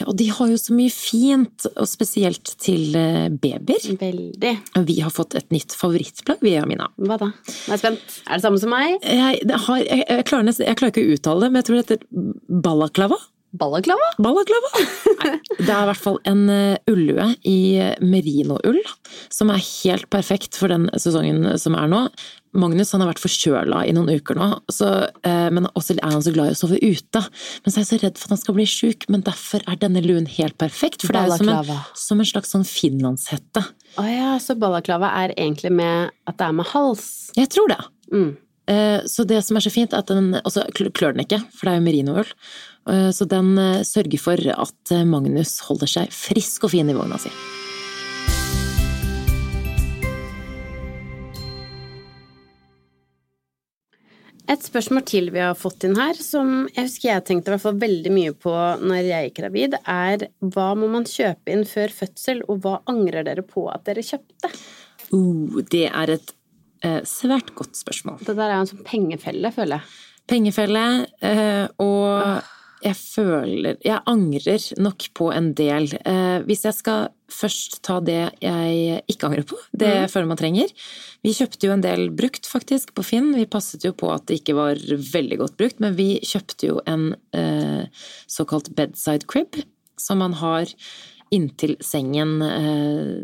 Ja, 0.00 0.08
og 0.10 0.16
de 0.18 0.26
har 0.34 0.50
jo 0.50 0.58
så 0.58 0.74
mye 0.74 0.90
fint, 0.90 1.68
og 1.76 1.86
spesielt 1.86 2.54
til 2.62 2.96
eh, 2.98 3.28
babyer. 3.30 3.86
Veldig. 4.00 4.54
Vi 4.88 4.96
har 5.04 5.14
fått 5.14 5.36
et 5.38 5.46
nytt 5.54 5.76
favorittplagg, 5.78 6.42
vi, 6.42 6.56
Amina. 6.58 6.88
Hva 6.98 7.20
da? 7.20 7.30
Jeg 7.46 7.76
er 7.76 7.82
spent. 7.84 8.16
Er 8.26 8.40
det 8.40 8.46
samme 8.46 8.62
som 8.62 8.74
meg? 8.74 8.96
Jeg, 9.06 9.44
har, 9.68 9.84
jeg, 9.84 10.02
jeg, 10.02 10.26
klarer, 10.32 10.48
nesten, 10.50 10.66
jeg 10.66 10.80
klarer 10.80 10.96
ikke 10.96 11.06
å 11.06 11.14
uttale 11.14 11.44
det, 11.46 11.52
men 11.52 11.62
jeg 11.62 11.68
tror 11.68 11.78
det 11.78 11.84
heter 11.84 12.26
balaklava. 12.66 13.20
Balaklava? 13.62 14.10
Balaklava! 14.24 14.70
det 15.60 15.68
er 15.68 15.82
i 15.82 15.88
hvert 15.90 16.00
fall 16.00 16.18
en 16.26 16.46
eh, 16.50 16.78
ullue 16.90 17.34
i 17.46 17.58
merinoull, 18.00 18.80
som 19.30 19.52
er 19.52 19.62
helt 19.62 20.08
perfekt 20.10 20.56
for 20.58 20.72
den 20.72 20.88
sesongen 20.96 21.44
som 21.60 21.76
er 21.78 21.90
nå. 21.92 22.06
Magnus 22.52 22.90
han 22.92 23.00
har 23.00 23.08
vært 23.12 23.22
forkjøla 23.22 23.80
i 23.88 23.94
noen 23.96 24.10
uker 24.12 24.36
nå, 24.36 24.48
så, 24.72 24.90
eh, 25.24 25.48
men 25.54 25.68
også 25.72 25.96
er 25.96 26.12
han 26.12 26.24
så 26.24 26.34
glad 26.34 26.50
i 26.50 26.54
å 26.54 26.58
sove 26.58 26.80
ute. 26.82 27.22
Men 27.64 27.72
så 27.72 27.78
er 27.78 27.84
jeg 27.84 27.90
så 27.90 28.00
redd 28.02 28.20
for 28.20 28.28
at 28.28 28.34
han 28.34 28.42
skal 28.42 28.56
bli 28.58 28.66
sjuk, 28.68 29.06
men 29.12 29.24
derfor 29.24 29.64
er 29.64 29.80
denne 29.80 30.02
luen 30.04 30.28
helt 30.28 30.58
perfekt. 30.60 31.06
For 31.06 31.16
det 31.16 31.22
er 31.22 31.32
jo 31.32 31.38
som 31.40 31.52
en, 31.54 31.72
som 31.96 32.20
en 32.20 32.28
slags 32.28 32.52
sånn 32.52 32.66
finlandshette. 32.68 33.64
Å 34.00 34.04
ja, 34.08 34.34
så 34.42 34.56
balaklava 34.60 35.14
er 35.22 35.32
egentlig 35.38 35.72
med 35.72 36.12
at 36.28 36.38
det 36.40 36.50
er 36.50 36.58
med 36.60 36.68
hals? 36.74 37.06
Jeg 37.38 37.48
tror 37.56 37.72
det. 37.72 37.80
Mm. 38.12 38.28
Eh, 38.72 38.98
så 39.08 39.26
det 39.28 39.40
som 39.46 39.56
er 39.56 39.64
så 39.64 39.72
fint, 39.72 39.96
er 39.96 40.04
at 40.04 40.12
den 40.12 40.36
Og 40.38 40.52
så 40.54 40.62
klør 40.76 41.16
den 41.16 41.24
ikke, 41.24 41.40
for 41.56 41.66
det 41.66 41.72
er 41.72 41.80
jo 41.80 41.86
merinoull. 41.88 42.36
Eh, 42.92 43.08
så 43.16 43.28
den 43.28 43.56
sørger 43.88 44.20
for 44.20 44.54
at 44.58 44.96
Magnus 45.08 45.56
holder 45.70 45.96
seg 45.96 46.12
frisk 46.12 46.68
og 46.68 46.76
fin 46.76 46.92
i 46.92 47.00
vogna 47.00 47.20
si. 47.22 47.32
Et 54.50 54.64
spørsmål 54.66 55.04
til 55.06 55.30
vi 55.30 55.40
har 55.42 55.54
fått 55.54 55.84
inn 55.86 55.94
her, 55.96 56.18
som 56.18 56.64
jeg 56.72 56.88
husker 56.88 57.08
jeg 57.08 57.24
tenkte 57.28 57.50
i 57.50 57.54
hvert 57.54 57.62
fall 57.62 57.78
veldig 57.82 58.12
mye 58.12 58.32
på 58.34 58.52
når 58.82 59.06
jeg 59.06 59.28
gikk 59.28 59.36
gravid, 59.38 59.76
er 59.86 60.24
hva 60.42 60.68
må 60.78 60.88
man 60.90 61.06
kjøpe 61.08 61.54
inn 61.54 61.62
før 61.68 61.94
fødsel, 61.94 62.42
og 62.50 62.62
hva 62.64 62.80
angrer 62.90 63.26
dere 63.28 63.44
på 63.46 63.68
at 63.70 63.84
dere 63.86 64.02
kjøpte? 64.06 64.50
Uh, 65.12 65.60
det 65.70 65.86
er 65.88 66.16
et 66.16 66.34
uh, 66.84 67.00
svært 67.06 67.54
godt 67.58 67.78
spørsmål. 67.78 68.18
Det 68.26 68.34
der 68.34 68.48
er 68.48 68.58
jo 68.58 68.64
en 68.64 68.72
sånn 68.72 68.88
pengefelle, 68.88 69.54
føler 69.54 69.78
jeg. 69.78 70.00
Pengefelle, 70.32 70.84
uh, 71.22 71.66
og 71.82 72.50
jeg 72.82 72.96
føler 72.98 73.76
Jeg 73.84 74.02
angrer 74.10 74.64
nok 74.82 75.06
på 75.16 75.28
en 75.34 75.52
del. 75.58 75.88
Eh, 76.08 76.42
hvis 76.46 76.64
jeg 76.66 76.76
skal 76.76 77.10
først 77.32 77.78
ta 77.86 77.98
det 78.04 78.20
jeg 78.42 79.00
ikke 79.08 79.28
angrer 79.28 79.46
på, 79.48 79.56
det 79.72 79.88
mm. 79.88 79.98
jeg 80.02 80.10
føler 80.12 80.28
man 80.28 80.40
trenger 80.40 80.72
Vi 81.24 81.32
kjøpte 81.38 81.68
jo 81.68 81.76
en 81.76 81.84
del 81.84 82.04
brukt, 82.16 82.48
faktisk, 82.48 82.92
på 82.96 83.04
Finn. 83.06 83.30
Vi 83.38 83.48
passet 83.50 83.86
jo 83.86 83.94
på 83.96 84.10
at 84.12 84.26
det 84.28 84.40
ikke 84.40 84.58
var 84.58 84.82
veldig 85.12 85.40
godt 85.44 85.56
brukt, 85.60 85.80
men 85.84 85.96
vi 85.98 86.16
kjøpte 86.26 86.72
jo 86.72 86.82
en 86.90 87.12
eh, 87.36 87.88
såkalt 88.30 88.72
bedside 88.76 89.28
crib, 89.30 89.62
som 90.00 90.20
man 90.24 90.36
har 90.42 90.70
inntil 91.32 91.78
sengen. 91.80 92.40
eh, 92.42 93.16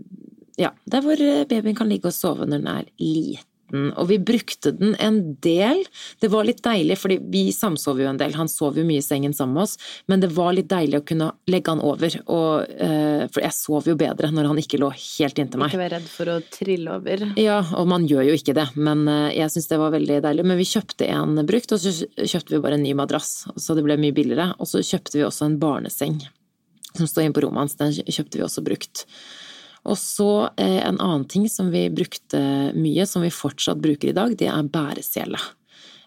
Ja, 0.59 0.73
der 0.91 1.05
hvor 1.05 1.21
babyen 1.47 1.77
kan 1.79 1.87
ligge 1.87 2.11
og 2.11 2.17
sove 2.17 2.47
når 2.47 2.59
den 2.59 2.73
er 2.73 2.89
liten. 2.99 3.48
Og 3.73 4.09
vi 4.09 4.19
brukte 4.19 4.73
den 4.73 4.95
en 5.03 5.19
del. 5.45 5.83
Det 6.23 6.31
var 6.33 6.47
litt 6.49 6.63
deilig, 6.65 6.97
fordi 7.01 7.19
vi 7.33 7.43
samsov 7.55 8.01
jo 8.01 8.09
en 8.09 8.21
del. 8.21 8.37
Han 8.39 8.51
sov 8.51 8.79
jo 8.79 8.87
mye 8.89 9.03
i 9.03 9.05
sengen 9.05 9.35
sammen 9.37 9.59
med 9.59 9.67
oss, 9.67 9.77
men 10.09 10.23
det 10.23 10.31
var 10.37 10.55
litt 10.57 10.71
deilig 10.71 11.03
å 11.03 11.07
kunne 11.11 11.31
legge 11.51 11.75
han 11.75 11.83
over. 11.85 12.17
Og, 12.27 12.71
eh, 12.79 13.27
for 13.33 13.45
jeg 13.45 13.57
sov 13.57 13.91
jo 13.91 13.97
bedre 13.99 14.33
når 14.33 14.51
han 14.51 14.63
ikke 14.63 14.81
lå 14.81 14.91
helt 14.95 15.39
inntil 15.39 15.63
meg. 15.63 15.75
Ikke 15.75 15.83
vær 15.83 15.95
redd 15.99 16.09
for 16.13 16.33
å 16.33 16.39
trille 16.55 16.97
over. 16.97 17.27
Ja, 17.41 17.61
og 17.77 17.91
man 17.91 18.09
gjør 18.09 18.31
jo 18.31 18.39
ikke 18.39 18.57
det, 18.57 18.71
men 18.77 19.07
eh, 19.09 19.37
jeg 19.39 19.55
syns 19.55 19.71
det 19.71 19.83
var 19.83 19.95
veldig 19.97 20.23
deilig. 20.25 20.49
Men 20.49 20.61
vi 20.61 20.69
kjøpte 20.69 21.11
en 21.13 21.39
brukt, 21.49 21.77
og 21.77 21.83
så 21.83 21.95
kjøpte 22.25 22.57
vi 22.57 22.65
bare 22.65 22.81
en 22.81 22.87
ny 22.87 22.97
madrass, 22.99 23.47
så 23.57 23.77
det 23.77 23.85
ble 23.87 24.01
mye 24.01 24.17
billigere. 24.17 24.53
Og 24.59 24.71
så 24.71 24.83
kjøpte 24.85 25.21
vi 25.21 25.29
også 25.29 25.49
en 25.49 25.61
barneseng 25.61 26.21
som 26.97 27.07
står 27.07 27.27
inne 27.27 27.37
på 27.37 27.45
rommet 27.45 27.67
hans, 27.67 27.77
den 27.79 27.93
kjøpte 27.95 28.41
vi 28.41 28.47
også 28.47 28.65
brukt. 28.67 29.05
Og 29.89 29.97
så 29.99 30.31
eh, 30.61 30.81
en 30.85 31.01
annen 31.01 31.27
ting 31.31 31.47
som 31.51 31.71
vi 31.73 31.87
brukte 31.91 32.41
mye, 32.77 33.07
som 33.09 33.25
vi 33.25 33.33
fortsatt 33.33 33.81
bruker 33.83 34.13
i 34.13 34.17
dag, 34.17 34.35
det 34.39 34.51
er 34.53 34.73
bæresele. 34.73 35.41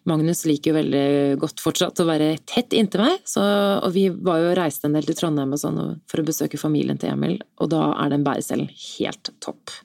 Magnus 0.09 0.45
liker 0.49 0.71
jo 0.71 0.77
veldig 0.79 1.41
godt 1.41 1.61
fortsatt 1.61 1.99
å 2.01 2.07
være 2.07 2.31
tett 2.49 2.73
inntil 2.73 3.03
meg, 3.05 3.19
så, 3.27 3.43
og 3.85 3.91
vi 3.93 4.07
var 4.09 4.39
jo 4.41 4.55
reiste 4.57 4.89
en 4.89 4.95
del 4.97 5.05
til 5.05 5.17
Trondheim 5.19 5.53
sånn 5.61 5.77
for 6.09 6.21
å 6.21 6.25
besøke 6.25 6.61
familien 6.61 6.97
til 7.01 7.13
Emil, 7.13 7.37
og 7.61 7.69
da 7.73 7.91
er 8.01 8.09
den 8.13 8.25
bæreselen 8.25 8.71
helt 8.71 9.29
topp. 9.45 9.75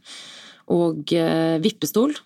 Og 0.72 1.12
eh, 1.12 1.58
vippestol, 1.62 2.16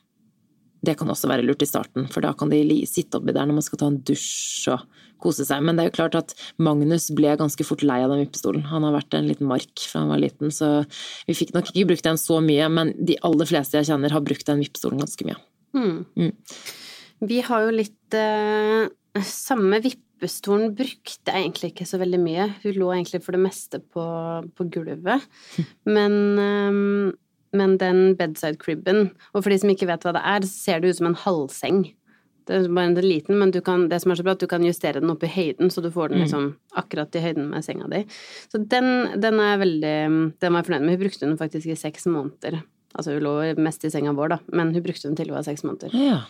det 0.87 0.97
kan 0.97 1.11
også 1.13 1.29
være 1.29 1.45
lurt 1.45 1.63
i 1.65 1.69
starten, 1.69 2.09
for 2.11 2.25
da 2.25 2.33
kan 2.37 2.53
de 2.53 2.63
sitte 2.89 3.19
oppi 3.19 3.35
der 3.37 3.49
når 3.49 3.59
man 3.59 3.67
skal 3.67 3.81
ta 3.81 3.89
en 3.91 4.01
dusj 4.07 4.71
og 4.73 4.85
kose 5.21 5.45
seg. 5.45 5.63
Men 5.65 5.77
det 5.77 5.85
er 5.85 5.91
jo 5.91 5.97
klart 5.99 6.17
at 6.19 6.35
Magnus 6.63 7.11
ble 7.17 7.35
ganske 7.39 7.67
fort 7.69 7.85
lei 7.87 8.01
av 8.05 8.13
den 8.13 8.23
vippestolen. 8.25 8.65
Han 8.71 8.87
har 8.87 8.97
vært 8.97 9.17
en 9.19 9.29
liten 9.29 9.49
mark 9.51 9.85
fra 9.85 10.05
han 10.05 10.13
var 10.15 10.23
liten, 10.23 10.53
så 10.55 10.83
vi 11.29 11.37
fikk 11.37 11.55
nok 11.57 11.73
ikke 11.73 11.91
brukt 11.93 12.09
den 12.09 12.21
så 12.21 12.41
mye, 12.45 12.69
men 12.73 12.95
de 12.97 13.19
aller 13.27 13.49
fleste 13.49 13.81
jeg 13.81 13.91
kjenner 13.91 14.17
har 14.17 14.25
brukt 14.25 14.49
den 14.49 14.63
vippestolen 14.65 15.03
ganske 15.03 15.29
mye. 15.29 15.41
Mm. 15.77 15.99
Mm. 16.17 16.33
Vi 17.31 17.43
har 17.47 17.67
jo 17.67 17.75
litt 17.77 18.17
eh, 18.17 18.89
Samme 19.27 19.79
vippestolen 19.85 20.73
brukte 20.79 21.31
jeg 21.31 21.45
egentlig 21.45 21.73
ikke 21.73 21.87
så 21.89 21.99
veldig 22.01 22.21
mye. 22.23 22.47
Hun 22.63 22.77
lå 22.79 22.93
egentlig 22.95 23.21
for 23.25 23.37
det 23.37 23.43
meste 23.43 23.81
på, 23.83 24.05
på 24.57 24.67
gulvet. 24.73 25.27
Men, 25.95 26.15
eh, 26.41 27.19
men 27.57 27.79
den 27.81 28.15
bedside 28.19 28.61
cribben, 28.61 29.11
og 29.35 29.43
for 29.43 29.51
de 29.53 29.59
som 29.63 29.73
ikke 29.73 29.89
vet 29.91 30.05
hva 30.07 30.15
det 30.17 30.23
er, 30.33 30.47
så 30.47 30.69
ser 30.69 30.83
det 30.83 30.93
ut 30.93 31.01
som 31.01 31.11
en 31.11 31.19
halvseng. 31.25 31.81
Det 32.49 32.57
er 32.57 32.69
bare 32.73 32.91
en 32.91 32.97
liten, 33.05 33.37
men 33.39 33.53
du 33.55 33.61
kan, 33.63 33.85
det 33.91 34.01
som 34.03 34.11
er 34.11 34.19
så 34.19 34.25
bra, 34.27 34.35
at 34.35 34.43
du 34.43 34.49
kan 34.51 34.65
justere 34.67 35.03
den 35.03 35.13
opp 35.13 35.23
i 35.23 35.31
høyden, 35.31 35.71
så 35.71 35.83
du 35.85 35.91
får 35.95 36.11
den 36.11 36.23
liksom 36.25 36.49
akkurat 36.81 37.15
i 37.15 37.23
høyden 37.23 37.51
med 37.53 37.63
senga 37.67 37.87
di. 37.93 38.01
Så 38.51 38.63
den, 38.73 38.89
den 39.23 39.39
er 39.45 39.61
veldig 39.61 39.95
Den 40.41 40.53
var 40.53 40.63
jeg 40.63 40.67
fornøyd 40.71 40.87
med. 40.87 40.97
Hun 40.97 41.03
brukte 41.05 41.27
den 41.27 41.39
faktisk 41.39 41.71
i 41.71 41.79
seks 41.79 42.09
måneder. 42.11 42.63
Altså 42.97 43.15
hun 43.15 43.23
lå 43.23 43.35
mest 43.63 43.87
i 43.87 43.93
senga 43.93 44.15
vår, 44.17 44.33
da, 44.35 44.39
men 44.57 44.73
hun 44.75 44.83
brukte 44.83 45.07
den 45.07 45.15
til 45.19 45.31
hun 45.31 45.39
var 45.39 45.47
seks 45.47 45.63
måneder. 45.67 45.95
Ja. 45.95 46.23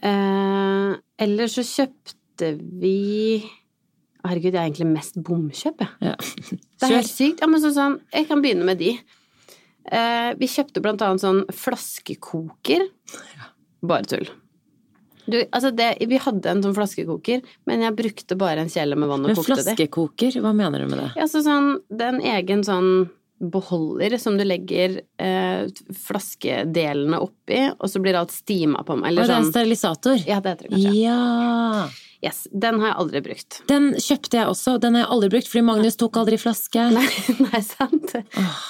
Eh, 0.00 0.96
eller 1.26 1.50
så 1.50 1.64
kjøpte 1.66 2.54
vi 2.80 3.42
Herregud, 4.28 4.52
jeg 4.52 4.58
er 4.58 4.66
egentlig 4.66 4.88
mest 4.90 5.14
bomkjøp, 5.24 5.84
jeg. 5.84 5.88
ja. 6.10 6.14
Det 6.18 6.88
er 6.88 6.96
helt 6.98 7.08
sykt. 7.10 7.40
Ja, 7.40 7.46
men 7.48 7.62
sånn, 7.62 7.74
sånn, 7.76 7.94
jeg 8.12 8.26
kan 8.28 8.42
begynne 8.42 8.66
med 8.66 8.80
de. 8.80 8.90
Eh, 9.92 10.32
vi 10.40 10.48
kjøpte 10.50 10.82
blant 10.84 11.02
annet 11.04 11.24
sånn 11.24 11.44
flaskekoker. 11.54 12.88
Bare 13.88 14.08
tull. 14.08 14.28
Du, 15.28 15.36
altså 15.52 15.70
det, 15.76 15.90
vi 16.08 16.16
hadde 16.24 16.48
en 16.48 16.62
sånn 16.64 16.76
flaskekoker, 16.76 17.42
men 17.68 17.84
jeg 17.84 17.96
brukte 17.98 18.36
bare 18.40 18.64
en 18.64 18.72
kjele 18.72 18.96
med 18.96 19.10
vann 19.10 19.26
og 19.26 19.32
Men 19.32 19.36
kokte 19.36 19.58
det. 19.58 19.64
flaskekoker, 19.66 20.38
hva 20.40 20.54
mener 20.56 20.80
du 20.84 20.88
med 20.88 21.02
det? 21.02 21.08
Ja, 21.20 21.28
så 21.28 21.42
sånn, 21.44 21.74
det 21.92 22.06
er 22.06 22.14
en 22.16 22.24
egen 22.38 22.64
sånn 22.64 22.90
beholder 23.38 24.16
som 24.18 24.38
du 24.40 24.42
legger 24.46 24.96
eh, 25.20 25.68
flaskedelene 26.06 27.20
oppi, 27.22 27.60
og 27.76 27.92
så 27.92 28.00
blir 28.02 28.16
alt 28.18 28.32
stima 28.34 28.82
på 28.88 28.96
meg. 28.98 29.12
Å, 29.12 29.20
sånn. 29.20 29.20
det 29.20 29.28
er 29.28 29.36
en 29.36 29.44
sånn 29.44 29.52
sterilisator? 29.52 30.22
Ja, 30.24 30.40
det 30.40 30.54
heter 30.56 30.70
det 30.70 30.72
kanskje. 30.74 30.94
Ja. 31.04 32.07
Yes, 32.24 32.48
den 32.50 32.80
har 32.82 32.88
jeg 32.90 32.96
aldri 32.98 33.20
brukt. 33.22 33.60
Den 33.70 33.92
kjøpte 33.94 34.40
jeg 34.40 34.48
også. 34.50 34.72
Den 34.82 34.96
har 34.98 35.04
jeg 35.04 35.10
aldri 35.14 35.28
brukt, 35.36 35.48
fordi 35.52 35.62
Magnus 35.68 35.94
tok 36.00 36.16
aldri 36.18 36.38
flaske. 36.42 36.86
Nei, 36.96 37.04
nei 37.46 37.60
sant? 37.62 38.16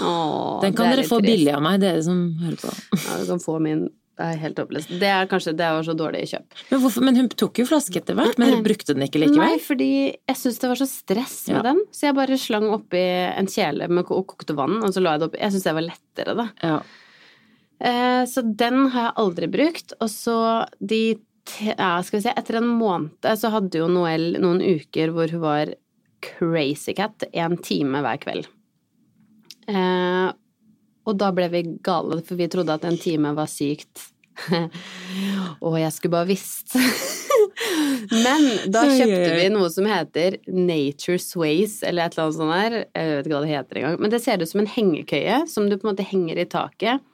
Åh, 0.04 0.58
Den 0.64 0.74
kan 0.76 0.90
er 0.90 0.98
dere 0.98 1.06
få 1.08 1.22
trist. 1.22 1.30
billig 1.30 1.54
av 1.56 1.62
meg, 1.64 1.78
dere 1.80 2.02
som 2.04 2.18
hører 2.42 2.58
på. 2.60 2.74
Ja, 2.98 3.16
du 3.22 3.30
kan 3.32 3.40
få 3.46 3.56
min 3.64 3.86
Det 4.18 4.26
er 4.26 4.38
helt 4.42 4.58
håpløst. 4.58 4.92
Det 5.00 5.08
er 5.14 5.28
kanskje 5.30 5.52
Det 5.56 5.66
var 5.78 5.84
så 5.86 5.94
dårlig 5.96 6.24
kjøp. 6.28 6.46
Men, 6.72 6.80
hvorfor, 6.82 7.04
men 7.06 7.16
hun 7.22 7.28
tok 7.38 7.60
jo 7.62 7.66
flaske 7.70 8.00
etter 8.02 8.16
hvert, 8.18 8.36
men 8.42 8.52
hun 8.56 8.64
brukte 8.66 8.92
den 8.96 9.06
ikke 9.06 9.20
likevel? 9.22 9.40
Nei, 9.46 9.58
fordi 9.62 9.88
jeg 10.10 10.36
syntes 10.42 10.58
det 10.64 10.70
var 10.74 10.80
så 10.82 10.88
stress 10.90 11.36
med 11.48 11.56
Ja. 11.60 11.62
den, 11.70 11.82
så 11.94 12.08
jeg 12.10 12.16
bare 12.18 12.38
slang 12.42 12.66
oppi 12.74 13.04
en 13.30 13.46
kjele 13.48 13.88
med 13.88 14.10
og 14.10 14.26
kokte 14.34 14.56
vann, 14.58 14.80
og 14.82 14.90
så 14.92 15.00
la 15.00 15.14
jeg 15.16 15.22
det 15.22 15.28
oppi. 15.30 15.40
Jeg 15.44 15.54
syntes 15.54 15.68
det 15.70 15.76
var 15.78 15.86
lettere, 15.88 16.34
da. 16.42 16.48
Ja. 16.66 16.80
Eh, 17.80 18.24
så 18.26 18.42
den 18.42 18.88
har 18.90 19.08
jeg 19.08 19.16
aldri 19.22 19.46
brukt. 19.54 19.94
Og 20.02 20.10
så 20.10 20.36
de 20.82 21.02
ja, 21.64 22.02
skal 22.04 22.18
vi 22.18 22.24
se, 22.26 22.34
etter 22.36 22.60
en 22.60 22.68
måned 22.78 23.28
så 23.38 23.50
hadde 23.54 23.80
jo 23.80 23.88
Noel 23.90 24.36
noen 24.42 24.60
uker 24.62 25.12
hvor 25.14 25.32
hun 25.32 25.44
var 25.44 25.74
crazy 26.24 26.94
cat 26.98 27.24
en 27.32 27.56
time 27.62 28.02
hver 28.04 28.20
kveld. 28.22 28.48
Eh, 29.68 30.28
og 31.08 31.16
da 31.20 31.30
ble 31.32 31.48
vi 31.52 31.64
gale, 31.84 32.20
for 32.24 32.38
vi 32.40 32.48
trodde 32.52 32.74
at 32.74 32.86
en 32.88 32.98
time 33.00 33.32
var 33.36 33.48
sykt. 33.50 34.10
og 35.64 35.78
jeg 35.80 35.94
skulle 35.94 36.14
bare 36.14 36.30
visst. 36.30 36.76
Men 38.24 38.44
da 38.70 38.84
kjøpte 38.86 39.34
vi 39.34 39.48
noe 39.52 39.68
som 39.72 39.88
heter 39.88 40.38
Nature 40.46 41.18
Sways, 41.22 41.80
eller 41.82 42.06
et 42.06 42.16
eller 42.16 42.28
annet 42.28 42.38
sånt 42.38 42.54
der. 42.54 42.76
Jeg 42.92 43.14
vet 43.14 43.28
ikke 43.28 43.36
hva 43.36 43.44
det 43.44 43.54
heter 43.54 43.80
engang. 43.80 44.00
Men 44.02 44.12
det 44.12 44.22
ser 44.24 44.42
ut 44.42 44.50
som 44.50 44.62
en 44.62 44.72
hengekøye 44.72 45.40
som 45.50 45.68
du 45.68 45.76
på 45.76 45.86
en 45.86 45.92
måte 45.92 46.06
henger 46.06 46.40
i 46.40 46.48
taket. 46.48 47.04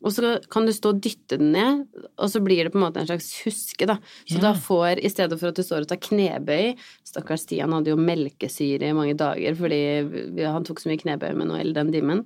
Og 0.00 0.14
så 0.16 0.38
kan 0.48 0.64
du 0.64 0.72
stå 0.72 0.94
og 0.94 1.00
dytte 1.04 1.36
den 1.36 1.50
ned, 1.52 1.82
og 2.16 2.30
så 2.32 2.40
blir 2.40 2.64
det 2.64 2.72
på 2.72 2.78
en 2.80 2.86
måte 2.86 3.02
en 3.02 3.08
slags 3.10 3.26
huske, 3.44 3.84
da. 3.86 3.98
Så 4.24 4.38
Ja. 4.38 4.40
da 4.46 4.52
får, 4.56 4.98
i 5.04 5.10
stedet 5.12 5.36
for 5.38 5.48
at 5.52 5.58
du 5.58 5.62
står 5.62 5.84
og 5.84 5.88
tar 5.90 6.00
knebøy 6.00 6.74
Stakkars 7.04 7.44
Stian 7.44 7.72
hadde 7.76 7.92
jo 7.92 7.96
melkesyre 8.00 8.88
i 8.88 8.94
mange 8.96 9.12
dager 9.14 9.54
fordi 9.58 10.40
han 10.46 10.64
tok 10.64 10.80
så 10.80 10.88
mye 10.88 11.02
knebøy 11.02 11.34
med 11.36 11.48
Noel 11.50 11.74
den 11.76 11.90
dimmen. 11.92 12.24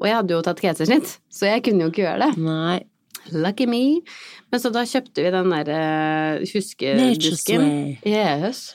Og 0.00 0.08
jeg 0.08 0.16
hadde 0.16 0.34
jo 0.34 0.42
tatt 0.42 0.58
keisersnitt, 0.64 1.18
så 1.30 1.46
jeg 1.52 1.62
kunne 1.62 1.86
jo 1.86 1.90
ikke 1.92 2.02
gjøre 2.02 2.26
det. 2.26 2.38
Nei. 2.42 2.80
Lucky 3.30 3.66
me. 3.70 4.00
Men 4.50 4.58
så 4.60 4.72
da 4.74 4.82
kjøpte 4.82 5.22
vi 5.22 5.30
den 5.30 5.52
der 5.52 5.68
uh, 5.70 6.40
Nature's 6.42 6.72
huskedusken. 6.74 7.98
Yes. 8.04 8.74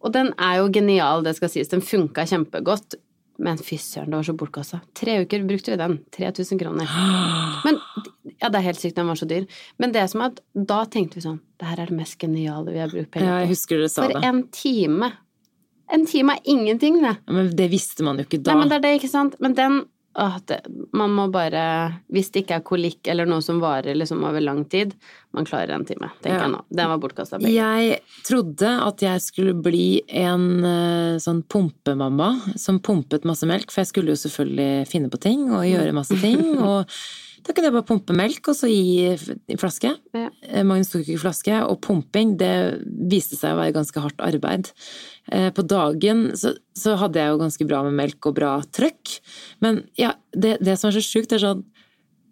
Og 0.00 0.12
den 0.14 0.32
er 0.38 0.62
jo 0.62 0.70
genial, 0.72 1.22
det 1.24 1.34
skal 1.36 1.50
sies. 1.52 1.68
Den 1.68 1.82
funka 1.84 2.24
kjempegodt. 2.28 2.96
Men 3.38 3.58
fy 3.58 3.76
søren, 3.82 4.12
det 4.12 4.18
var 4.20 4.26
så 4.28 4.34
bortkasta. 4.38 4.78
Tre 4.94 5.16
uker 5.24 5.42
brukte 5.48 5.72
vi 5.72 5.78
den. 5.80 5.96
3000 6.14 6.60
kroner. 6.60 6.90
Men 7.64 7.80
Ja, 8.40 8.48
det 8.48 8.58
er 8.60 8.66
helt 8.68 8.80
sykt, 8.80 8.94
den 8.96 9.06
var 9.06 9.14
så 9.18 9.26
dyr. 9.30 9.46
Men 9.78 9.92
det 9.94 10.04
som 10.10 10.20
er 10.22 10.32
at 10.32 10.40
da 10.54 10.84
tenkte 10.90 11.18
vi 11.18 11.24
sånn 11.24 11.40
Det 11.58 11.66
her 11.68 11.80
er 11.82 11.86
det 11.90 11.96
mest 11.96 12.18
geniale 12.20 12.72
vi 12.74 12.78
har 12.82 12.88
brukt 12.92 13.16
Ja, 13.20 13.40
jeg 13.42 13.48
husker 13.54 13.78
dere 13.78 13.88
sa 13.92 14.02
For 14.06 14.14
det. 14.14 14.24
en 14.24 14.42
time. 14.54 15.12
En 15.92 16.06
time 16.06 16.32
er 16.34 16.40
ingenting, 16.44 17.00
det. 17.02 17.16
Men 17.28 17.50
det 17.56 17.70
visste 17.70 18.02
man 18.06 18.18
jo 18.18 18.24
ikke 18.24 18.42
da. 18.42 18.52
Nei, 18.54 18.60
men 18.60 18.68
det 18.72 18.76
er 18.78 18.84
det, 18.86 18.92
ikke 19.00 19.10
sant? 19.12 19.34
Men 19.40 19.54
den 19.54 19.82
det, 20.46 20.60
Man 20.92 21.10
må 21.10 21.24
bare 21.32 22.00
Hvis 22.12 22.30
det 22.30 22.44
ikke 22.44 22.58
er 22.60 22.64
kolikk 22.66 23.08
eller 23.10 23.26
noe 23.26 23.42
som 23.42 23.58
varer 23.62 23.96
liksom 23.98 24.22
over 24.24 24.40
lang 24.40 24.64
tid, 24.70 24.94
man 25.34 25.44
klarer 25.44 25.74
en 25.74 25.84
time, 25.84 26.10
tenker 26.22 26.38
Ja. 26.38 26.44
jeg 26.46 26.52
nå. 26.52 26.60
Den 26.70 26.88
var 26.92 26.98
bortkasta. 27.02 27.40
Jeg 27.42 27.98
trodde 28.24 28.70
at 28.86 29.02
jeg 29.02 29.20
skulle 29.20 29.54
bli 29.60 30.02
en 30.08 30.64
eh, 30.64 31.18
sånn 31.18 31.42
pumpemamma 31.50 32.56
som 32.56 32.78
pumpet 32.78 33.24
masse 33.24 33.46
melk, 33.46 33.70
for 33.72 33.82
jeg 33.82 33.90
skulle 33.90 34.14
jo 34.14 34.20
selvfølgelig 34.22 34.86
finne 34.88 35.10
på 35.10 35.18
ting 35.20 35.48
og 35.50 35.64
gjøre 35.66 35.92
masse 35.96 36.14
ting. 36.22 36.44
Og 36.70 36.86
da 37.44 37.52
kunne 37.52 37.68
jeg 37.68 37.74
bare 37.76 37.86
pumpe 37.88 38.16
melk 38.16 38.48
og 38.48 38.56
så 38.56 38.70
gi 38.70 39.10
i 39.12 39.58
flaske. 39.60 39.90
Ja. 40.16 40.30
Eh, 40.48 40.64
Magnus 40.66 40.92
tok 40.92 41.04
ikke 41.04 41.24
flaske, 41.26 41.58
og 41.66 41.80
pumping 41.84 42.34
det 42.40 42.54
viste 43.10 43.36
seg 43.36 43.52
å 43.54 43.60
være 43.60 43.76
ganske 43.76 44.00
hardt 44.00 44.24
arbeid. 44.24 44.70
Eh, 45.28 45.50
På 45.54 45.66
dagen 45.68 46.30
så, 46.40 46.54
så 46.76 46.96
hadde 47.00 47.20
jeg 47.20 47.34
jo 47.34 47.42
ganske 47.42 47.68
bra 47.68 47.82
med 47.86 47.98
melk 48.00 48.30
og 48.30 48.38
bra 48.40 48.56
trøkk, 48.72 49.18
men 49.64 49.84
ja, 50.00 50.14
det, 50.32 50.56
det 50.64 50.78
som 50.80 50.88
er 50.90 50.98
så 50.98 51.04
sjukt, 51.04 51.36
er 51.36 51.44
sånn 51.44 51.64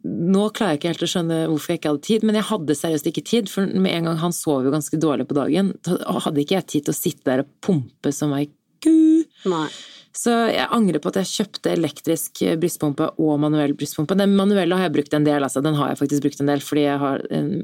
nå 0.03 0.49
klarer 0.51 0.75
jeg 0.75 0.81
ikke 0.81 0.91
helt 0.91 1.05
å 1.07 1.11
skjønne 1.13 1.37
hvorfor 1.47 1.71
jeg 1.71 1.79
ikke 1.79 1.91
hadde 1.93 2.07
tid, 2.09 2.25
men 2.27 2.39
jeg 2.39 2.49
hadde 2.49 2.75
seriøst 2.75 3.09
ikke 3.13 3.23
tid, 3.29 3.51
for 3.53 3.69
med 3.71 3.93
en 3.95 4.09
gang 4.09 4.19
han 4.19 4.35
sov 4.35 4.65
jo 4.67 4.73
ganske 4.75 4.99
dårlig 4.99 5.29
på 5.31 5.37
dagen, 5.39 5.71
da 5.87 6.17
hadde 6.25 6.43
ikke 6.43 6.57
jeg 6.57 6.69
tid 6.73 6.89
til 6.89 6.95
å 6.95 6.99
sitte 6.99 7.29
der 7.29 7.45
og 7.45 7.53
pumpe 7.63 8.11
som 8.15 8.35
ei 8.35 8.49
ku. 8.83 9.23
Nei. 9.47 9.69
Så 10.17 10.33
jeg 10.53 10.69
angrer 10.77 11.01
på 11.01 11.09
at 11.13 11.23
jeg 11.23 11.31
kjøpte 11.31 11.73
elektrisk 11.73 12.43
brystpumpe 12.61 13.13
og 13.17 13.39
manuell 13.41 13.73
brystpumpe. 13.79 14.17
Den 14.19 14.35
manuelle 14.37 14.77
har 14.77 14.91
jeg 14.91 14.97
brukt 14.99 15.15
en 15.17 15.25
del, 15.29 15.41
altså. 15.47 15.63
Den 15.65 15.79
har 15.79 15.93
jeg 15.93 16.03
faktisk 16.03 16.27
brukt 16.27 16.43
en 16.43 16.51
del, 16.53 16.65
fordi 16.65 16.85
jeg 16.85 17.01
har 17.01 17.25
eh, 17.33 17.55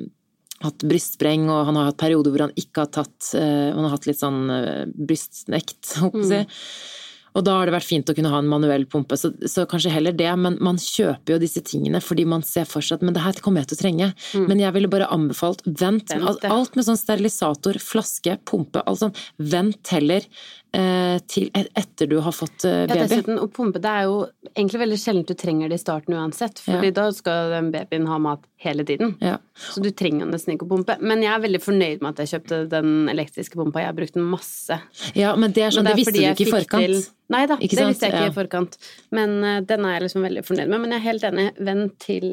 hatt 0.64 0.86
brystspreng, 0.90 1.48
og 1.52 1.66
han 1.68 1.78
har 1.78 1.90
hatt 1.90 2.00
perioder 2.00 2.34
hvor 2.34 2.46
han 2.48 2.54
ikke 2.58 2.86
har 2.86 2.94
tatt 3.00 3.32
uh, 3.38 3.74
Han 3.74 3.84
har 3.84 3.92
hatt 3.94 4.08
litt 4.08 4.20
sånn 4.20 4.46
uh, 4.50 4.86
brystnekt, 4.88 5.92
holdt 6.02 6.16
jeg 6.18 6.24
på 6.24 6.26
å 6.26 6.32
si. 6.32 6.96
Og 7.36 7.44
da 7.44 7.58
har 7.58 7.68
det 7.68 7.74
vært 7.76 7.86
fint 7.86 8.08
å 8.10 8.14
kunne 8.16 8.30
ha 8.32 8.40
en 8.40 8.48
manuell 8.50 8.86
pumpe, 8.90 9.14
så, 9.20 9.30
så 9.46 9.62
kanskje 9.68 9.92
heller 9.92 10.16
det. 10.16 10.30
Men 10.40 10.56
man 10.64 10.80
kjøper 10.80 11.36
jo 11.36 11.40
disse 11.42 11.62
tingene 11.62 12.00
fordi 12.02 12.24
man 12.26 12.42
ser 12.42 12.66
for 12.66 12.82
seg 12.82 12.98
at 12.98 13.04
men 13.06 13.14
det 13.14 13.22
her 13.22 13.38
kommer 13.44 13.62
jeg 13.62 13.70
til 13.70 13.78
å 13.78 13.82
trenge. 13.82 14.08
Men 14.48 14.62
jeg 14.62 14.74
ville 14.74 14.90
bare 14.90 15.10
anbefalt 15.14 15.62
vent. 15.68 16.10
Vent, 16.10 16.48
Alt, 16.48 16.74
med 16.74 16.88
sånn 16.88 16.98
sterilisator, 16.98 17.78
flaske, 17.84 18.38
pumpe, 18.48 18.82
alt 18.82 19.04
sånn. 19.04 19.14
Vent 19.38 19.92
heller 19.94 20.26
til 20.68 21.48
etter 21.54 22.06
du 22.10 22.18
har 22.20 22.34
fått 22.36 22.62
baby. 22.62 22.92
Ja, 22.92 23.06
dessuten, 23.08 23.38
å 23.40 23.46
pumpe, 23.48 23.80
det 23.82 23.88
er 23.88 24.04
jo 24.04 24.18
egentlig 24.52 24.82
veldig 24.82 24.98
sjeldent 25.00 25.30
du 25.30 25.36
trenger 25.38 25.72
det 25.72 25.78
i 25.78 25.82
starten 25.82 26.16
uansett, 26.18 26.60
fordi 26.60 26.90
da 26.94 27.06
skal 27.16 27.54
den 27.54 27.70
babyen 27.72 28.06
ha 28.10 28.18
mat 28.20 28.44
hele 28.58 28.84
tiden. 28.84 29.14
Ja. 29.20 29.38
Så 29.54 29.82
du 29.82 29.90
trenger 29.94 30.26
nesten 30.26 30.54
ikke 30.54 30.66
å 30.66 30.72
pumpe. 30.72 30.96
Men 31.00 31.22
jeg 31.22 31.30
er 31.32 31.42
veldig 31.44 31.60
fornøyd 31.62 32.02
med 32.02 32.10
at 32.10 32.22
jeg 32.22 32.32
kjøpte 32.34 32.60
den 32.72 33.10
elektriske 33.10 33.58
pumpa. 33.58 33.82
Jeg 33.82 33.90
har 33.92 33.98
brukt 33.98 34.16
den 34.18 34.26
masse. 34.26 34.80
ja, 35.18 35.34
men 35.38 35.54
det 35.54 35.68
er 35.68 35.74
sånn, 35.74 35.86
det, 35.86 35.94
er 35.94 36.00
visste 36.02 36.16
du 36.16 36.24
ikke 36.24 36.46
i 36.46 36.50
forkant. 36.52 36.86
Til... 36.88 37.04
Nei 37.34 37.42
da, 37.46 37.58
det 37.60 37.68
visste 37.68 38.08
jeg 38.08 38.14
ikke 38.14 38.24
Ja. 38.24 38.32
i 38.32 38.34
forkant. 38.34 38.78
Men 39.14 39.36
uh, 39.44 39.58
den 39.68 39.86
er 39.86 39.98
jeg 39.98 40.08
liksom 40.08 40.26
veldig 40.26 40.44
fornøyd 40.48 40.72
med. 40.72 40.82
Men 40.84 40.94
jeg 40.96 41.00
er 41.00 41.06
helt 41.06 41.28
enig. 41.30 41.46
Vent 41.70 41.98
til, 42.02 42.28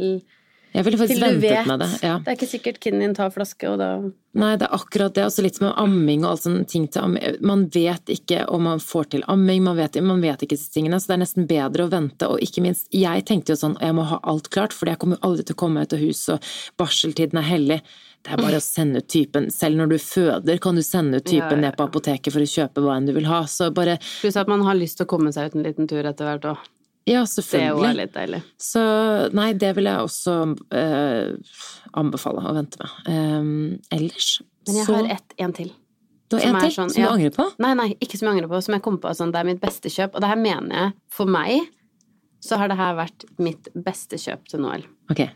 Jeg 0.75 0.83
ville 0.83 0.99
faktisk 0.99 1.21
ventet 1.23 1.67
med 1.69 1.79
det. 1.79 1.89
Ja. 2.03 2.17
Det 2.19 2.31
er 2.31 2.35
ikke 2.35 2.51
sikkert 2.51 2.79
kiden 2.83 2.99
din 2.99 3.13
tar 3.15 3.31
flaske, 3.31 3.69
og 3.71 3.79
da 3.79 3.89
Nei, 4.35 4.57
det 4.59 4.67
er 4.67 4.73
akkurat 4.75 5.13
det. 5.15 5.23
Også 5.29 5.45
litt 5.45 5.61
med 5.63 5.71
amming 5.79 6.25
og 6.25 6.33
alt 6.33 6.41
sånne 6.43 6.65
ting 6.67 6.89
til 6.91 7.05
amming. 7.05 7.38
Man 7.47 7.61
vet 7.71 8.11
ikke 8.11 8.41
om 8.51 8.65
man 8.67 8.81
får 8.83 9.07
til 9.13 9.23
amming, 9.31 9.61
man 9.63 9.77
vet, 9.79 9.95
man 10.03 10.19
vet 10.19 10.43
ikke 10.43 10.57
disse 10.57 10.73
tingene. 10.73 10.99
Så 10.99 11.07
det 11.07 11.15
er 11.15 11.21
nesten 11.21 11.47
bedre 11.47 11.85
å 11.85 11.91
vente. 11.93 12.27
Og 12.27 12.43
ikke 12.43 12.65
minst, 12.65 12.89
jeg 12.91 13.23
tenkte 13.29 13.55
jo 13.55 13.61
sånn, 13.61 13.77
jeg 13.79 13.95
må 13.95 14.03
ha 14.09 14.19
alt 14.27 14.51
klart, 14.51 14.75
for 14.75 14.91
jeg 14.91 14.99
kommer 14.99 15.21
jo 15.21 15.29
aldri 15.29 15.47
til 15.47 15.55
å 15.55 15.61
komme 15.63 15.85
ut 15.85 15.95
av 15.95 16.03
huset, 16.03 16.35
og 16.35 16.83
barseltiden 16.83 17.39
er 17.39 17.47
hellig. 17.47 17.79
Det 18.25 18.35
er 18.35 18.41
bare 18.41 18.59
å 18.59 18.67
sende 18.67 18.99
ut 18.99 19.07
typen. 19.07 19.47
Selv 19.53 19.79
når 19.79 19.93
du 19.93 19.97
føder, 20.01 20.59
kan 20.59 20.75
du 20.75 20.83
sende 20.83 21.21
ut 21.21 21.27
typen 21.29 21.45
Ja, 21.45 21.55
ja, 21.61 21.63
ned 21.69 21.79
på 21.79 21.88
apoteket 21.88 22.35
for 22.35 22.43
å 22.43 22.53
kjøpe 22.57 22.83
hva 22.83 22.97
enn 22.99 23.07
du 23.07 23.15
vil 23.15 23.29
ha. 23.29 23.45
Så 23.47 23.69
bare 23.71 23.99
Pluss 24.19 24.35
at 24.41 24.51
man 24.51 24.65
har 24.67 24.75
lyst 24.75 24.99
til 24.99 25.07
å 25.07 25.13
komme 25.15 25.31
seg 25.31 25.47
ut 25.47 25.59
en 25.59 25.63
liten 25.63 25.88
tur 25.88 26.03
etter 26.03 26.27
hvert 26.27 26.49
òg. 26.51 26.71
Ja, 27.05 27.21
selvfølgelig. 27.29 27.81
Det 27.83 27.89
er 27.89 27.97
litt 27.99 28.13
deilig. 28.15 28.41
Så 28.57 28.83
nei, 29.37 29.51
det 29.61 29.71
vil 29.77 29.89
jeg 29.91 30.05
også 30.07 30.35
eh, 30.73 31.57
anbefale 32.01 32.41
å 32.41 32.53
vente 32.57 32.81
med. 32.81 32.95
Um, 33.05 33.49
ellers 33.93 34.39
Men 34.65 34.79
jeg 34.79 34.87
så 34.87 34.95
har 34.97 35.11
ett, 35.13 35.35
en 35.45 35.53
til. 35.53 35.69
Du 36.33 36.39
har 36.39 36.47
en 36.49 36.57
til 36.63 36.73
sånn- 36.73 36.89
som 36.89 37.03
ja. 37.03 37.11
du 37.11 37.19
angrer 37.19 37.35
på? 37.35 37.45
Nei, 37.61 37.73
nei, 37.77 37.87
ikke 38.01 38.17
som 38.17 38.31
jeg 38.31 38.39
angrer 38.39 38.49
på, 38.49 38.61
som 38.65 38.77
jeg 38.77 38.85
kom 38.87 38.97
på 39.03 39.13
sånn, 39.13 39.33
det 39.35 39.43
er 39.43 39.49
mitt 39.51 39.61
beste 39.61 39.91
kjøp. 39.93 40.17
Og 40.17 40.25
det 40.25 40.31
her 40.33 40.41
mener 40.41 40.79
jeg, 40.79 40.95
for 41.13 41.29
meg, 41.29 41.69
så 42.41 42.57
har 42.61 42.73
det 42.73 42.79
her 42.81 42.97
vært 42.97 43.27
mitt 43.37 43.69
beste 43.85 44.17
kjøp 44.21 44.49
til 44.49 44.65
Noel. 44.65 44.89
Ok. 45.13 45.27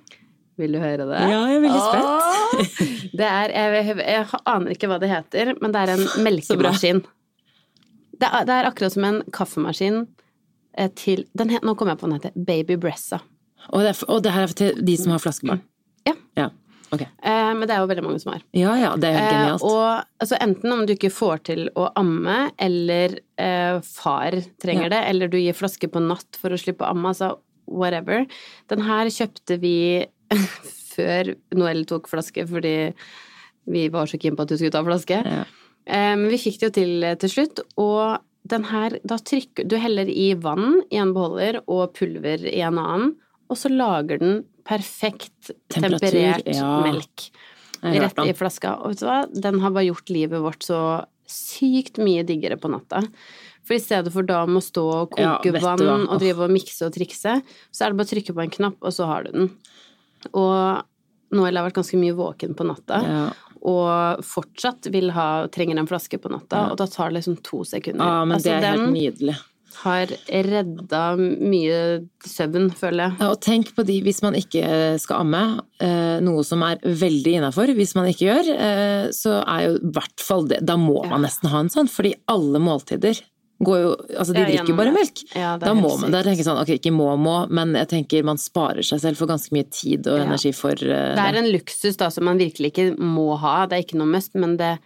Vil 0.60 0.74
du 0.76 0.82
høre 0.82 1.06
det? 1.08 1.22
Ja, 1.30 1.44
jeg 1.48 1.60
er 1.60 1.64
veldig 1.68 1.84
spent. 1.86 2.10
Åh! 2.10 3.14
Det 3.20 3.28
er, 3.30 3.54
jeg, 3.54 3.86
jeg, 3.94 4.02
jeg 4.10 4.42
aner 4.50 4.74
ikke 4.74 4.90
hva 4.90 4.98
det 5.00 5.14
heter, 5.14 5.54
men 5.62 5.74
det 5.76 5.86
er 5.86 5.94
en 5.94 6.08
melkemaskin. 6.26 7.06
Det 8.20 8.28
er, 8.28 8.44
det 8.50 8.58
er 8.58 8.68
akkurat 8.68 8.98
som 8.98 9.06
en 9.08 9.22
kaffemaskin 9.36 10.08
til 10.96 11.26
den 11.38 11.50
het, 11.50 11.64
Nå 11.68 11.76
kommer 11.76 11.94
jeg 11.96 12.00
på 12.02 12.08
den 12.08 12.18
heter 12.20 12.32
Baby 12.48 12.78
Bressa. 12.80 13.20
Og 13.74 13.84
det, 13.84 13.92
er, 13.92 14.06
og 14.10 14.24
det 14.24 14.32
her 14.32 14.48
er 14.48 14.56
til 14.56 14.80
de 14.88 14.96
som 14.98 15.12
har 15.12 15.20
flaskebarn? 15.20 15.62
Ja. 16.08 16.16
Ja, 16.40 16.50
Okay. 16.90 17.06
Eh, 17.22 17.52
men 17.54 17.68
det 17.70 17.76
er 17.76 17.84
jo 17.84 17.90
veldig 17.92 18.02
mange 18.02 18.20
som 18.20 18.32
har. 18.34 18.42
Ja 18.58 18.72
ja, 18.80 18.96
det 18.98 19.12
er 19.12 19.20
genialt. 19.20 19.30
Eh, 19.30 19.42
genialt. 19.44 19.62
og 19.62 20.24
altså, 20.24 20.38
enten 20.42 20.72
om 20.74 20.80
du 20.90 20.94
ikke 20.96 21.12
får 21.14 21.44
til 21.52 21.60
å 21.78 21.84
amme, 22.00 22.38
eller 22.58 23.20
eh, 23.38 23.78
far 23.86 24.32
trenger 24.58 24.88
Ja. 24.88 24.90
det, 24.96 25.02
eller 25.12 25.28
du 25.30 25.38
gir 25.38 25.54
flaske 25.54 25.86
på 25.92 26.02
natt 26.02 26.40
for 26.42 26.50
å 26.50 26.58
slippe 26.58 26.82
å 26.88 26.90
amme, 26.96 27.12
altså 27.14 27.36
whatever. 27.70 28.26
Den 28.74 28.82
her 28.88 29.06
kjøpte 29.14 29.60
vi 29.62 29.76
før 30.96 31.36
Noel 31.54 31.86
tok 31.86 32.10
flaske, 32.10 32.48
fordi 32.50 32.74
vi 33.70 33.86
var 33.94 34.10
så 34.10 34.18
keen 34.18 34.34
på 34.34 34.48
at 34.48 34.50
du 34.50 34.58
skulle 34.58 34.74
ta 34.74 34.82
flaske. 34.88 35.22
Ja. 35.22 35.44
Eh, 35.86 36.16
Men 36.18 36.26
vi 36.34 36.42
fikk 36.42 36.58
det 36.58 36.72
jo 36.72 36.76
til 36.80 37.04
eh, 37.06 37.16
til 37.22 37.30
slutt, 37.36 37.62
og 37.78 38.18
den 38.48 38.66
her, 38.70 38.96
da 39.04 39.18
trykker 39.20 39.68
du 39.68 39.76
heller 39.82 40.10
i 40.10 40.32
vann 40.40 40.82
i 40.90 41.00
en 41.02 41.12
beholder 41.16 41.60
og 41.68 41.94
pulver 41.98 42.46
i 42.48 42.62
en 42.66 42.80
annen, 42.82 43.14
og 43.50 43.58
så 43.58 43.72
lager 43.72 44.22
den 44.22 44.42
perfekt 44.68 45.52
temperert 45.74 46.46
ja. 46.46 46.70
melk 46.86 47.30
Jeg 47.82 48.02
rett 48.04 48.20
i 48.26 48.36
flaska. 48.38 48.76
Og 48.84 48.94
vet 48.94 49.02
du 49.02 49.08
hva, 49.08 49.22
den 49.48 49.62
har 49.64 49.74
bare 49.74 49.88
gjort 49.88 50.12
livet 50.14 50.44
vårt 50.44 50.66
så 50.68 50.82
sykt 51.30 52.00
mye 52.02 52.26
diggere 52.28 52.58
på 52.60 52.72
natta. 52.72 53.04
For 53.66 53.78
i 53.78 53.82
stedet 53.82 54.12
for 54.14 54.26
da 54.26 54.44
å 54.46 54.62
stå 54.64 54.84
og 54.84 55.12
koke 55.14 55.52
ja, 55.52 55.62
vann 55.62 56.08
og 56.08 56.16
drive 56.22 56.48
og 56.48 56.54
mikse 56.54 56.88
og 56.88 56.96
trikse, 56.96 57.40
så 57.70 57.86
er 57.86 57.92
det 57.92 58.00
bare 58.00 58.10
å 58.10 58.14
trykke 58.14 58.36
på 58.36 58.46
en 58.46 58.56
knapp, 58.56 58.80
og 58.82 58.96
så 58.96 59.10
har 59.10 59.28
du 59.28 59.36
den. 59.36 59.52
Og 60.34 60.86
Noel 61.38 61.60
har 61.60 61.68
vært 61.68 61.78
ganske 61.78 62.00
mye 62.02 62.18
våken 62.18 62.58
på 62.58 62.66
natta, 62.66 63.04
Ja. 63.06 63.28
Og 63.70 64.26
fortsatt 64.26 64.90
vil 64.94 65.14
ha, 65.16 65.30
trenger 65.54 65.80
en 65.80 65.90
flaske 65.90 66.20
på 66.22 66.32
natta, 66.34 66.70
og 66.72 66.80
da 66.82 66.90
tar 66.90 67.12
det 67.12 67.20
liksom 67.20 67.40
to 67.46 67.64
sekunder. 67.68 68.04
Ja, 68.04 68.26
men 68.26 68.38
altså, 68.40 68.56
det 68.56 68.58
er 68.60 68.78
helt 68.78 68.94
nydelig. 68.96 69.38
har 69.80 70.12
redda 70.50 71.04
mye 71.20 71.80
søvn, 72.26 72.68
føler 72.76 73.06
jeg. 73.06 73.18
Ja, 73.22 73.30
og 73.30 73.40
tenk 73.46 73.72
på 73.78 73.86
de 73.88 74.00
hvis 74.04 74.22
man 74.26 74.36
ikke 74.36 74.64
skal 75.00 75.24
amme, 75.24 75.44
eh, 75.80 76.18
noe 76.26 76.44
som 76.48 76.66
er 76.68 76.82
veldig 76.84 77.38
innafor. 77.40 77.72
Hvis 77.78 77.96
man 77.96 78.10
ikke 78.12 78.28
gjør, 78.28 78.50
eh, 78.56 79.06
så 79.16 79.40
er 79.46 79.68
jo 79.70 79.78
i 79.78 79.94
hvert 79.96 80.26
fall 80.26 80.50
det 80.50 80.64
Da 80.68 80.76
må 80.76 81.06
man 81.08 81.24
nesten 81.24 81.52
ha 81.54 81.64
en 81.64 81.72
sånn, 81.72 81.92
fordi 81.92 82.16
alle 82.28 82.60
måltider 82.60 83.22
går 83.60 83.80
jo 83.84 83.90
Altså, 84.18 84.34
de 84.34 84.40
Ja, 84.40 84.46
drikker 84.48 84.72
jo 84.74 84.78
bare 84.80 84.94
melk. 84.96 85.24
Ja, 85.36 85.58
Da 85.58 85.74
må 85.76 85.92
man, 86.00 86.12
da 86.12 86.22
jeg 86.24 86.46
sånn, 86.46 86.60
ok, 86.62 86.72
ikke 86.80 86.94
må 86.96 87.10
må, 87.20 87.36
men 87.52 87.74
jeg 87.76 87.90
tenker 87.92 88.24
man 88.28 88.40
sparer 88.40 88.86
seg 88.86 89.02
selv 89.04 89.20
for 89.20 89.28
ganske 89.28 89.52
mye 89.56 89.68
tid 89.70 90.08
og 90.08 90.20
Ja. 90.20 90.26
energi 90.28 90.54
for 90.56 90.72
uh, 90.72 91.16
Det 91.16 91.26
er 91.26 91.40
en 91.42 91.52
luksus 91.52 91.98
da 92.00 92.10
som 92.10 92.26
man 92.26 92.40
virkelig 92.40 92.72
ikke 92.74 92.98
må 92.98 93.38
ha, 93.40 93.66
det 93.66 93.78
er 93.78 93.84
ikke 93.84 94.00
noe 94.00 94.08
must, 94.08 94.34
men 94.36 94.56
det 94.58 94.78
er 94.78 94.80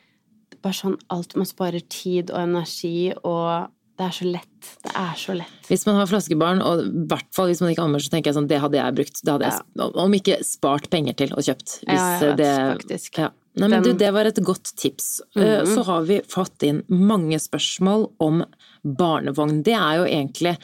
bare 0.64 0.74
sånn 0.74 0.98
alt 1.14 1.36
man 1.36 1.46
sparer 1.46 1.84
tid 1.90 2.32
og 2.32 2.40
energi, 2.40 3.14
og 3.24 3.70
det 4.00 4.06
er 4.08 4.14
så 4.16 4.26
lett. 4.26 4.70
Det 4.82 4.92
er 4.96 5.14
så 5.20 5.36
lett. 5.38 5.68
Hvis 5.70 5.86
man 5.86 6.00
har 6.00 6.08
flaskebarn, 6.10 6.64
og 6.66 6.82
i 6.88 7.06
hvert 7.12 7.30
fall 7.36 7.52
hvis 7.52 7.62
man 7.62 7.74
ikke 7.74 7.84
ammer, 7.84 8.02
så 8.02 8.10
tenker 8.10 8.32
jeg 8.32 8.38
sånn, 8.40 8.48
det 8.50 8.60
hadde 8.64 8.80
jeg 8.80 8.96
brukt. 8.98 9.22
Det 9.22 9.36
hadde 9.36 9.52
jeg, 9.52 9.92
om 10.02 10.18
ikke 10.18 10.40
spart 10.48 10.90
penger 10.94 11.14
til 11.20 11.34
og 11.36 11.46
kjøpt. 11.46 11.76
Hvis 11.86 12.00
Ja, 12.00 12.08
ja, 12.18 12.32
vet, 12.32 12.38
det, 12.42 12.52
faktisk. 12.80 13.20
Ja. 13.22 13.30
Nei, 13.54 13.70
men 13.70 13.84
du, 13.86 13.92
det 13.94 14.10
var 14.16 14.26
et 14.26 14.39
godt 14.42 14.72
tips. 14.76 15.22
Mm 15.36 15.44
-hmm. 15.44 15.76
Så 15.76 15.84
har 15.84 16.02
vi 16.02 16.22
fått 16.28 16.63
inn 16.63 16.84
mange 16.88 17.39
spørsmål 17.39 18.08
om 18.18 18.44
barnevogn. 18.84 19.63
Det 19.63 19.74
er 19.78 19.98
jo 19.98 20.06
egentlig 20.06 20.58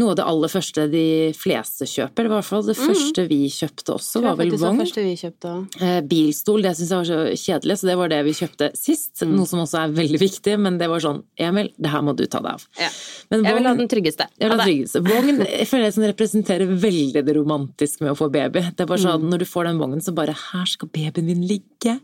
noe 0.00 0.14
av 0.14 0.18
det 0.20 0.26
aller 0.32 0.50
første 0.52 0.86
de 0.92 1.04
fleste 1.36 1.86
kjøper. 1.90 2.28
I 2.28 2.32
hvert 2.32 2.46
fall 2.48 2.64
det 2.66 2.76
første 2.78 3.24
vi 3.30 3.40
kjøpte 3.52 3.94
også, 3.96 4.22
var 4.24 4.38
vel. 4.40 4.50
Det 4.54 4.60
var 4.62 4.74
vogn. 4.74 5.68
Eh, 5.80 6.00
Bilstol, 6.10 6.62
det 6.64 6.72
syns 6.78 6.90
jeg 6.94 7.00
var 7.02 7.08
så 7.10 7.18
kjedelig, 7.44 7.76
så 7.80 7.90
det 7.90 7.96
var 8.00 8.12
det 8.12 8.20
vi 8.26 8.34
kjøpte 8.40 8.70
sist. 8.78 9.12
Mm. 9.22 9.34
Noe 9.38 9.46
som 9.50 9.62
også 9.64 9.82
er 9.84 9.94
veldig 10.00 10.20
viktig, 10.22 10.56
men 10.60 10.78
det 10.80 10.88
var 10.90 11.04
sånn 11.04 11.22
Emil, 11.40 11.70
det 11.76 11.92
her 11.92 12.02
må 12.06 12.14
du 12.16 12.24
ta 12.26 12.40
deg 12.44 12.56
av. 12.56 12.66
Ja. 12.80 12.88
Men 13.30 13.44
Jeg 13.44 13.58
vil 13.58 13.68
ha 13.70 13.74
den 13.78 13.88
tryggeste. 13.92 14.26
jeg 14.38 14.48
vil 14.48 14.56
ha 14.56 14.64
den 14.64 14.66
tryggeste. 14.70 15.02
Vogn 15.06 15.44
jeg 15.60 15.68
føler 15.70 15.84
jeg 15.88 15.96
som 15.98 16.06
representerer 16.08 16.74
veldig 16.86 17.24
det 17.26 17.36
romantiske 17.36 18.02
med 18.04 18.14
å 18.14 18.18
få 18.18 18.30
baby. 18.32 18.64
Det 18.74 18.86
er 18.86 18.90
bare 18.90 18.98
sånn, 19.04 19.20
Mm. 19.20 19.28
Når 19.34 19.38
du 19.42 19.44
får 19.50 19.64
den 19.66 19.78
vognen, 19.80 20.00
så 20.00 20.12
bare 20.14 20.32
Her 20.32 20.64
skal 20.70 20.88
babyen 20.88 21.26
din 21.26 21.42
ligge. 21.46 21.96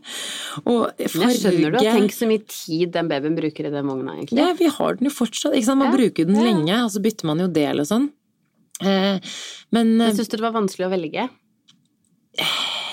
Og 0.67 0.91
farge 1.09 1.31
jeg 1.31 1.39
skjønner 1.41 1.73
du, 1.73 1.77
tenk 1.81 2.13
så 2.13 2.27
mye 2.29 2.43
tid 2.49 2.91
den 2.93 3.07
babyen 3.09 3.35
bruker 3.37 3.67
i 3.69 3.71
den 3.73 3.87
vogna, 3.89 4.15
egentlig. 4.17 4.37
Ja, 4.41 4.51
vi 4.57 4.67
har 4.71 4.97
den 4.99 5.07
jo 5.09 5.13
fortsatt. 5.13 5.55
Ikke 5.57 5.65
sant? 5.69 5.79
Man 5.81 5.91
Ja, 5.91 5.97
bruker 5.97 6.27
den 6.27 6.37
lenge, 6.43 6.77
og 6.83 6.91
så 6.93 7.01
bytter 7.03 7.29
man 7.29 7.39
jo 7.43 7.47
del 7.47 7.79
og 7.87 7.93
sånn. 7.95 8.09
Eh, 8.83 9.17
men 9.73 9.95
Syns 10.11 10.27
du 10.29 10.37
det 10.37 10.43
var 10.45 10.53
vanskelig 10.59 10.85
å 10.89 10.93
velge. 10.93 11.29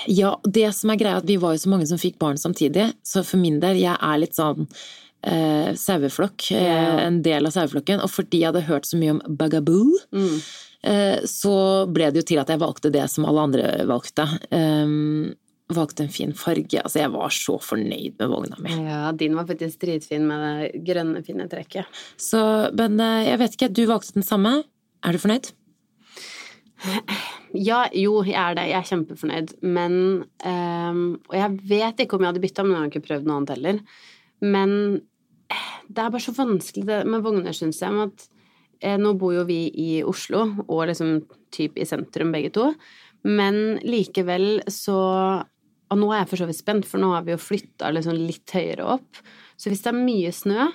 Ja, 0.07 0.35
det 0.45 0.67
som 0.77 0.91
er 0.93 0.99
greia 1.01 1.19
at 1.21 1.25
vi 1.29 1.37
var 1.41 1.55
jo 1.55 1.61
så 1.63 1.71
mange 1.71 1.87
som 1.89 1.99
fikk 2.01 2.17
barn 2.21 2.37
samtidig, 2.37 2.91
så 3.05 3.23
for 3.25 3.41
min 3.41 3.59
del, 3.61 3.79
jeg 3.81 3.97
er 3.97 4.19
litt 4.21 4.37
sånn 4.37 4.67
eh, 5.25 5.71
saueflokk, 5.81 6.51
eh, 6.53 6.99
en 7.07 7.21
del 7.25 7.47
av 7.49 7.55
saueflokken, 7.55 8.03
og 8.05 8.11
fordi 8.13 8.43
jeg 8.43 8.51
hadde 8.51 8.67
hørt 8.67 8.85
så 8.89 8.99
mye 9.01 9.15
om 9.15 9.21
bagaboo, 9.41 9.87
Mm. 10.13 10.35
eh, 10.85 11.17
så 11.25 11.55
ble 11.91 12.11
det 12.11 12.21
jo 12.21 12.27
til 12.33 12.39
at 12.43 12.53
jeg 12.53 12.61
valgte 12.61 12.91
det 12.93 13.07
som 13.09 13.25
alle 13.25 13.47
andre 13.49 13.71
valgte. 13.89 14.27
Um, 14.51 15.33
valgte 15.73 16.03
en 16.05 16.13
fin 16.13 16.31
farge, 16.37 16.77
altså 16.77 16.99
jeg 17.01 17.09
var 17.09 17.29
så 17.33 17.55
fornøyd 17.57 18.19
med 18.19 18.29
vogna 18.29 18.59
mi. 18.61 18.69
Ja, 18.85 19.11
din 19.17 19.33
var 19.33 19.47
faktisk 19.49 19.79
dritfin 19.81 20.27
med 20.29 20.43
det 20.45 20.83
grønne, 20.85 21.23
fine 21.25 21.47
trekket. 21.49 21.89
Så, 22.21 22.69
men 22.77 22.99
eh, 23.01 23.31
jeg 23.31 23.39
vet 23.41 23.57
ikke, 23.57 23.71
du 23.73 23.85
valgte 23.89 24.13
den 24.13 24.27
samme, 24.27 24.59
er 25.05 25.15
du 25.15 25.21
fornøyd? 25.21 25.51
Ja, 27.55 27.85
jo, 27.95 28.19
jeg 28.27 28.35
er 28.35 28.57
det. 28.57 28.67
Jeg 28.69 28.77
er 28.81 28.89
kjempefornøyd. 28.89 29.55
Men 29.63 29.97
um, 30.43 31.03
Og 31.29 31.35
jeg 31.37 31.57
vet 31.69 32.03
ikke 32.03 32.17
om 32.17 32.25
jeg 32.25 32.33
hadde 32.33 32.43
bytta, 32.43 32.65
men 32.65 32.75
jeg 32.75 32.81
har 32.81 32.91
ikke 32.91 33.07
prøvd 33.07 33.27
noe 33.29 33.39
annet 33.39 33.53
heller. 33.55 33.81
Men 34.43 34.71
eh, 35.53 35.71
det 35.87 36.03
er 36.03 36.11
bare 36.11 36.25
så 36.25 36.35
vanskelig 36.35 37.01
med 37.07 37.25
vogner, 37.25 37.55
syns 37.55 37.81
jeg. 37.81 37.95
Med 37.95 38.11
at 38.11 38.27
eh, 38.81 38.97
nå 39.01 39.15
bor 39.19 39.35
jo 39.37 39.45
vi 39.47 39.59
i 39.71 39.89
Oslo, 40.05 40.45
og 40.67 40.87
liksom 40.91 41.17
typ 41.55 41.79
i 41.79 41.87
sentrum 41.87 42.33
begge 42.35 42.51
to. 42.55 42.71
Men 43.25 43.79
likevel 43.81 44.59
så 44.69 44.99
Og 45.93 45.99
nå 46.01 46.07
er 46.11 46.23
jeg 46.23 46.29
for 46.31 46.41
så 46.41 46.47
vidt 46.49 46.57
spent, 46.57 46.87
for 46.89 47.01
nå 47.01 47.11
har 47.13 47.25
vi 47.25 47.35
jo 47.35 47.41
flytta 47.41 47.91
liksom 47.93 48.17
litt 48.17 48.51
høyere 48.57 48.87
opp. 48.97 49.21
Så 49.55 49.69
hvis 49.69 49.85
det 49.85 49.91
er 49.93 50.01
mye 50.01 50.31
snø, 50.33 50.65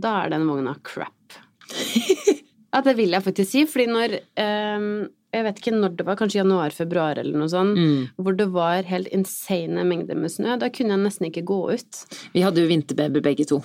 da 0.00 0.18
er 0.20 0.34
den 0.34 0.44
vogna 0.46 0.76
crap. 0.84 1.40
Ja, 2.72 2.80
det 2.86 2.96
vil 2.96 3.10
jeg 3.10 3.22
faktisk 3.24 3.50
si, 3.50 3.64
fordi 3.66 3.86
når 3.90 4.12
um, 4.38 5.08
Jeg 5.32 5.44
vet 5.46 5.58
ikke 5.62 5.72
når 5.76 5.96
det 5.96 6.04
var, 6.06 6.16
kanskje 6.18 6.40
januar-februar 6.42 7.18
eller 7.22 7.36
noe 7.38 7.48
sånt, 7.50 7.76
Mm. 7.78 8.08
hvor 8.18 8.34
det 8.36 8.48
var 8.50 8.82
helt 8.82 9.06
insane 9.14 9.84
mengder 9.86 10.16
med 10.18 10.30
snø. 10.30 10.56
Da 10.58 10.68
kunne 10.74 10.90
jeg 10.96 11.04
nesten 11.04 11.28
ikke 11.30 11.44
gå 11.46 11.58
ut. 11.70 12.00
Vi 12.34 12.42
hadde 12.42 12.58
jo 12.64 12.66
vinterbaby 12.66 13.22
begge 13.22 13.46
to, 13.46 13.60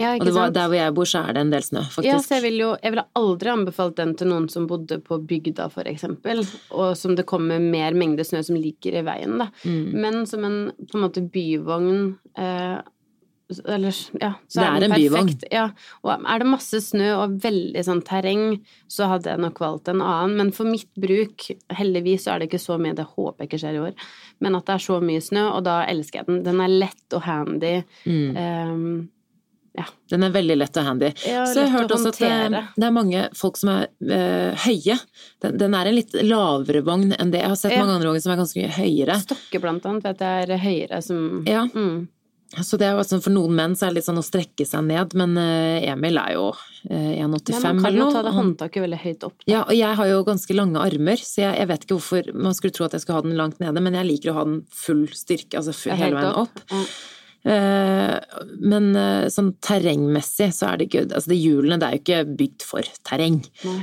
Ja, 0.00 0.14
og 0.16 0.24
det 0.24 0.32
var, 0.32 0.50
der 0.50 0.66
hvor 0.72 0.78
jeg 0.78 0.94
bor 0.96 1.04
så 1.04 1.20
er 1.28 1.34
det 1.36 1.40
en 1.44 1.50
del 1.52 1.62
snø, 1.62 1.82
faktisk. 1.92 2.06
Ja, 2.08 2.16
så 2.24 2.34
jeg 2.38 2.42
vil 2.46 2.58
jo 2.58 2.70
Jeg 2.82 2.92
vil 2.94 3.02
aldri 3.20 3.50
anbefalt 3.52 3.96
den 3.96 4.14
til 4.16 4.26
noen 4.32 4.48
som 4.50 4.66
bodde 4.66 4.98
på 5.04 5.18
bygda, 5.28 5.68
for 5.70 5.84
eksempel, 5.84 6.40
og 6.72 6.96
som 6.96 7.14
det 7.14 7.26
kommer 7.26 7.60
mer 7.60 7.92
mengde 7.92 8.24
snø 8.24 8.42
som 8.42 8.56
ligger 8.56 8.96
i 8.98 9.04
veien, 9.04 9.38
da. 9.38 9.50
Mm. 9.64 9.92
Men 9.92 10.26
som 10.26 10.42
en 10.44 10.72
på 10.88 10.96
en 10.98 11.04
måte 11.04 11.22
byvogn, 11.30 12.16
eh, 12.36 12.78
eller, 13.64 13.94
ja, 14.20 14.32
så 14.48 14.60
Det 14.60 14.66
er 14.66 14.80
den 14.80 14.92
en 14.92 14.98
byvogn. 15.00 15.28
perfekt. 15.28 15.44
Ja, 15.52 15.64
og 16.02 16.26
er 16.26 16.38
det 16.42 16.46
masse 16.50 16.80
snø 16.80 17.08
og 17.22 17.38
veldig 17.44 17.84
sånn 17.84 18.02
terreng, 18.04 18.60
så 18.88 19.08
hadde 19.08 19.30
jeg 19.30 19.38
nok 19.44 19.58
valgt 19.62 19.88
en 19.88 20.00
annen. 20.02 20.36
Men 20.36 20.52
for 20.52 20.64
mitt 20.64 20.90
bruk, 20.96 21.48
heldigvis 21.70 22.24
så 22.26 22.34
er 22.34 22.38
det 22.44 22.50
ikke 22.50 22.62
så 22.66 22.78
mye, 22.80 22.94
det 22.94 23.06
håper 23.16 23.44
jeg 23.44 23.48
ikke 23.52 23.62
skjer 23.64 23.74
i 23.80 23.84
år, 23.88 23.94
men 24.40 24.54
at 24.56 24.66
det 24.66 24.74
er 24.74 24.86
så 24.90 25.00
mye 25.02 25.20
snø, 25.22 25.48
og 25.56 25.64
da 25.64 25.80
elsker 25.86 26.20
jeg 26.22 26.26
den. 26.26 26.42
Den 26.44 26.60
er 26.60 26.68
lett 26.68 27.12
og 27.18 27.22
handy. 27.22 27.82
Mm. 28.06 28.36
ehm, 28.36 29.08
Den 30.08 30.22
er 30.22 30.30
veldig 30.30 30.54
lett 30.60 30.76
og 30.78 30.84
handy. 30.86 31.08
Ja, 31.26 31.44
Så 31.50 31.64
jeg 31.64 31.70
har 31.72 31.80
hørt 31.80 31.90
også 31.90 32.12
at 32.12 32.18
det, 32.22 32.60
det 32.78 32.84
er 32.86 32.92
mange 32.94 33.24
folk 33.34 33.56
som 33.58 33.70
er 33.72 33.88
eh, 34.06 34.54
høye. 34.68 34.94
Den, 35.42 35.56
den 35.58 35.74
er 35.74 35.88
en 35.90 35.96
litt 35.96 36.12
lavere 36.22 36.84
vogn 36.86 37.10
enn 37.16 37.32
det. 37.32 37.40
Jeg 37.42 37.48
har 37.50 37.56
sett 37.58 37.72
Ja. 37.74 37.80
mange 37.82 37.96
andre 37.96 38.06
vogner 38.12 38.22
som 38.22 38.32
er 38.36 38.38
ganske 38.38 38.60
mye 38.62 38.70
høyere. 38.76 39.16
Stokke 39.24 39.60
blant 39.64 39.84
annet 39.90 40.04
vet 40.06 40.22
jeg 40.22 40.46
er 40.46 40.62
høyere 40.62 41.02
som 41.02 41.42
Ja, 41.50 41.64
mm. 41.66 42.06
Så 42.54 42.78
det 42.78 42.86
er 42.86 42.94
jo 42.94 43.04
sånn, 43.06 43.22
For 43.24 43.34
noen 43.34 43.56
menn 43.56 43.72
så 43.74 43.86
er 43.86 43.92
det 43.92 43.98
litt 43.98 44.08
sånn 44.08 44.20
å 44.20 44.24
strekke 44.24 44.66
seg 44.68 44.84
ned, 44.86 45.16
men 45.18 45.34
eh, 45.40 45.88
Emil 45.90 46.20
er 46.20 46.36
jo 46.36 46.50
1,85 46.84 47.16
ja, 47.16 47.26
1,85 47.26 47.64
Man 47.64 47.82
kan 47.86 47.98
jo 47.98 48.10
ta 48.12 48.22
det 48.26 48.34
håndtaket 48.36 48.84
veldig 48.84 49.00
høyt 49.00 49.26
opp. 49.30 49.36
Ja, 49.50 49.64
og 49.64 49.74
jeg 49.74 49.98
har 50.00 50.10
jo 50.10 50.22
ganske 50.28 50.56
lange 50.56 50.84
armer, 50.84 51.24
så 51.24 51.46
jeg, 51.46 51.58
jeg 51.62 51.70
vet 51.72 51.86
ikke 51.86 51.98
hvorfor 51.98 52.30
man 52.46 52.56
skulle 52.56 52.76
tro 52.76 52.86
at 52.86 52.94
jeg 52.94 53.04
skulle 53.04 53.22
ha 53.22 53.26
den 53.26 53.38
langt 53.40 53.60
nede, 53.64 53.82
men 53.82 53.98
jeg 53.98 54.10
liker 54.10 54.34
å 54.34 54.38
ha 54.38 54.46
den 54.50 54.62
full 54.84 55.06
styrke, 55.16 55.58
altså 55.60 55.74
full, 55.76 55.96
hele 55.98 56.20
veien 56.20 56.40
opp. 56.44 56.64
Ja. 56.70 56.86
Eh, 57.44 58.14
men 58.64 58.86
eh, 58.96 59.26
sånn 59.28 59.50
terrengmessig 59.60 60.48
så 60.56 60.70
er 60.70 60.78
det 60.80 60.86
ikke 60.88 61.02
Altså, 61.10 61.28
de 61.28 61.36
hjulene 61.36 61.76
det 61.76 61.88
er 61.88 61.98
jo 61.98 62.00
ikke 62.00 62.36
bygd 62.40 62.64
for 62.64 62.94
terreng. 63.04 63.42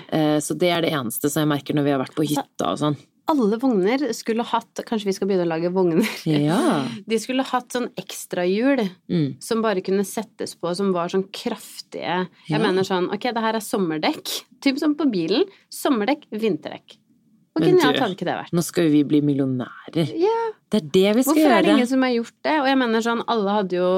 Eh, 0.09 0.38
så 0.41 0.57
det 0.57 0.72
er 0.74 0.86
det 0.86 0.93
eneste 0.97 1.30
som 1.30 1.43
jeg 1.43 1.51
merker 1.51 1.78
når 1.78 1.86
vi 1.86 1.93
har 1.93 2.01
vært 2.01 2.18
på 2.18 2.26
hytta 2.26 2.72
og 2.72 2.82
sånn. 2.82 2.97
Alle 3.32 3.58
vogner 3.62 4.04
skulle 4.18 4.44
hatt 4.48 4.82
Kanskje 4.88 5.08
vi 5.10 5.14
skal 5.16 5.30
begynne 5.30 5.46
å 5.48 5.52
lage 5.54 5.72
vogner? 5.74 6.08
Ja. 6.28 6.60
De 7.10 7.20
skulle 7.22 7.46
hatt 7.48 7.72
sånn 7.76 7.90
ekstrahjul 8.00 8.84
Mm. 9.12 9.36
som 9.44 9.62
bare 9.64 9.82
kunne 9.84 10.04
settes 10.08 10.54
på, 10.56 10.72
som 10.76 10.92
var 10.96 11.10
sånn 11.12 11.26
kraftige 11.32 12.28
Jeg 12.48 12.56
Ja. 12.58 12.60
mener 12.60 12.84
sånn, 12.88 13.08
ok, 13.14 13.30
det 13.34 13.42
her 13.44 13.56
er 13.60 13.64
sommerdekk, 13.64 14.30
typ 14.64 14.80
som 14.80 14.96
på 14.96 15.08
bilen. 15.12 15.44
Sommerdekk, 15.72 16.28
vinterdekk. 16.32 16.98
Hvor 17.52 17.66
genialt 17.68 18.00
hadde 18.00 18.16
ikke 18.16 18.28
det 18.30 18.38
vært? 18.40 18.54
Nå 18.56 18.64
skal 18.64 18.86
jo 18.88 18.92
vi 18.94 19.04
bli 19.04 19.20
millionærer. 19.22 20.08
Ja, 20.16 20.38
Det 20.72 20.80
er 20.84 20.88
det 20.88 21.16
vi 21.18 21.24
skal 21.24 21.36
Hvorfor 21.36 21.52
er 21.58 21.62
det 21.66 21.74
ingen 21.76 21.88
som 21.88 22.02
har 22.06 22.14
gjort 22.16 22.38
det? 22.48 22.54
Og 22.62 22.68
jeg 22.72 22.78
mener 22.80 23.02
sånn, 23.04 23.24
alle 23.28 23.52
hadde 23.58 23.76
jo 23.76 23.90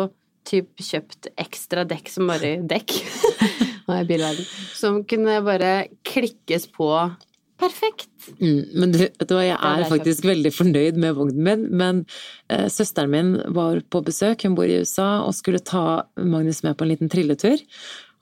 typ 0.44 0.72
kjøpt 0.82 1.28
ekstra 1.38 1.86
dekk 1.88 2.10
som 2.10 2.28
bare 2.28 2.56
dekk. 2.66 2.96
Nå 3.86 3.94
er 3.94 4.00
jeg 4.02 4.08
bilverden. 4.10 4.48
Som 4.74 5.04
kunne 5.06 5.38
bare 5.46 5.88
klikkes 6.04 6.66
på. 6.74 6.90
Perfekt. 7.62 8.10
Mm, 8.40 8.64
men 8.74 8.94
du, 8.94 8.98
vet 9.04 9.28
du 9.30 9.36
hva, 9.36 9.44
jeg 9.46 9.58
er 9.58 9.86
faktisk 9.90 10.26
veldig 10.26 10.52
fornøyd 10.56 10.98
med 11.00 11.18
vognen 11.18 11.44
min, 11.46 11.66
men 11.80 12.02
eh, 12.52 12.66
søsteren 12.72 13.14
min 13.14 13.34
var 13.56 13.82
på 13.94 14.02
besøk, 14.06 14.46
hun 14.48 14.58
bor 14.58 14.70
i 14.70 14.80
USA, 14.82 15.24
og 15.24 15.36
skulle 15.38 15.62
ta 15.64 16.04
Magnus 16.18 16.64
med 16.66 16.78
på 16.80 16.88
en 16.88 16.94
liten 16.96 17.12
trilletur. 17.14 17.62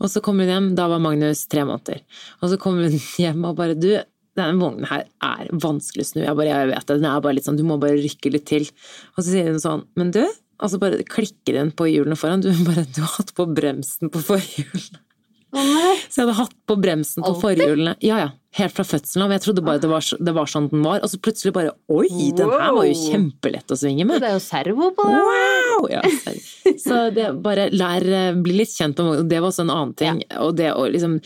Og 0.01 0.09
så 0.11 0.21
kom 0.25 0.41
hun 0.41 0.49
hjem, 0.49 0.71
da 0.77 0.87
var 0.91 1.01
Magnus 1.03 1.45
tre 1.51 1.63
måneder. 1.67 2.01
Og 2.41 2.51
så 2.51 2.59
kom 2.61 2.81
hun 2.81 2.97
hjem 3.21 3.45
og 3.47 3.57
bare 3.59 3.77
du, 3.77 3.91
denne 4.37 4.59
vognen 4.61 4.87
her 4.89 5.05
er 5.25 5.51
vanskelig 5.63 6.05
å 6.05 6.11
snu. 6.11 6.21
Jeg 6.25 6.37
bare, 6.37 6.51
jeg 6.51 6.71
vet 6.73 6.87
det, 6.87 6.99
den 7.01 7.09
er 7.11 7.23
bare 7.23 7.37
litt 7.37 7.47
sånn, 7.47 7.59
du 7.59 7.67
må 7.67 7.79
bare 7.81 7.99
rykke 7.99 8.33
litt 8.35 8.47
til. 8.51 8.67
Og 9.15 9.23
så 9.23 9.29
sier 9.29 9.51
hun 9.51 9.61
sånn, 9.63 9.85
men 9.99 10.13
du, 10.15 10.23
og 10.61 10.71
så 10.71 10.79
bare 10.81 11.05
klikker 11.07 11.57
den 11.57 11.71
på 11.75 11.89
hjulene 11.89 12.19
foran, 12.19 12.43
du, 12.43 12.51
bare, 12.67 12.85
du 12.89 13.01
har 13.03 13.15
hatt 13.17 13.33
på 13.37 13.47
bremsen 13.51 14.11
på 14.13 14.23
forhjulene. 14.27 15.05
Så 15.51 16.21
jeg 16.21 16.25
hadde 16.25 16.37
hatt 16.37 16.53
på 16.69 16.77
bremsen 16.79 17.25
på 17.25 17.33
forhjulene. 17.41 17.97
Ja, 18.05 18.19
ja. 18.21 18.29
Helt 18.57 18.73
fra 18.75 18.83
fødselen 18.83 19.23
av. 19.23 19.31
Jeg 19.31 19.43
trodde 19.45 19.63
bare 19.63 19.79
det 19.79 19.87
var, 19.87 20.03
det 20.03 20.33
var 20.35 20.49
sånn 20.51 20.65
den 20.71 20.81
var. 20.83 20.99
Og 21.03 21.11
så 21.11 21.19
plutselig 21.23 21.53
bare 21.55 21.71
Oi, 21.91 22.07
den 22.35 22.51
her 22.51 22.73
var 22.75 22.87
jo 22.87 22.95
kjempelett 22.99 23.71
å 23.71 23.77
svinge 23.79 24.03
med. 24.07 24.19
Det 24.23 24.27
er 24.27 24.35
jo 24.35 24.41
servo 24.43 24.89
på 24.95 25.05
den. 25.07 25.21
Wow! 25.23 25.87
Ja, 25.91 26.01
så 26.83 26.97
det 27.15 27.29
bare 27.43 27.69
lær 27.71 28.03
eh, 28.03 28.35
Bli 28.43 28.57
litt 28.59 28.73
kjent 28.75 28.99
med 28.99 29.07
vognen. 29.07 29.29
Det 29.31 29.39
var 29.39 29.53
også 29.53 29.63
en 29.65 29.73
annen 29.75 29.95
ting. 29.99 30.21
Og 30.43 30.51
det 30.59 30.71
å 30.75 30.83
liksom 30.91 31.19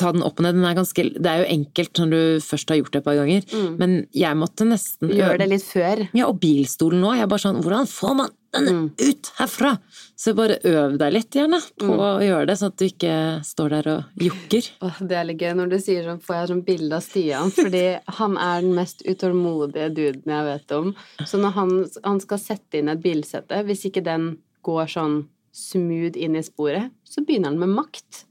ta 0.00 0.10
den 0.16 0.24
opp 0.26 0.40
og 0.40 0.46
ned, 0.48 0.58
den 0.58 0.66
er 0.66 0.76
ganske 0.78 1.06
Det 1.14 1.30
er 1.30 1.42
jo 1.44 1.50
enkelt 1.54 2.02
når 2.02 2.14
du 2.14 2.20
først 2.42 2.72
har 2.72 2.80
gjort 2.80 2.94
det 2.94 3.02
et 3.02 3.06
par 3.06 3.18
ganger, 3.20 3.46
men 3.78 3.98
jeg 4.16 4.38
måtte 4.40 4.66
nesten 4.66 5.12
Gjør 5.14 5.38
det 5.42 5.50
litt 5.54 5.66
før. 5.66 6.06
Ja, 6.16 6.26
og 6.30 6.40
bilstolen 6.42 7.04
nå. 7.04 7.14
Jeg 7.14 7.26
er 7.26 7.30
bare 7.30 7.44
sånn 7.46 7.62
Hvordan 7.62 7.90
får 7.90 8.18
man 8.22 8.34
ut 8.54 9.30
herfra? 9.38 9.74
Så 10.16 10.34
bare 10.38 10.58
øv 10.68 10.96
deg 11.00 11.14
litt, 11.14 11.34
gjerne, 11.34 11.58
på 11.80 11.94
å 11.94 12.10
gjøre 12.22 12.48
det, 12.48 12.56
sånn 12.60 12.72
at 12.72 12.80
du 12.80 12.86
ikke 12.86 13.16
står 13.46 13.74
der 13.74 13.90
og 13.92 14.24
jokker. 14.24 14.68
Det 15.00 15.18
er 15.18 15.28
litt 15.28 15.42
gøy. 15.42 15.52
Når 15.58 15.72
du 15.72 15.76
sier 15.82 16.06
sånn, 16.06 16.22
får 16.24 16.36
jeg 16.38 16.50
sånn 16.52 16.64
bilde 16.66 16.98
av 16.98 17.04
Stian, 17.04 17.54
fordi 17.54 17.84
han 18.20 18.38
er 18.40 18.64
den 18.64 18.76
mest 18.78 19.04
utålmodige 19.06 19.90
duden 19.96 20.34
jeg 20.36 20.48
vet 20.48 20.76
om. 20.78 20.92
Så 21.26 21.40
når 21.42 21.56
han, 21.58 21.74
han 22.06 22.22
skal 22.22 22.42
sette 22.42 22.80
inn 22.80 22.92
et 22.92 23.02
bilsette, 23.04 23.64
hvis 23.66 23.86
ikke 23.90 24.04
den 24.06 24.30
går 24.64 24.88
sånn 24.94 25.20
smooth 25.54 26.16
inn 26.18 26.38
i 26.38 26.46
sporet, 26.46 26.94
så 27.06 27.22
begynner 27.26 27.52
han 27.52 27.60
med 27.62 27.74
makt. 27.76 28.24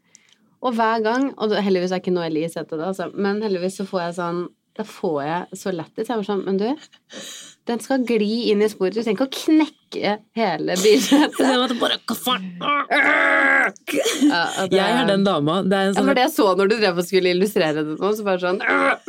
Og 0.63 0.75
hver 0.77 1.03
gang, 1.03 1.29
og 1.37 1.53
heldigvis 1.53 1.91
er 1.91 2.01
ikke 2.03 2.15
noe 2.15 2.27
Eli 2.29 2.45
i 2.47 2.51
settet 2.51 2.79
da, 2.79 2.89
altså, 2.91 3.09
men 3.13 3.43
heldigvis 3.43 3.81
så 3.81 3.87
får 3.87 4.05
jeg 4.07 4.19
sånn 4.19 4.43
da 4.73 4.85
får 4.87 5.17
jeg 5.21 5.57
så 5.61 5.73
lættis. 5.73 6.09
Jeg 6.09 6.17
var 6.17 6.25
sånn, 6.25 6.45
men 6.47 6.57
du, 6.57 6.65
den 7.69 7.81
skal 7.83 8.05
gli 8.07 8.49
inn 8.49 8.63
i 8.63 8.69
sporet. 8.71 8.95
Du 8.95 9.03
trenger 9.03 9.19
ikke 9.19 9.27
å 9.29 9.41
knekke 9.43 9.82
hele 9.93 10.75
bildet. 10.83 11.37
Ja, 13.63 14.41
og 14.63 14.73
Jeg 14.73 14.83
er 15.01 15.07
den 15.07 15.23
dama. 15.25 15.59
Det 15.63 15.77
er 15.77 15.89
en 15.89 15.93
Ja, 15.93 15.97
sånn 15.97 16.07
for 16.09 16.17
det 16.17 16.23
jeg 16.25 16.33
så 16.35 16.45
når 16.57 16.69
du 16.71 16.75
drev 16.79 16.99
og 17.01 17.05
skulle 17.07 17.31
illustrere 17.33 17.83
det 17.85 17.95
nå, 17.99 18.09
så 18.17 18.25
bare 18.25 18.41
sånn 18.41 18.59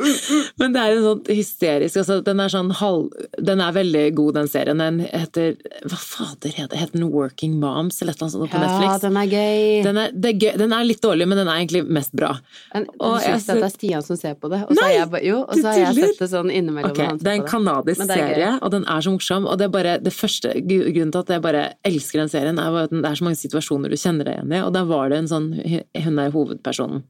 Men 0.61 0.75
det 0.75 0.81
er 0.83 0.95
en 0.95 1.05
sånn 1.05 1.21
hysterisk 1.35 1.99
altså, 2.01 2.19
Den 2.25 2.41
er 2.43 2.51
sånn 2.53 2.71
halv 2.79 3.09
Den 3.49 3.63
er 3.63 3.73
veldig 3.75 4.03
god, 4.17 4.37
den 4.39 4.49
serien. 4.51 4.81
Den 4.83 5.01
heter 5.05 5.55
Hva 5.85 5.99
fader 5.99 6.53
heter 6.55 6.71
den? 6.75 6.81
Heter 6.83 6.99
den 6.99 7.09
Working 7.13 7.57
Moms 7.61 7.99
eller 8.03 8.17
noe 8.21 8.31
sånt 8.33 8.51
på 8.51 8.59
Ja, 8.59 8.63
Netflix? 8.65 9.01
den 9.05 9.19
er 9.19 9.27
gøy. 9.31 9.83
Den 9.85 9.99
er, 10.01 10.13
det 10.15 10.31
er 10.33 10.37
gøy. 10.45 10.53
den 10.63 10.75
er 10.77 10.87
litt 10.87 11.01
dårlig, 11.03 11.27
men 11.29 11.37
den 11.41 11.49
er 11.51 11.59
egentlig 11.61 11.83
mest 11.99 12.13
bra. 12.15 12.31
Men 12.73 12.87
Og 12.99 13.17
du 13.17 13.25
jeg 13.25 13.41
at 13.41 13.47
det 13.51 13.67
er 13.67 13.73
Stian 13.73 14.05
som 14.05 14.19
ser 14.19 14.35
på 14.39 14.49
det? 14.53 14.61
Og 14.65 14.73
så 14.75 14.79
Nei, 14.81 14.87
har 14.91 14.95
jeg, 15.01 15.09
ba... 15.13 15.21
jo, 15.25 15.37
og 15.43 15.53
du 15.55 15.61
så 15.61 15.71
har 15.73 15.81
jeg 15.81 15.95
sett 15.99 16.21
det 16.23 16.29
sånn 16.31 16.51
innimellom. 16.53 16.91
Ok, 16.93 16.99
når 17.01 17.09
han 17.11 17.19
ser 17.19 17.25
Det 17.25 17.31
er 17.33 17.39
en 17.41 17.47
kanadisk 17.49 18.05
er 18.05 18.11
serie, 18.11 18.51
og 18.61 18.73
den 18.75 18.85
er 18.95 19.05
så 19.05 19.13
morsom. 19.15 19.47
Og 19.49 19.59
det 19.59 19.67
er 19.67 19.73
bare 19.75 19.95
det 20.05 20.13
første 20.15 20.53
grunnen 20.83 21.11
til 21.13 21.23
at 21.23 21.33
jeg 21.35 21.43
bare 21.43 21.65
elsker 21.87 22.21
den 22.21 22.31
serien, 22.31 22.61
er 22.61 22.79
at 22.85 22.93
det 22.93 23.03
er 23.07 23.19
så 23.19 23.27
mange 23.27 23.39
situasjoner 23.39 23.91
du 23.91 23.97
kjenner 23.99 24.27
deg 24.27 24.39
igjen 24.39 24.55
i. 24.55 24.63
Og 24.65 24.71
der 24.75 24.87
var 24.89 25.11
det 25.11 25.21
en 25.23 25.31
sånn 25.31 25.51
Hun 25.55 26.23
er 26.23 26.33
hovedpersonen. 26.33 27.05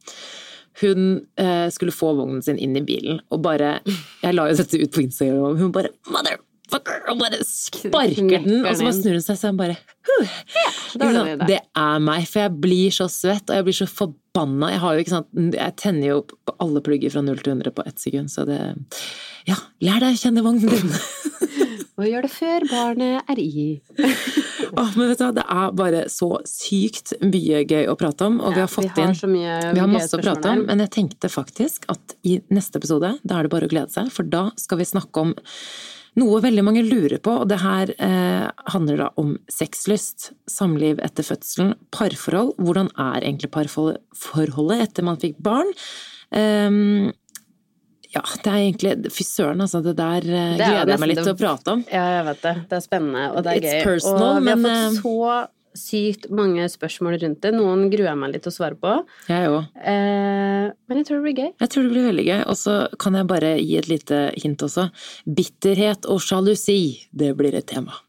Hun 0.82 1.22
eh, 1.40 1.70
skulle 1.72 1.96
få 1.96 2.12
vognen 2.18 2.42
sin 2.44 2.60
inn 2.60 2.76
i 2.76 2.84
bilen, 2.84 3.22
og 3.32 3.44
bare 3.46 3.78
Jeg 3.86 4.36
la 4.36 4.50
jo 4.50 4.58
dette 4.60 4.82
ut 4.82 4.92
på 4.92 5.06
Instagram, 5.06 5.44
og 5.54 5.62
hun 5.62 5.72
bare 5.76 5.94
Motherfucker! 6.12 7.06
Og 7.12 7.22
bare 7.22 7.40
sparker 7.48 8.44
den, 8.44 8.66
og 8.66 8.76
så 8.76 8.88
bare 8.88 8.96
snur 8.98 9.16
hun 9.16 9.24
seg, 9.24 9.40
så 9.40 9.52
jeg 9.52 9.60
bare 9.62 9.78
huh. 9.78 10.34
ja, 10.58 10.72
det 10.96 11.10
Ikke 11.12 11.24
det. 11.24 11.50
Det 11.54 11.60
er 11.86 12.04
meg, 12.04 12.26
for 12.28 12.44
jeg 12.44 12.56
blir 12.66 12.98
så 12.98 13.08
svett, 13.12 13.48
og 13.48 13.60
jeg 13.60 13.68
blir 13.70 13.78
så 13.78 13.88
forbanna. 13.88 14.74
Jeg 14.74 14.84
har 14.84 14.98
jo, 14.98 15.06
ikke 15.06 15.16
sant, 15.16 15.32
jeg 15.62 15.78
tenner 15.80 16.10
jo 16.10 16.20
på 16.28 16.58
alle 16.66 16.84
plugger 16.84 17.14
fra 17.14 17.24
0 17.24 17.40
til 17.40 17.56
100 17.56 17.76
på 17.78 17.88
ett 17.88 18.04
sekund, 18.08 18.34
så 18.34 18.48
det 18.50 18.60
Ja, 19.48 19.62
lær 19.86 20.04
deg 20.04 20.18
å 20.18 20.24
kjenne 20.26 20.44
vognen 20.44 20.76
din! 20.76 20.92
Og 21.96 22.08
gjør 22.10 22.26
det 22.26 22.32
før 22.34 22.66
barnet 22.68 23.30
er 23.32 23.40
i. 23.40 23.68
oh, 24.80 24.92
men 24.98 25.12
vet 25.12 25.22
du 25.22 25.24
hva, 25.24 25.32
det 25.38 25.46
er 25.56 25.76
bare 25.80 26.04
så 26.12 26.30
sykt 26.50 27.14
mye 27.24 27.64
gøy 27.64 27.88
å 27.88 27.96
prate 28.00 28.28
om, 28.28 28.42
og 28.44 28.58
vi 28.58 28.64
har 28.64 28.72
fått 28.72 28.90
vi 28.90 29.04
har 29.06 29.14
inn 29.14 29.18
så 29.18 29.30
mye 29.32 29.58
vi 29.72 29.84
har 29.84 29.92
masse 29.92 30.18
å 30.18 30.22
prate 30.24 30.52
om, 30.52 30.66
men 30.68 30.84
jeg 30.84 30.94
tenkte 30.98 31.32
faktisk 31.32 31.88
at 31.94 32.18
i 32.28 32.42
neste 32.52 32.82
episode, 32.82 33.16
da 33.24 33.40
er 33.40 33.48
det 33.48 33.54
bare 33.56 33.70
å 33.70 33.72
glede 33.72 33.96
seg, 33.96 34.12
for 34.12 34.28
da 34.28 34.50
skal 34.60 34.82
vi 34.82 34.90
snakke 34.92 35.24
om 35.24 35.36
noe 36.20 36.40
veldig 36.44 36.64
mange 36.64 36.84
lurer 36.86 37.20
på, 37.24 37.34
og 37.44 37.50
det 37.52 37.60
her 37.64 37.92
eh, 37.96 38.48
handler 38.72 39.02
da 39.04 39.10
om 39.20 39.36
sexlyst, 39.52 40.30
samliv 40.52 41.02
etter 41.04 41.28
fødselen, 41.28 41.74
parforhold. 41.96 42.54
Hvordan 42.60 42.92
er 42.96 43.20
egentlig 43.20 43.52
parforholdet 43.56 44.86
etter 44.86 45.08
man 45.08 45.20
fikk 45.20 45.42
barn? 45.44 45.72
Ehm, 46.36 47.12
ja, 48.16 48.22
det 48.44 48.52
er 48.52 48.62
egentlig 48.62 49.12
Fy 49.14 49.26
søren, 49.28 49.64
altså. 49.66 49.82
Det 49.84 49.96
der 49.98 50.24
eh, 50.24 50.54
Det 50.56 50.64
er 50.64 50.72
gleder 50.72 50.94
jeg 50.94 51.04
meg 51.04 51.12
litt 51.12 51.22
til 51.24 51.34
å 51.34 51.40
prate 51.40 51.76
om. 51.76 51.84
Ja, 51.92 52.06
jeg 52.20 52.24
vet 52.30 52.46
det. 52.46 52.56
Det 52.70 52.78
er 52.80 52.86
spennende, 52.86 53.26
og 53.34 53.44
det 53.44 53.52
er 53.52 53.60
It's 53.60 53.76
gøy. 53.76 53.84
personal, 53.90 54.30
og 54.30 54.46
vi 54.46 54.54
har 54.54 54.64
men, 54.64 54.96
fått 54.96 55.04
så 55.04 55.44
sykt 55.76 56.30
mange 56.32 56.64
spørsmål 56.72 57.18
rundt 57.20 57.42
det. 57.44 57.52
Noen 57.56 57.90
gruer 57.92 58.08
jeg 58.08 58.20
meg 58.22 58.32
litt 58.32 58.46
til 58.48 58.54
å 58.54 58.56
svare 58.56 58.80
på. 58.80 58.94
Jeg 59.28 59.52
òg. 59.52 59.68
Eh, 59.76 60.72
men 60.72 61.02
jeg 61.02 61.10
tror 61.10 61.20
det 61.20 61.26
blir 61.28 61.38
gøy. 61.42 61.52
Jeg 61.66 61.74
tror 61.74 61.84
det 61.84 61.92
blir 61.92 62.08
veldig 62.10 62.28
gøy. 62.30 62.42
Og 62.48 62.60
så 62.62 62.78
kan 63.02 63.20
jeg 63.20 63.30
bare 63.32 63.52
gi 63.60 63.78
et 63.82 63.92
lite 63.92 64.22
hint 64.40 64.66
også. 64.66 64.88
Bitterhet 65.28 66.08
og 66.08 66.24
sjalusi, 66.24 66.80
det 67.12 67.34
blir 67.36 67.60
et 67.60 67.68
tema. 67.68 68.00